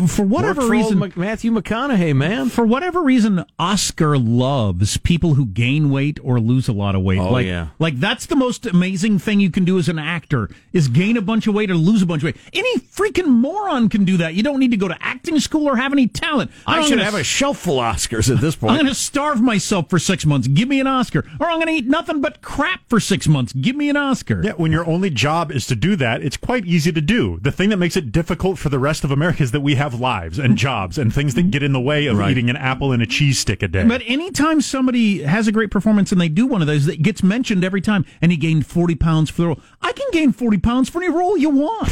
for 0.08 0.24
whatever 0.24 0.68
reason, 0.68 1.00
Matthew 1.16 1.52
McConaughey, 1.52 2.16
man. 2.16 2.50
for 2.50 2.66
whatever 2.66 3.04
reason, 3.04 3.46
Oscar 3.60 4.18
loves 4.18 4.98
people 4.98 5.36
who 5.36 5.46
gain 5.46 5.92
weight 5.92 6.20
or 6.24 6.40
lose 6.40 6.68
a 6.68 6.74
lot 6.74 6.96
of 6.96 7.04
weight. 7.04 7.20
Oh, 7.20 7.32
like, 7.32 7.46
yeah. 7.46 7.68
like 7.78 8.00
that's 8.00 8.26
the 8.26 8.36
most 8.36 8.66
amazing 8.66 9.20
thing 9.20 9.40
you 9.40 9.52
can 9.52 9.64
do 9.64 9.78
as 9.78 9.88
an 9.88 10.00
actor 10.00 10.50
is 10.74 10.88
gain 10.88 11.18
a 11.18 11.22
bunch 11.22 11.46
of 11.46 11.54
weight 11.54 11.70
or 11.70 11.76
lose 11.76 12.02
a 12.02 12.06
bunch 12.06 12.24
of 12.24 12.26
weight. 12.26 12.38
Any 12.52 12.80
freaking 12.80 13.28
moron 13.28 13.90
can 13.90 14.06
do 14.06 14.18
that. 14.18 14.34
You 14.34 14.42
don't 14.42 14.60
need 14.60 14.72
to 14.72 14.78
go 14.78 14.88
to 14.88 14.98
acting 15.02 15.40
school 15.40 15.68
or 15.68 15.76
have 15.76 15.94
any 15.94 16.08
talent. 16.08 16.50
I 16.66 16.82
should 16.82 16.92
gonna 16.92 17.06
have 17.06 17.14
a 17.14 17.24
shelf 17.24 17.60
full 17.60 17.80
of 17.80 17.96
Oscars 17.96 18.34
at 18.34 18.42
this 18.42 18.56
point. 18.56 18.72
I'm 18.72 18.78
going 18.78 18.88
to 18.88 18.96
starve 19.00 19.42
myself 19.42 19.90
for 19.90 20.00
six 20.00 20.26
months. 20.26 20.48
Give 20.48 20.68
me 20.68 20.80
an 20.80 20.88
Oscar. 20.88 21.26
Or 21.40 21.48
I'm 21.48 21.58
going 21.58 21.68
to 21.68 21.74
eat 21.74 21.88
nothing 21.88 22.22
but 22.22 22.42
crap 22.42 22.82
for 22.90 23.00
six 23.00 23.28
months. 23.28 23.54
Give 23.54 23.76
me 23.76 23.90
an 23.90 23.98
Oscar. 23.98 24.42
Yeah, 24.44 24.54
when 24.54 24.72
your 24.72 24.88
only 24.88 25.10
job 25.10 25.52
is 25.52 25.68
to 25.68 25.76
do 25.76 25.96
that, 25.98 26.24
it's 26.24 26.38
quite 26.38 26.66
easy 26.66 26.92
to 26.92 27.02
do. 27.02 27.40
The 27.42 27.52
thing 27.52 27.70
that 27.70 27.78
makes 27.78 27.96
it 27.96 28.12
difficult 28.12 28.58
for 28.58 28.70
the 28.70 28.80
rest 28.80 29.04
of 29.04 29.12
America 29.12 29.44
is 29.44 29.52
that 29.52 29.62
we 29.62 29.75
have 29.76 30.00
lives 30.00 30.40
and 30.40 30.58
jobs 30.58 30.98
and 30.98 31.14
things 31.14 31.36
that 31.36 31.52
get 31.52 31.64
in 31.64 31.72
the 31.74 31.80
way 31.80 32.08
of 32.08 32.18
Right. 32.18 32.32
eating 32.32 32.50
an 32.50 32.58
apple 32.58 32.92
and 32.92 33.02
a 33.02 33.06
cheese 33.06 33.40
stick 33.40 33.62
a 33.64 33.68
day. 33.68 33.84
But 33.86 34.02
anytime 34.06 34.60
somebody 34.62 35.22
has 35.24 35.48
a 35.48 35.52
great 35.52 35.72
performance 35.72 36.12
and 36.12 36.20
they 36.20 36.30
do 36.30 36.46
one 36.46 36.62
of 36.62 36.68
those, 36.68 36.86
that 36.86 37.02
gets 37.02 37.22
mentioned 37.24 37.64
every 37.64 37.82
time, 37.82 38.06
and 38.22 38.32
he 38.32 38.38
gained 38.38 38.66
40 38.66 38.96
pounds 38.96 39.30
for 39.30 39.42
the 39.44 39.48
role. 39.50 39.60
I 39.82 39.92
can 39.94 40.08
gain 40.12 40.32
40 40.32 40.58
pounds 40.58 40.90
for 40.90 41.02
any 41.04 41.14
role 41.14 41.38
you 41.38 41.50
want. 41.50 41.92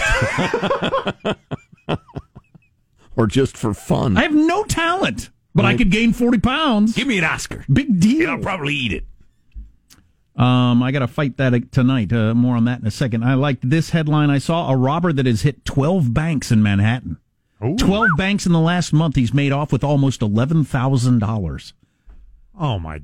or 3.15 3.27
just 3.27 3.55
for 3.57 3.73
fun. 3.73 4.17
I 4.17 4.23
have 4.23 4.33
no 4.33 4.63
talent, 4.63 5.29
but 5.53 5.65
I 5.65 5.75
could 5.77 5.91
gain 5.91 6.13
40 6.13 6.39
pounds. 6.39 6.95
Give 6.95 7.07
me 7.07 7.17
an 7.19 7.23
Oscar. 7.23 7.63
Big 7.71 7.99
deal. 7.99 8.29
I'll 8.31 8.37
probably 8.39 8.73
eat 8.75 8.93
it. 8.93 9.05
Um, 10.35 10.81
I 10.81 10.91
got 10.91 10.99
to 10.99 11.07
fight 11.07 11.37
that 11.37 11.71
tonight. 11.71 12.11
Uh, 12.11 12.33
more 12.33 12.55
on 12.55 12.65
that 12.65 12.79
in 12.81 12.87
a 12.87 12.91
second. 12.91 13.23
I 13.23 13.35
liked 13.35 13.69
this 13.69 13.91
headline 13.91 14.31
I 14.31 14.39
saw: 14.39 14.71
a 14.71 14.75
robber 14.75 15.13
that 15.13 15.27
has 15.27 15.43
hit 15.43 15.63
12 15.63 16.11
banks 16.11 16.51
in 16.51 16.63
Manhattan. 16.63 17.17
12 17.77 18.09
banks 18.17 18.45
in 18.45 18.51
the 18.51 18.59
last 18.59 18.93
month. 18.93 19.15
He's 19.15 19.33
made 19.33 19.51
off 19.51 19.71
with 19.71 19.83
almost 19.83 20.21
$11,000. 20.21 21.73
Oh 22.59 22.79
my! 22.79 23.01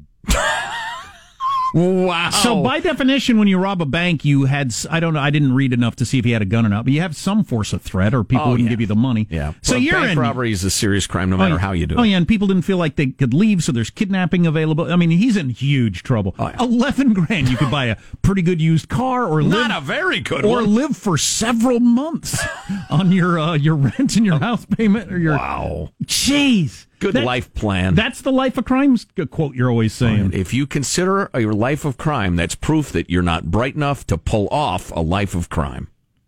Wow. 1.73 2.29
So 2.31 2.63
by 2.63 2.79
definition, 2.79 3.37
when 3.37 3.47
you 3.47 3.57
rob 3.59 3.81
a 3.81 3.85
bank, 3.85 4.25
you 4.25 4.45
had 4.45 4.73
I 4.89 4.99
don't 4.99 5.13
know 5.13 5.19
I 5.19 5.29
didn't 5.29 5.53
read 5.53 5.71
enough 5.73 5.95
to 5.97 6.05
see 6.05 6.17
if 6.17 6.25
he 6.25 6.31
had 6.31 6.41
a 6.41 6.45
gun 6.45 6.65
or 6.65 6.69
not, 6.69 6.83
but 6.85 6.93
you 6.93 7.01
have 7.01 7.15
some 7.15 7.43
force 7.43 7.73
of 7.73 7.81
threat, 7.81 8.13
or 8.13 8.23
people 8.23 8.45
Oh, 8.47 8.51
wouldn't 8.51 8.65
yeah. 8.67 8.69
give 8.71 8.81
you 8.81 8.87
the 8.87 8.95
money. 8.95 9.27
Yeah. 9.29 9.53
So 9.61 9.73
Well, 9.73 9.81
you're 9.81 9.93
bank 9.99 10.11
in 10.13 10.19
robbery 10.19 10.51
is 10.51 10.63
a 10.63 10.69
serious 10.71 11.05
crime, 11.05 11.29
no 11.29 11.37
matter 11.37 11.53
oh, 11.53 11.57
yeah. 11.57 11.61
how 11.61 11.71
you 11.73 11.85
do 11.85 11.95
it. 11.95 11.99
Oh 11.99 12.03
yeah, 12.03 12.17
and 12.17 12.27
people 12.27 12.47
didn't 12.47 12.63
feel 12.63 12.77
like 12.77 12.95
they 12.95 13.07
could 13.07 13.33
leave, 13.33 13.63
so 13.63 13.71
there's 13.71 13.89
kidnapping 13.91 14.47
available. 14.47 14.91
I 14.91 14.95
mean, 14.95 15.11
he's 15.11 15.37
in 15.37 15.49
huge 15.49 16.01
trouble. 16.03 16.35
Oh, 16.39 16.47
yeah. 16.47 16.55
Eleven 16.59 17.13
grand, 17.13 17.49
you 17.49 17.57
could 17.57 17.69
buy 17.71 17.85
a 17.85 17.97
pretty 18.23 18.41
good 18.41 18.59
used 18.61 18.89
car, 18.89 19.25
or 19.27 19.43
live, 19.43 19.67
Not 19.69 19.83
a 19.83 19.85
very 19.85 20.19
good 20.21 20.45
or 20.45 20.57
one. 20.61 20.73
live 20.73 20.97
for 20.97 21.17
several 21.17 21.79
months 21.79 22.43
on 22.89 23.11
your 23.11 23.37
uh, 23.39 23.53
your 23.53 23.75
rent 23.75 24.15
and 24.15 24.25
your 24.25 24.39
house 24.39 24.65
payment, 24.65 25.11
or 25.11 25.19
your 25.19 25.37
Wow. 25.37 25.89
jeez, 26.03 26.87
Good 26.99 27.15
That- 27.15 27.23
life 27.23 27.53
plan. 27.53 27.95
That's 27.95 28.21
the 28.21 28.31
life 28.31 28.57
of 28.57 28.65
crimes 28.65 29.07
uh, 29.19 29.25
quote 29.25 29.55
you're 29.55 29.69
always 29.69 29.93
saying. 29.93 30.31
If 30.33 30.53
you 30.53 30.67
consider 30.67 31.29
a 31.33 31.45
life 31.45 31.85
of 31.85 31.97
crime, 31.97 32.35
that's 32.35 32.55
proof 32.55 32.91
that 32.91 33.09
you're 33.09 33.23
not 33.23 33.45
bright 33.51 33.75
enough 33.75 34.05
to 34.07 34.17
pull 34.17 34.47
off 34.49 34.91
a 34.91 34.99
life 35.01 35.33
of 35.35 35.49
crime. 35.49 35.87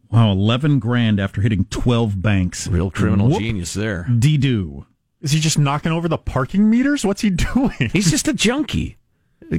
Wow, 0.10 0.32
eleven 0.32 0.80
grand 0.80 1.20
after 1.20 1.42
hitting 1.42 1.66
twelve 1.66 2.22
banks. 2.22 2.68
Real 2.68 2.92
criminal 2.92 3.30
Whoop. 3.30 3.40
genius 3.40 3.74
there. 3.74 4.08
De 4.18 4.38
do. 4.38 4.86
Is 5.22 5.32
he 5.32 5.40
just 5.40 5.60
knocking 5.60 5.92
over 5.92 6.08
the 6.08 6.18
parking 6.18 6.70
meters? 6.70 7.06
What's 7.06 7.22
he 7.22 7.30
doing? 7.54 7.90
He's 7.94 8.10
just 8.12 8.28
a 8.28 8.34
junkie. 8.34 8.98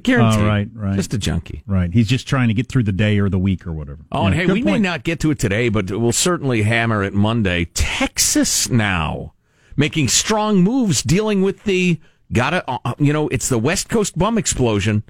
Guaranteed. 0.02 0.40
Oh, 0.42 0.46
right, 0.46 0.68
right. 0.74 0.96
Just 0.96 1.12
a 1.12 1.18
junkie. 1.18 1.62
Right. 1.66 1.92
He's 1.92 2.08
just 2.08 2.26
trying 2.26 2.48
to 2.48 2.54
get 2.54 2.66
through 2.66 2.84
the 2.84 2.92
day 2.92 3.18
or 3.18 3.28
the 3.28 3.38
week 3.38 3.66
or 3.66 3.72
whatever. 3.72 4.00
Oh, 4.10 4.24
and 4.24 4.34
hey, 4.34 4.46
good 4.46 4.54
we 4.54 4.62
may 4.62 4.78
not 4.78 5.04
get 5.04 5.20
to 5.20 5.30
it 5.30 5.38
today, 5.38 5.68
but 5.68 5.90
we'll 5.90 6.12
certainly 6.12 6.62
hammer 6.62 7.02
it 7.02 7.12
Monday. 7.12 7.66
Texas 7.74 8.70
now 8.70 9.34
making 9.76 10.08
strong 10.08 10.58
moves 10.58 11.02
dealing 11.02 11.42
with 11.42 11.64
the 11.64 11.98
gotta, 12.32 12.64
uh, 12.68 12.94
you 12.98 13.12
know, 13.12 13.28
it's 13.28 13.48
the 13.48 13.58
West 13.58 13.88
Coast 13.88 14.18
bum 14.18 14.38
explosion. 14.38 15.02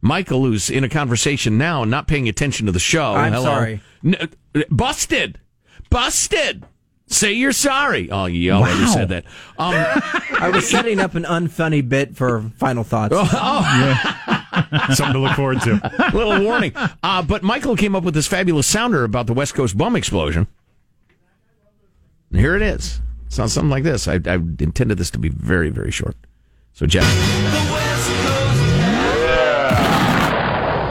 Michael, 0.00 0.44
who's 0.44 0.68
in 0.68 0.84
a 0.84 0.88
conversation 0.88 1.56
now, 1.56 1.84
not 1.84 2.06
paying 2.06 2.28
attention 2.28 2.66
to 2.66 2.72
the 2.72 2.78
show. 2.78 3.14
I'm 3.14 3.32
Hello. 3.32 3.44
sorry. 3.44 3.80
N- 4.04 4.16
uh, 4.54 4.60
busted. 4.70 5.40
Busted. 5.88 6.64
Say 7.06 7.32
you're 7.32 7.52
sorry. 7.52 8.10
Oh, 8.10 8.26
you 8.26 8.50
already 8.52 8.80
Wow. 8.84 8.86
said 8.92 9.08
that. 9.10 9.24
Um, 9.58 9.74
I 10.40 10.50
was 10.52 10.68
setting 10.68 11.00
up 11.00 11.14
an 11.14 11.24
unfunny 11.24 11.86
bit 11.86 12.16
for 12.16 12.50
final 12.58 12.82
thoughts. 12.84 13.14
oh 13.16 14.90
Something 14.94 15.12
to 15.14 15.18
look 15.20 15.36
forward 15.36 15.60
to. 15.62 15.80
little 16.14 16.42
warning. 16.42 16.72
Uh, 17.02 17.22
but 17.22 17.42
Michael 17.42 17.76
came 17.76 17.94
up 17.94 18.04
with 18.04 18.14
this 18.14 18.26
fabulous 18.26 18.66
sounder 18.66 19.04
about 19.04 19.26
the 19.26 19.34
West 19.34 19.54
Coast 19.54 19.76
bum 19.76 19.96
explosion. 19.96 20.46
And 22.30 22.40
here 22.40 22.56
it 22.56 22.62
is. 22.62 23.00
Sounds 23.34 23.52
something 23.52 23.70
like 23.70 23.82
this. 23.82 24.06
I, 24.06 24.20
I 24.26 24.34
intended 24.34 24.96
this 24.96 25.10
to 25.10 25.18
be 25.18 25.28
very, 25.28 25.68
very 25.68 25.90
short. 25.90 26.14
So, 26.72 26.86
Jeff. 26.86 27.02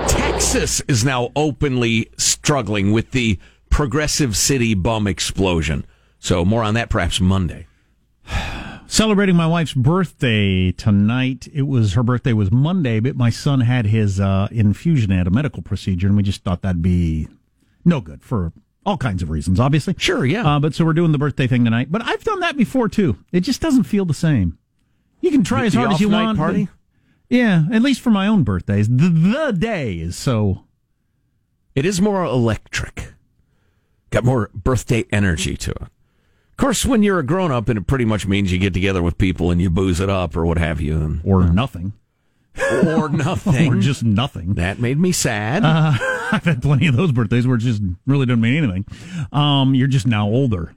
Texas 0.09 0.81
is 0.89 1.05
now 1.05 1.31
openly 1.37 2.09
struggling 2.17 2.91
with 2.91 3.11
the 3.11 3.39
progressive 3.69 4.35
city 4.35 4.73
bum 4.73 5.07
explosion. 5.07 5.85
So, 6.19 6.43
more 6.43 6.63
on 6.63 6.73
that 6.73 6.89
perhaps 6.89 7.21
Monday. 7.21 7.65
Celebrating 8.87 9.37
my 9.37 9.47
wife's 9.47 9.73
birthday 9.73 10.73
tonight. 10.73 11.47
It 11.53 11.61
was 11.61 11.93
her 11.93 12.03
birthday 12.03 12.33
was 12.33 12.51
Monday, 12.51 12.99
but 12.99 13.15
my 13.15 13.29
son 13.29 13.61
had 13.61 13.85
his 13.85 14.19
uh, 14.19 14.49
infusion 14.51 15.13
at 15.13 15.27
a 15.27 15.31
medical 15.31 15.61
procedure, 15.61 16.07
and 16.07 16.17
we 16.17 16.23
just 16.23 16.43
thought 16.43 16.61
that'd 16.61 16.81
be 16.81 17.29
no 17.85 18.01
good 18.01 18.21
for 18.21 18.51
all 18.85 18.97
kinds 18.97 19.23
of 19.23 19.29
reasons, 19.29 19.59
obviously. 19.59 19.95
Sure, 19.97 20.25
yeah. 20.25 20.45
Uh, 20.55 20.59
but 20.59 20.73
so 20.75 20.83
we're 20.85 20.93
doing 20.93 21.11
the 21.11 21.17
birthday 21.17 21.47
thing 21.47 21.63
tonight. 21.63 21.91
But 21.91 22.01
I've 22.03 22.23
done 22.23 22.39
that 22.41 22.57
before 22.57 22.89
too. 22.89 23.17
It 23.31 23.41
just 23.41 23.61
doesn't 23.61 23.83
feel 23.83 24.05
the 24.05 24.13
same. 24.13 24.57
You 25.21 25.31
can 25.31 25.43
try 25.43 25.61
The- 25.61 25.67
as 25.67 25.73
hard 25.75 25.91
as 25.93 26.01
you 26.01 26.09
want. 26.09 26.37
party? 26.37 26.67
yeah, 27.29 27.63
at 27.71 27.81
least 27.81 28.01
for 28.01 28.09
my 28.11 28.27
own 28.27 28.43
birthdays. 28.43 28.87
The, 28.89 29.09
the 29.09 29.51
day 29.57 29.95
is 29.95 30.15
so. 30.17 30.65
It 31.75 31.85
is 31.85 32.01
more 32.01 32.23
electric. 32.23 33.13
Got 34.11 34.25
more 34.25 34.49
birthday 34.53 35.05
energy 35.11 35.55
to 35.57 35.71
it. 35.71 35.81
Of 35.81 36.57
course, 36.57 36.85
when 36.85 37.01
you're 37.01 37.17
a 37.17 37.25
grown 37.25 37.51
up, 37.51 37.67
and 37.67 37.79
it 37.79 37.87
pretty 37.87 38.05
much 38.05 38.27
means 38.27 38.51
you 38.51 38.59
get 38.59 38.73
together 38.75 39.01
with 39.01 39.17
people 39.17 39.49
and 39.49 39.59
you 39.59 39.71
booze 39.71 39.99
it 39.99 40.09
up 40.09 40.35
or 40.35 40.45
what 40.45 40.59
have 40.59 40.79
you, 40.79 40.97
and, 41.01 41.21
Or 41.23 41.43
nothing. 41.49 41.93
or 42.85 43.09
nothing. 43.11 43.73
Or 43.73 43.79
just 43.79 44.03
nothing. 44.03 44.53
that 44.53 44.77
made 44.77 44.99
me 44.99 45.11
sad. 45.11 45.63
Uh, 45.65 45.93
I've 46.35 46.43
had 46.45 46.61
plenty 46.61 46.87
of 46.87 46.95
those 46.95 47.11
birthdays 47.11 47.45
where 47.47 47.55
it 47.57 47.59
just 47.61 47.81
really 48.05 48.25
doesn't 48.25 48.41
mean 48.41 48.63
anything. 48.63 48.85
Um, 49.31 49.75
you're 49.75 49.87
just 49.87 50.07
now 50.07 50.27
older. 50.27 50.73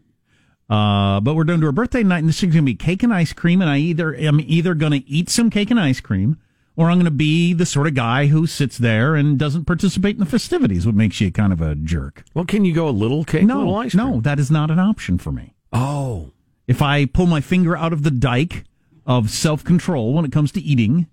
Uh, 0.69 1.21
but 1.21 1.35
we're 1.35 1.45
doing 1.45 1.61
to 1.61 1.69
a 1.69 1.73
birthday 1.73 2.03
night, 2.03 2.19
and 2.19 2.29
this 2.29 2.37
is 2.42 2.53
going 2.53 2.53
to 2.53 2.62
be 2.62 2.75
cake 2.75 3.03
and 3.03 3.12
ice 3.14 3.33
cream. 3.33 3.61
And 3.62 3.71
I 3.71 3.79
either 3.79 4.14
am 4.14 4.40
either 4.40 4.75
going 4.75 4.92
to 4.92 5.09
eat 5.09 5.29
some 5.31 5.49
cake 5.51 5.71
and 5.71 5.79
ice 5.79 6.01
cream, 6.01 6.38
or 6.75 6.90
I'm 6.90 6.97
going 6.97 7.05
to 7.05 7.11
be 7.12 7.53
the 7.53 7.64
sort 7.66 7.87
of 7.87 7.95
guy 7.95 8.27
who 8.27 8.47
sits 8.47 8.77
there 8.77 9.14
and 9.14 9.38
doesn't 9.38 9.64
participate 9.64 10.16
in 10.16 10.21
the 10.21 10.27
festivities. 10.27 10.85
What 10.85 10.95
makes 10.97 11.21
you 11.21 11.31
kind 11.31 11.53
of 11.53 11.61
a 11.61 11.75
jerk? 11.77 12.25
well, 12.35 12.45
can 12.45 12.64
you 12.64 12.75
go 12.75 12.88
a 12.88 12.90
little 12.90 13.25
cake, 13.25 13.45
a 13.45 13.47
little 13.47 13.64
No, 13.66 13.77
ice 13.77 13.92
cream? 13.95 14.11
no, 14.11 14.21
that 14.21 14.38
is 14.40 14.51
not 14.51 14.71
an 14.71 14.79
option 14.81 15.19
for 15.19 15.31
me. 15.33 15.55
Oh, 15.73 16.33
If 16.66 16.83
I 16.83 17.05
pull 17.07 17.27
my 17.27 17.40
finger 17.40 17.77
out 17.77 17.92
of 17.92 18.03
the 18.03 18.11
dike 18.11 18.64
of 19.07 19.31
self 19.31 19.62
control 19.62 20.12
when 20.14 20.25
it 20.25 20.33
comes 20.33 20.51
to 20.53 20.61
eating, 20.61 21.07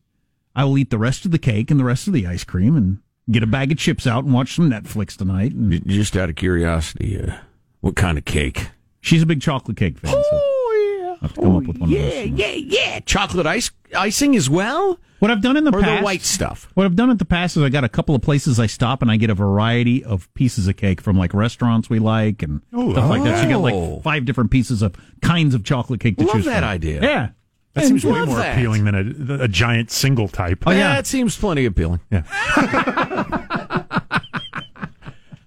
I 0.55 0.65
will 0.65 0.77
eat 0.79 0.89
the 0.89 0.97
rest 0.97 1.25
of 1.25 1.31
the 1.31 1.37
cake 1.39 1.69
and 1.69 1.79
the 1.79 1.83
rest 1.85 2.07
of 2.07 2.13
the 2.13 2.25
ice 2.25 2.43
cream 2.43 2.75
and 2.75 2.97
get 3.31 3.43
a 3.43 3.47
bag 3.47 3.71
of 3.71 3.77
chips 3.77 4.05
out 4.07 4.23
and 4.25 4.33
watch 4.33 4.55
some 4.55 4.69
Netflix 4.69 5.15
tonight. 5.17 5.53
And 5.53 5.85
just 5.87 6.15
out 6.17 6.29
of 6.29 6.35
curiosity, 6.35 7.19
uh, 7.19 7.35
what 7.81 7.95
kind 7.95 8.17
of 8.17 8.25
cake? 8.25 8.69
she's 9.01 9.21
a 9.21 9.25
big 9.25 9.41
chocolate 9.41 9.75
cake 9.77 9.97
fan. 9.97 10.11
so 10.11 10.19
Oh 10.31 10.99
yeah, 11.01 11.09
I'll 11.09 11.17
have 11.17 11.33
to 11.33 11.41
come 11.41 11.55
up 11.57 11.63
with 11.63 11.77
one 11.77 11.89
yeah, 11.89 11.99
of 11.99 12.29
those. 12.31 12.39
yeah, 12.39 12.51
yeah. 12.51 12.99
Chocolate 13.01 13.45
ice 13.45 13.69
icing 13.95 14.35
as 14.35 14.49
well, 14.49 14.97
What 15.19 15.29
I've 15.29 15.41
done 15.41 15.55
in 15.57 15.65
the 15.65 15.75
or 15.75 15.81
past, 15.81 15.99
the 16.01 16.05
white 16.05 16.21
stuff. 16.21 16.69
What 16.73 16.85
I've 16.85 16.95
done 16.95 17.09
in 17.09 17.17
the 17.17 17.25
past 17.25 17.57
is 17.57 17.63
I 17.63 17.69
got 17.69 17.83
a 17.83 17.89
couple 17.89 18.15
of 18.15 18.21
places 18.21 18.59
I 18.59 18.65
stop 18.67 19.01
and 19.01 19.11
I 19.11 19.17
get 19.17 19.29
a 19.29 19.33
variety 19.35 20.03
of 20.03 20.33
pieces 20.33 20.67
of 20.67 20.77
cake 20.77 20.99
from 21.01 21.17
like 21.17 21.33
restaurants 21.33 21.89
we 21.89 21.99
like 21.99 22.41
and 22.43 22.61
stuff 22.71 23.09
like 23.09 23.23
that. 23.23 23.37
So 23.37 23.43
you 23.43 23.47
get 23.49 23.55
Oh. 23.57 23.59
like 23.95 24.03
five 24.03 24.25
different 24.25 24.51
pieces 24.51 24.81
of 24.81 24.95
kinds 25.21 25.53
of 25.53 25.63
chocolate 25.63 25.99
cake 25.99 26.17
to 26.17 26.23
Love 26.25 26.35
choose 26.35 26.45
that 26.45 26.61
from. 26.61 26.69
idea. 26.69 27.01
Yeah. 27.01 27.29
That 27.73 27.85
seems 27.85 28.05
way 28.05 28.23
more 28.25 28.37
that. 28.37 28.53
appealing 28.55 28.85
than 28.85 28.95
a, 29.39 29.43
a 29.45 29.47
giant 29.47 29.89
single 29.89 30.27
type. 30.27 30.63
Oh, 30.67 30.71
yeah. 30.71 30.95
that 30.95 31.07
seems 31.07 31.35
plenty 31.37 31.65
appealing. 31.65 32.01
Yeah. 32.11 32.23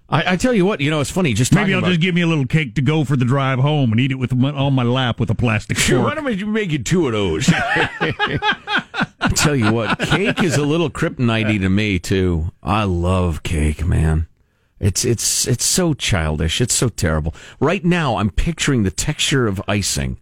I, 0.09 0.33
I 0.33 0.35
tell 0.37 0.53
you 0.53 0.65
what, 0.65 0.79
you 0.79 0.89
know, 0.89 1.01
it's 1.01 1.09
funny. 1.11 1.33
Just 1.33 1.53
Maybe 1.53 1.73
I'll 1.73 1.79
about- 1.79 1.89
just 1.89 1.99
give 2.01 2.15
me 2.15 2.21
a 2.21 2.27
little 2.27 2.45
cake 2.45 2.75
to 2.75 2.81
go 2.81 3.03
for 3.03 3.17
the 3.17 3.25
drive 3.25 3.59
home 3.59 3.91
and 3.91 3.99
eat 3.99 4.11
it 4.11 4.15
with 4.15 4.33
my, 4.33 4.51
on 4.51 4.73
my 4.73 4.83
lap 4.83 5.19
with 5.19 5.29
a 5.29 5.35
plastic 5.35 5.77
Sure, 5.77 5.99
why 5.99 6.15
fork. 6.15 6.15
don't 6.15 6.25
we 6.25 6.43
make 6.45 6.71
you 6.71 6.79
two 6.79 7.07
of 7.07 7.13
those? 7.13 7.49
I 7.51 9.31
tell 9.35 9.55
you 9.55 9.71
what, 9.73 9.99
cake 9.99 10.41
is 10.43 10.55
a 10.55 10.65
little 10.65 10.89
kryptonite 10.89 11.59
to 11.59 11.69
me 11.69 11.99
too. 11.99 12.51
I 12.63 12.83
love 12.85 13.43
cake, 13.43 13.85
man. 13.85 14.27
It's 14.79 15.03
it's 15.03 15.45
it's 15.47 15.65
so 15.65 15.93
childish. 15.93 16.61
It's 16.61 16.73
so 16.73 16.87
terrible. 16.87 17.33
Right 17.59 17.83
now, 17.83 18.17
I'm 18.17 18.29
picturing 18.29 18.83
the 18.83 18.91
texture 18.91 19.47
of 19.47 19.61
icing. 19.67 20.19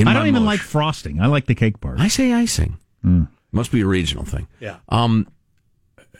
In 0.00 0.08
I 0.08 0.14
don't 0.14 0.26
even 0.26 0.42
mush. 0.44 0.58
like 0.58 0.60
frosting. 0.60 1.20
I 1.20 1.26
like 1.26 1.46
the 1.46 1.54
cake 1.54 1.80
part. 1.80 2.00
I 2.00 2.08
say 2.08 2.32
icing. 2.32 2.78
Hmm. 3.02 3.24
Must 3.52 3.72
be 3.72 3.80
a 3.80 3.86
regional 3.86 4.24
thing. 4.24 4.46
Yeah. 4.60 4.76
Um, 4.88 5.26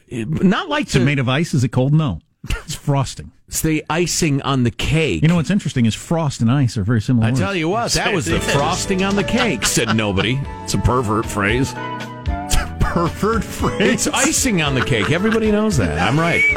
it- 0.09 0.29
not 0.43 0.69
like 0.69 0.89
Is 0.89 0.97
it 0.97 0.99
the, 1.01 1.05
made 1.05 1.19
of 1.19 1.29
ice? 1.29 1.55
Is 1.55 1.65
it 1.65 1.69
cold? 1.73 1.93
No. 1.93 2.21
It's 2.65 2.75
frosting. 2.75 3.33
it's 3.49 3.61
the 3.63 3.85
icing 3.91 4.41
on 4.43 4.63
the 4.65 4.71
cake. 4.71 5.23
You 5.23 5.29
know 5.29 5.37
what's 5.37 5.51
interesting 5.51 5.85
is 5.87 5.95
frost 5.95 6.41
and 6.41 6.51
ice 6.51 6.77
are 6.79 6.83
very 6.85 7.01
similar. 7.03 7.27
I 7.27 7.31
words. 7.31 7.41
tell 7.41 7.55
you 7.55 7.69
what, 7.69 7.93
that 7.93 8.15
was 8.15 8.25
the 8.27 8.41
frosting 8.41 9.03
on 9.03 9.15
the 9.17 9.25
cake. 9.25 9.65
Said 9.67 9.95
nobody. 9.97 10.41
It's 10.63 10.75
a 10.75 10.79
pervert 10.79 11.27
phrase. 11.27 11.73
It's 11.77 12.55
a 12.57 12.77
Pervert 12.81 13.45
phrase. 13.45 13.81
It's 13.81 14.07
icing 14.09 14.63
on 14.63 14.75
the 14.75 14.85
cake. 14.85 15.11
Everybody 15.13 15.53
knows 15.53 15.77
that. 15.77 15.99
I'm 16.01 16.19
right. 16.19 16.43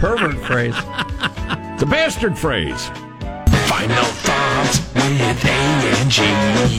Pervert 0.00 0.36
phrase. 0.44 0.74
It's 0.76 1.82
a 1.82 1.86
bastard 1.86 2.36
phrase. 2.36 2.90
Final 3.80 4.04
thoughts 4.04 4.78
with 4.94 5.44
A 5.46 5.48
and 5.48 6.10
G. 6.10 6.22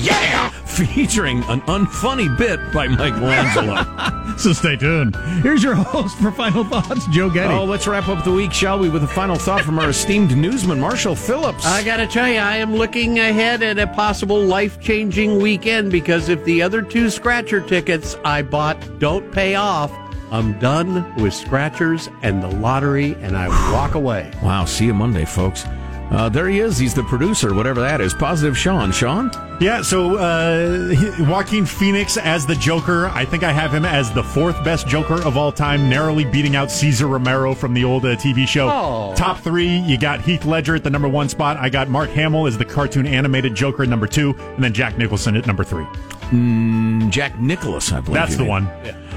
Yeah! 0.05 0.49
Featuring 0.65 1.39
an 1.45 1.61
unfunny 1.61 2.35
bit 2.37 2.59
by 2.73 2.87
Michelangelo. 2.87 4.17
So 4.37 4.53
stay 4.53 4.75
tuned. 4.77 5.15
Here's 5.43 5.61
your 5.61 5.75
host 5.75 6.17
for 6.17 6.31
Final 6.31 6.63
Thoughts, 6.63 7.05
Joe 7.07 7.29
Getty. 7.29 7.53
oh, 7.53 7.65
let's 7.65 7.85
wrap 7.85 8.07
up 8.07 8.23
the 8.23 8.31
week, 8.31 8.51
shall 8.53 8.79
we, 8.79 8.87
with 8.89 9.03
a 9.03 9.07
final 9.07 9.35
thought 9.35 9.61
from 9.61 9.77
our 9.77 9.89
esteemed 9.89 10.35
newsman, 10.35 10.79
Marshall 10.79 11.15
Phillips. 11.15 11.65
I 11.65 11.83
got 11.83 11.97
to 11.97 12.07
tell 12.07 12.27
you, 12.27 12.37
I 12.39 12.55
am 12.55 12.73
looking 12.75 13.19
ahead 13.19 13.61
at 13.61 13.77
a 13.77 13.87
possible 13.87 14.41
life 14.41 14.79
changing 14.79 15.39
weekend 15.39 15.91
because 15.91 16.29
if 16.29 16.43
the 16.45 16.61
other 16.61 16.81
two 16.81 17.09
scratcher 17.09 17.61
tickets 17.61 18.15
I 18.23 18.41
bought 18.41 18.77
don't 18.99 19.29
pay 19.31 19.55
off, 19.55 19.91
I'm 20.31 20.57
done 20.59 21.13
with 21.21 21.33
scratchers 21.33 22.07
and 22.23 22.41
the 22.41 22.47
lottery 22.47 23.15
and 23.15 23.35
I 23.37 23.49
walk 23.73 23.95
away. 23.95 24.31
Wow, 24.41 24.65
see 24.65 24.85
you 24.85 24.93
Monday, 24.93 25.25
folks. 25.25 25.65
Uh, 26.11 26.27
there 26.27 26.49
he 26.49 26.59
is. 26.59 26.77
He's 26.77 26.93
the 26.93 27.03
producer, 27.03 27.53
whatever 27.53 27.79
that 27.79 28.01
is. 28.01 28.13
Positive 28.13 28.57
Sean. 28.57 28.91
Sean? 28.91 29.31
Yeah, 29.61 29.81
so 29.81 30.17
uh, 30.17 30.93
Joaquin 31.19 31.65
Phoenix 31.65 32.17
as 32.17 32.45
the 32.45 32.55
Joker. 32.55 33.07
I 33.07 33.23
think 33.23 33.43
I 33.43 33.51
have 33.53 33.73
him 33.73 33.85
as 33.85 34.11
the 34.11 34.23
fourth 34.23 34.61
best 34.63 34.87
Joker 34.87 35.21
of 35.23 35.37
all 35.37 35.53
time, 35.53 35.89
narrowly 35.89 36.25
beating 36.25 36.57
out 36.57 36.69
Cesar 36.69 37.07
Romero 37.07 37.55
from 37.55 37.73
the 37.73 37.85
old 37.85 38.05
uh, 38.05 38.17
TV 38.17 38.45
show. 38.45 38.67
Oh. 38.69 39.13
Top 39.15 39.39
three, 39.39 39.69
you 39.69 39.97
got 39.97 40.21
Heath 40.21 40.43
Ledger 40.43 40.75
at 40.75 40.83
the 40.83 40.89
number 40.89 41.07
one 41.07 41.29
spot. 41.29 41.55
I 41.55 41.69
got 41.69 41.87
Mark 41.87 42.09
Hamill 42.09 42.45
as 42.45 42.57
the 42.57 42.65
cartoon 42.65 43.07
animated 43.07 43.55
Joker 43.55 43.83
at 43.83 43.89
number 43.89 44.07
two, 44.07 44.35
and 44.37 44.63
then 44.63 44.73
Jack 44.73 44.97
Nicholson 44.97 45.37
at 45.37 45.47
number 45.47 45.63
three. 45.63 45.85
Mm, 46.31 47.09
Jack 47.09 47.39
Nicklaus, 47.39 47.91
I 47.93 48.01
believe. 48.01 48.15
That's 48.15 48.35
the 48.35 48.43
mean. 48.43 48.49
one. 48.49 48.67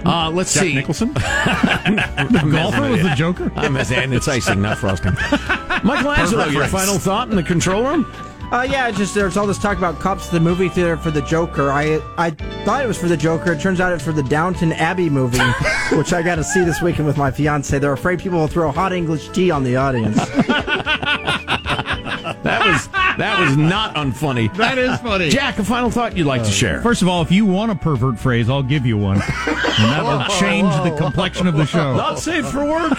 Uh, 0.04 0.30
let's 0.30 0.54
Jack 0.54 0.62
see. 0.62 0.74
Nicholson? 0.74 1.12
the 1.14 2.48
golfer 2.52 2.90
was 2.90 3.02
the 3.02 3.14
Joker? 3.16 3.50
I'm 3.56 3.76
as, 3.76 3.90
and 3.90 4.14
it's 4.14 4.28
icing, 4.28 4.62
not 4.62 4.78
frosting. 4.78 5.16
Michelangelo, 5.84 6.46
your 6.46 6.66
final 6.66 6.98
thought 6.98 7.28
in 7.30 7.36
the 7.36 7.42
control 7.42 7.82
room? 7.84 8.06
Uh, 8.52 8.62
yeah, 8.62 8.88
it's 8.88 8.98
just 8.98 9.14
there's 9.14 9.36
all 9.36 9.46
this 9.46 9.58
talk 9.58 9.78
about 9.78 9.98
cops 9.98 10.26
at 10.26 10.32
the 10.32 10.40
movie 10.40 10.68
theater 10.68 10.96
for 10.96 11.10
the 11.10 11.22
Joker. 11.22 11.70
I 11.72 12.00
I 12.16 12.30
thought 12.64 12.84
it 12.84 12.86
was 12.86 12.98
for 12.98 13.08
the 13.08 13.16
Joker. 13.16 13.52
It 13.52 13.60
turns 13.60 13.80
out 13.80 13.92
it's 13.92 14.04
for 14.04 14.12
the 14.12 14.22
Downton 14.22 14.72
Abbey 14.72 15.10
movie, 15.10 15.38
which 15.92 16.12
I 16.12 16.22
got 16.22 16.36
to 16.36 16.44
see 16.44 16.62
this 16.62 16.80
weekend 16.80 17.06
with 17.06 17.16
my 17.16 17.30
fiance. 17.30 17.76
They're 17.78 17.92
afraid 17.92 18.20
people 18.20 18.38
will 18.38 18.46
throw 18.46 18.70
hot 18.70 18.92
English 18.92 19.30
tea 19.30 19.50
on 19.50 19.64
the 19.64 19.76
audience. 19.76 20.18
That 22.44 22.66
was 22.66 22.88
that 23.16 23.40
was 23.40 23.56
not 23.56 23.94
unfunny. 23.94 24.54
That 24.56 24.76
is 24.76 24.98
funny. 25.00 25.30
Jack, 25.30 25.58
a 25.58 25.64
final 25.64 25.90
thought 25.90 26.14
you'd 26.14 26.26
like 26.26 26.44
to 26.44 26.50
share? 26.50 26.82
First 26.82 27.00
of 27.00 27.08
all, 27.08 27.22
if 27.22 27.32
you 27.32 27.46
want 27.46 27.72
a 27.72 27.74
pervert 27.74 28.18
phrase, 28.18 28.50
I'll 28.50 28.62
give 28.62 28.84
you 28.84 28.98
one. 28.98 29.22
And 29.76 29.90
that 29.90 30.04
will 30.04 30.38
change 30.38 30.72
the 30.88 30.96
complexion 30.96 31.48
of 31.48 31.56
the 31.56 31.66
show. 31.66 31.96
Not 31.96 32.20
safe 32.20 32.46
for 32.48 32.64
work. 32.64 32.96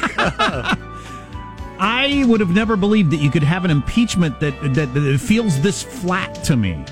I 1.79 2.23
would 2.27 2.39
have 2.39 2.51
never 2.51 2.77
believed 2.77 3.11
that 3.11 3.17
you 3.17 3.29
could 3.29 3.43
have 3.43 3.65
an 3.65 3.71
impeachment 3.71 4.39
that 4.39 4.53
that, 4.75 4.93
that 4.93 5.03
it 5.03 5.19
feels 5.19 5.59
this 5.61 5.83
flat 5.83 6.33
to 6.45 6.55
me. 6.55 6.83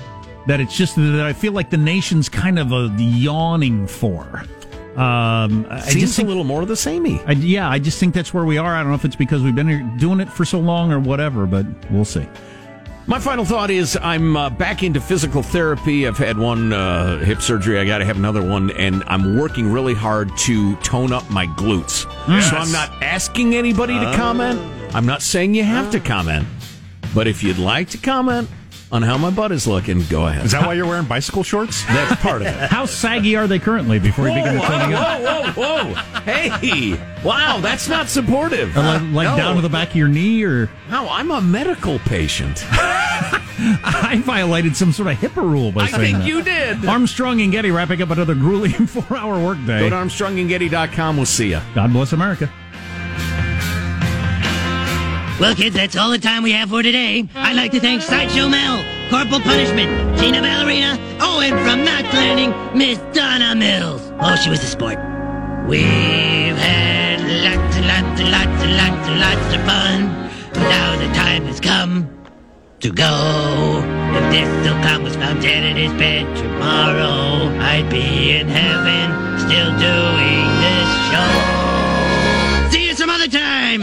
That 0.46 0.60
it's 0.60 0.76
just 0.76 0.96
that 0.96 1.24
I 1.24 1.32
feel 1.32 1.52
like 1.52 1.70
the 1.70 1.78
nation's 1.78 2.28
kind 2.28 2.58
of 2.58 2.72
a 2.72 2.94
yawning 2.98 3.86
for. 3.86 4.44
Um, 4.96 5.66
I 5.70 5.80
just 5.90 6.14
think, 6.14 6.26
a 6.26 6.28
little 6.28 6.44
more 6.44 6.62
of 6.62 6.68
the 6.68 6.76
samey. 6.76 7.20
I, 7.26 7.32
yeah, 7.32 7.68
I 7.68 7.80
just 7.80 7.98
think 7.98 8.14
that's 8.14 8.32
where 8.32 8.44
we 8.44 8.58
are. 8.58 8.76
I 8.76 8.80
don't 8.80 8.90
know 8.90 8.94
if 8.94 9.04
it's 9.04 9.16
because 9.16 9.42
we've 9.42 9.54
been 9.54 9.66
here 9.66 9.82
doing 9.98 10.20
it 10.20 10.28
for 10.28 10.44
so 10.44 10.60
long 10.60 10.92
or 10.92 11.00
whatever, 11.00 11.46
but 11.46 11.66
we'll 11.90 12.04
see. 12.04 12.28
My 13.06 13.18
final 13.18 13.44
thought 13.44 13.70
is 13.70 13.98
I'm 14.00 14.34
uh, 14.34 14.48
back 14.48 14.82
into 14.82 14.98
physical 14.98 15.42
therapy. 15.42 16.06
I've 16.06 16.16
had 16.16 16.38
one 16.38 16.72
uh, 16.72 17.18
hip 17.18 17.42
surgery. 17.42 17.78
I 17.78 17.84
got 17.84 17.98
to 17.98 18.04
have 18.06 18.16
another 18.16 18.42
one, 18.42 18.70
and 18.70 19.04
I'm 19.06 19.38
working 19.38 19.70
really 19.70 19.92
hard 19.92 20.34
to 20.38 20.74
tone 20.76 21.12
up 21.12 21.28
my 21.28 21.46
glutes. 21.46 22.06
Yes. 22.26 22.48
So 22.48 22.56
I'm 22.56 22.72
not 22.72 22.90
asking 23.02 23.54
anybody 23.54 23.92
to 23.92 24.12
comment. 24.16 24.58
I'm 24.94 25.04
not 25.04 25.20
saying 25.20 25.54
you 25.54 25.64
have 25.64 25.90
to 25.90 26.00
comment, 26.00 26.46
but 27.14 27.26
if 27.26 27.42
you'd 27.42 27.58
like 27.58 27.90
to 27.90 27.98
comment 27.98 28.48
on 28.94 29.02
how 29.02 29.18
my 29.18 29.28
butt 29.30 29.50
is 29.50 29.66
looking, 29.66 30.02
go 30.06 30.28
ahead. 30.28 30.46
Is 30.46 30.52
that 30.52 30.64
why 30.64 30.74
you're 30.74 30.86
wearing 30.86 31.04
bicycle 31.06 31.42
shorts? 31.42 31.84
That's 31.88 32.20
part 32.22 32.42
of 32.42 32.46
it. 32.46 32.70
How 32.70 32.86
saggy 32.86 33.34
are 33.34 33.48
they 33.48 33.58
currently 33.58 33.98
before 33.98 34.28
you 34.28 34.34
begin 34.36 34.56
Whoa, 34.58 34.66
toning 34.68 34.94
up? 34.94 35.20
whoa, 35.20 35.52
whoa, 35.52 35.92
whoa! 35.94 36.20
Hey, 36.22 36.92
wow, 37.24 37.58
that's 37.60 37.88
not 37.88 38.08
supportive. 38.08 38.74
Or 38.76 38.80
like, 38.82 39.02
like 39.12 39.28
No. 39.28 39.36
down 39.36 39.56
to 39.56 39.62
the 39.62 39.68
back 39.68 39.90
of 39.90 39.96
your 39.96 40.08
knee, 40.08 40.44
or 40.44 40.70
No, 40.90 41.08
I'm 41.08 41.30
a 41.32 41.40
medical 41.40 41.98
patient. 41.98 42.64
I 42.70 44.20
violated 44.24 44.76
some 44.76 44.92
sort 44.92 45.08
of 45.08 45.16
HIPAA 45.18 45.42
rule 45.42 45.72
by 45.72 45.82
I 45.82 45.86
saying 45.88 46.00
think 46.00 46.18
that. 46.18 46.26
you 46.26 46.42
did. 46.42 46.84
Armstrong 46.86 47.40
and 47.40 47.50
Getty 47.52 47.70
wrapping 47.72 48.00
up 48.00 48.10
another 48.10 48.34
grueling 48.34 48.72
four-hour 48.86 49.44
workday. 49.44 49.66
Go 49.78 49.84
workday. 49.84 49.90
to 49.90 49.96
ArmstrongandGetty.com. 49.96 51.16
We'll 51.16 51.26
see 51.26 51.50
you. 51.50 51.60
God 51.74 51.92
bless 51.92 52.12
America. 52.12 52.50
Well, 55.40 55.52
kids, 55.56 55.74
that's 55.74 55.96
all 55.96 56.10
the 56.10 56.18
time 56.18 56.44
we 56.44 56.52
have 56.52 56.70
for 56.70 56.80
today. 56.80 57.28
I'd 57.34 57.56
like 57.56 57.72
to 57.72 57.80
thank 57.80 58.02
Sideshow 58.02 58.48
Mel, 58.48 58.84
Corporal 59.10 59.40
Punishment, 59.40 60.16
Tina 60.16 60.40
Ballerina, 60.40 60.96
oh, 61.20 61.40
and 61.40 61.58
from 61.66 61.84
Knots 61.84 62.14
Landing, 62.14 62.54
Miss 62.78 62.98
Donna 63.12 63.56
Mills. 63.56 64.00
Oh, 64.20 64.36
she 64.36 64.48
was 64.48 64.62
a 64.62 64.66
sport. 64.66 64.96
We've 65.66 66.56
had 66.56 67.18
lots 67.42 67.76
and 67.76 67.86
lots 67.86 68.20
and 68.20 68.30
lots 68.30 68.62
and 68.62 68.76
lots 68.76 69.08
and 69.08 69.20
lots 69.20 69.54
of 69.54 69.60
fun. 69.66 70.62
Now 70.70 70.96
the 70.96 71.12
time 71.12 71.44
has 71.46 71.58
come 71.58 72.08
to 72.78 72.92
go. 72.92 73.82
If 74.14 74.30
this 74.30 74.64
silk 74.64 74.80
cock 74.84 75.02
was 75.02 75.16
found 75.16 75.42
dead 75.42 75.64
in 75.64 75.76
his 75.76 75.92
bed 75.98 76.24
tomorrow, 76.36 77.50
I'd 77.58 77.90
be 77.90 78.30
in 78.38 78.46
heaven 78.46 79.10
still 79.40 79.72
doing 79.82 80.46
this 80.62 80.88
show. 81.10 82.70
See 82.70 82.86
you 82.86 82.94
some 82.94 83.10
other 83.10 83.26
time. 83.26 83.82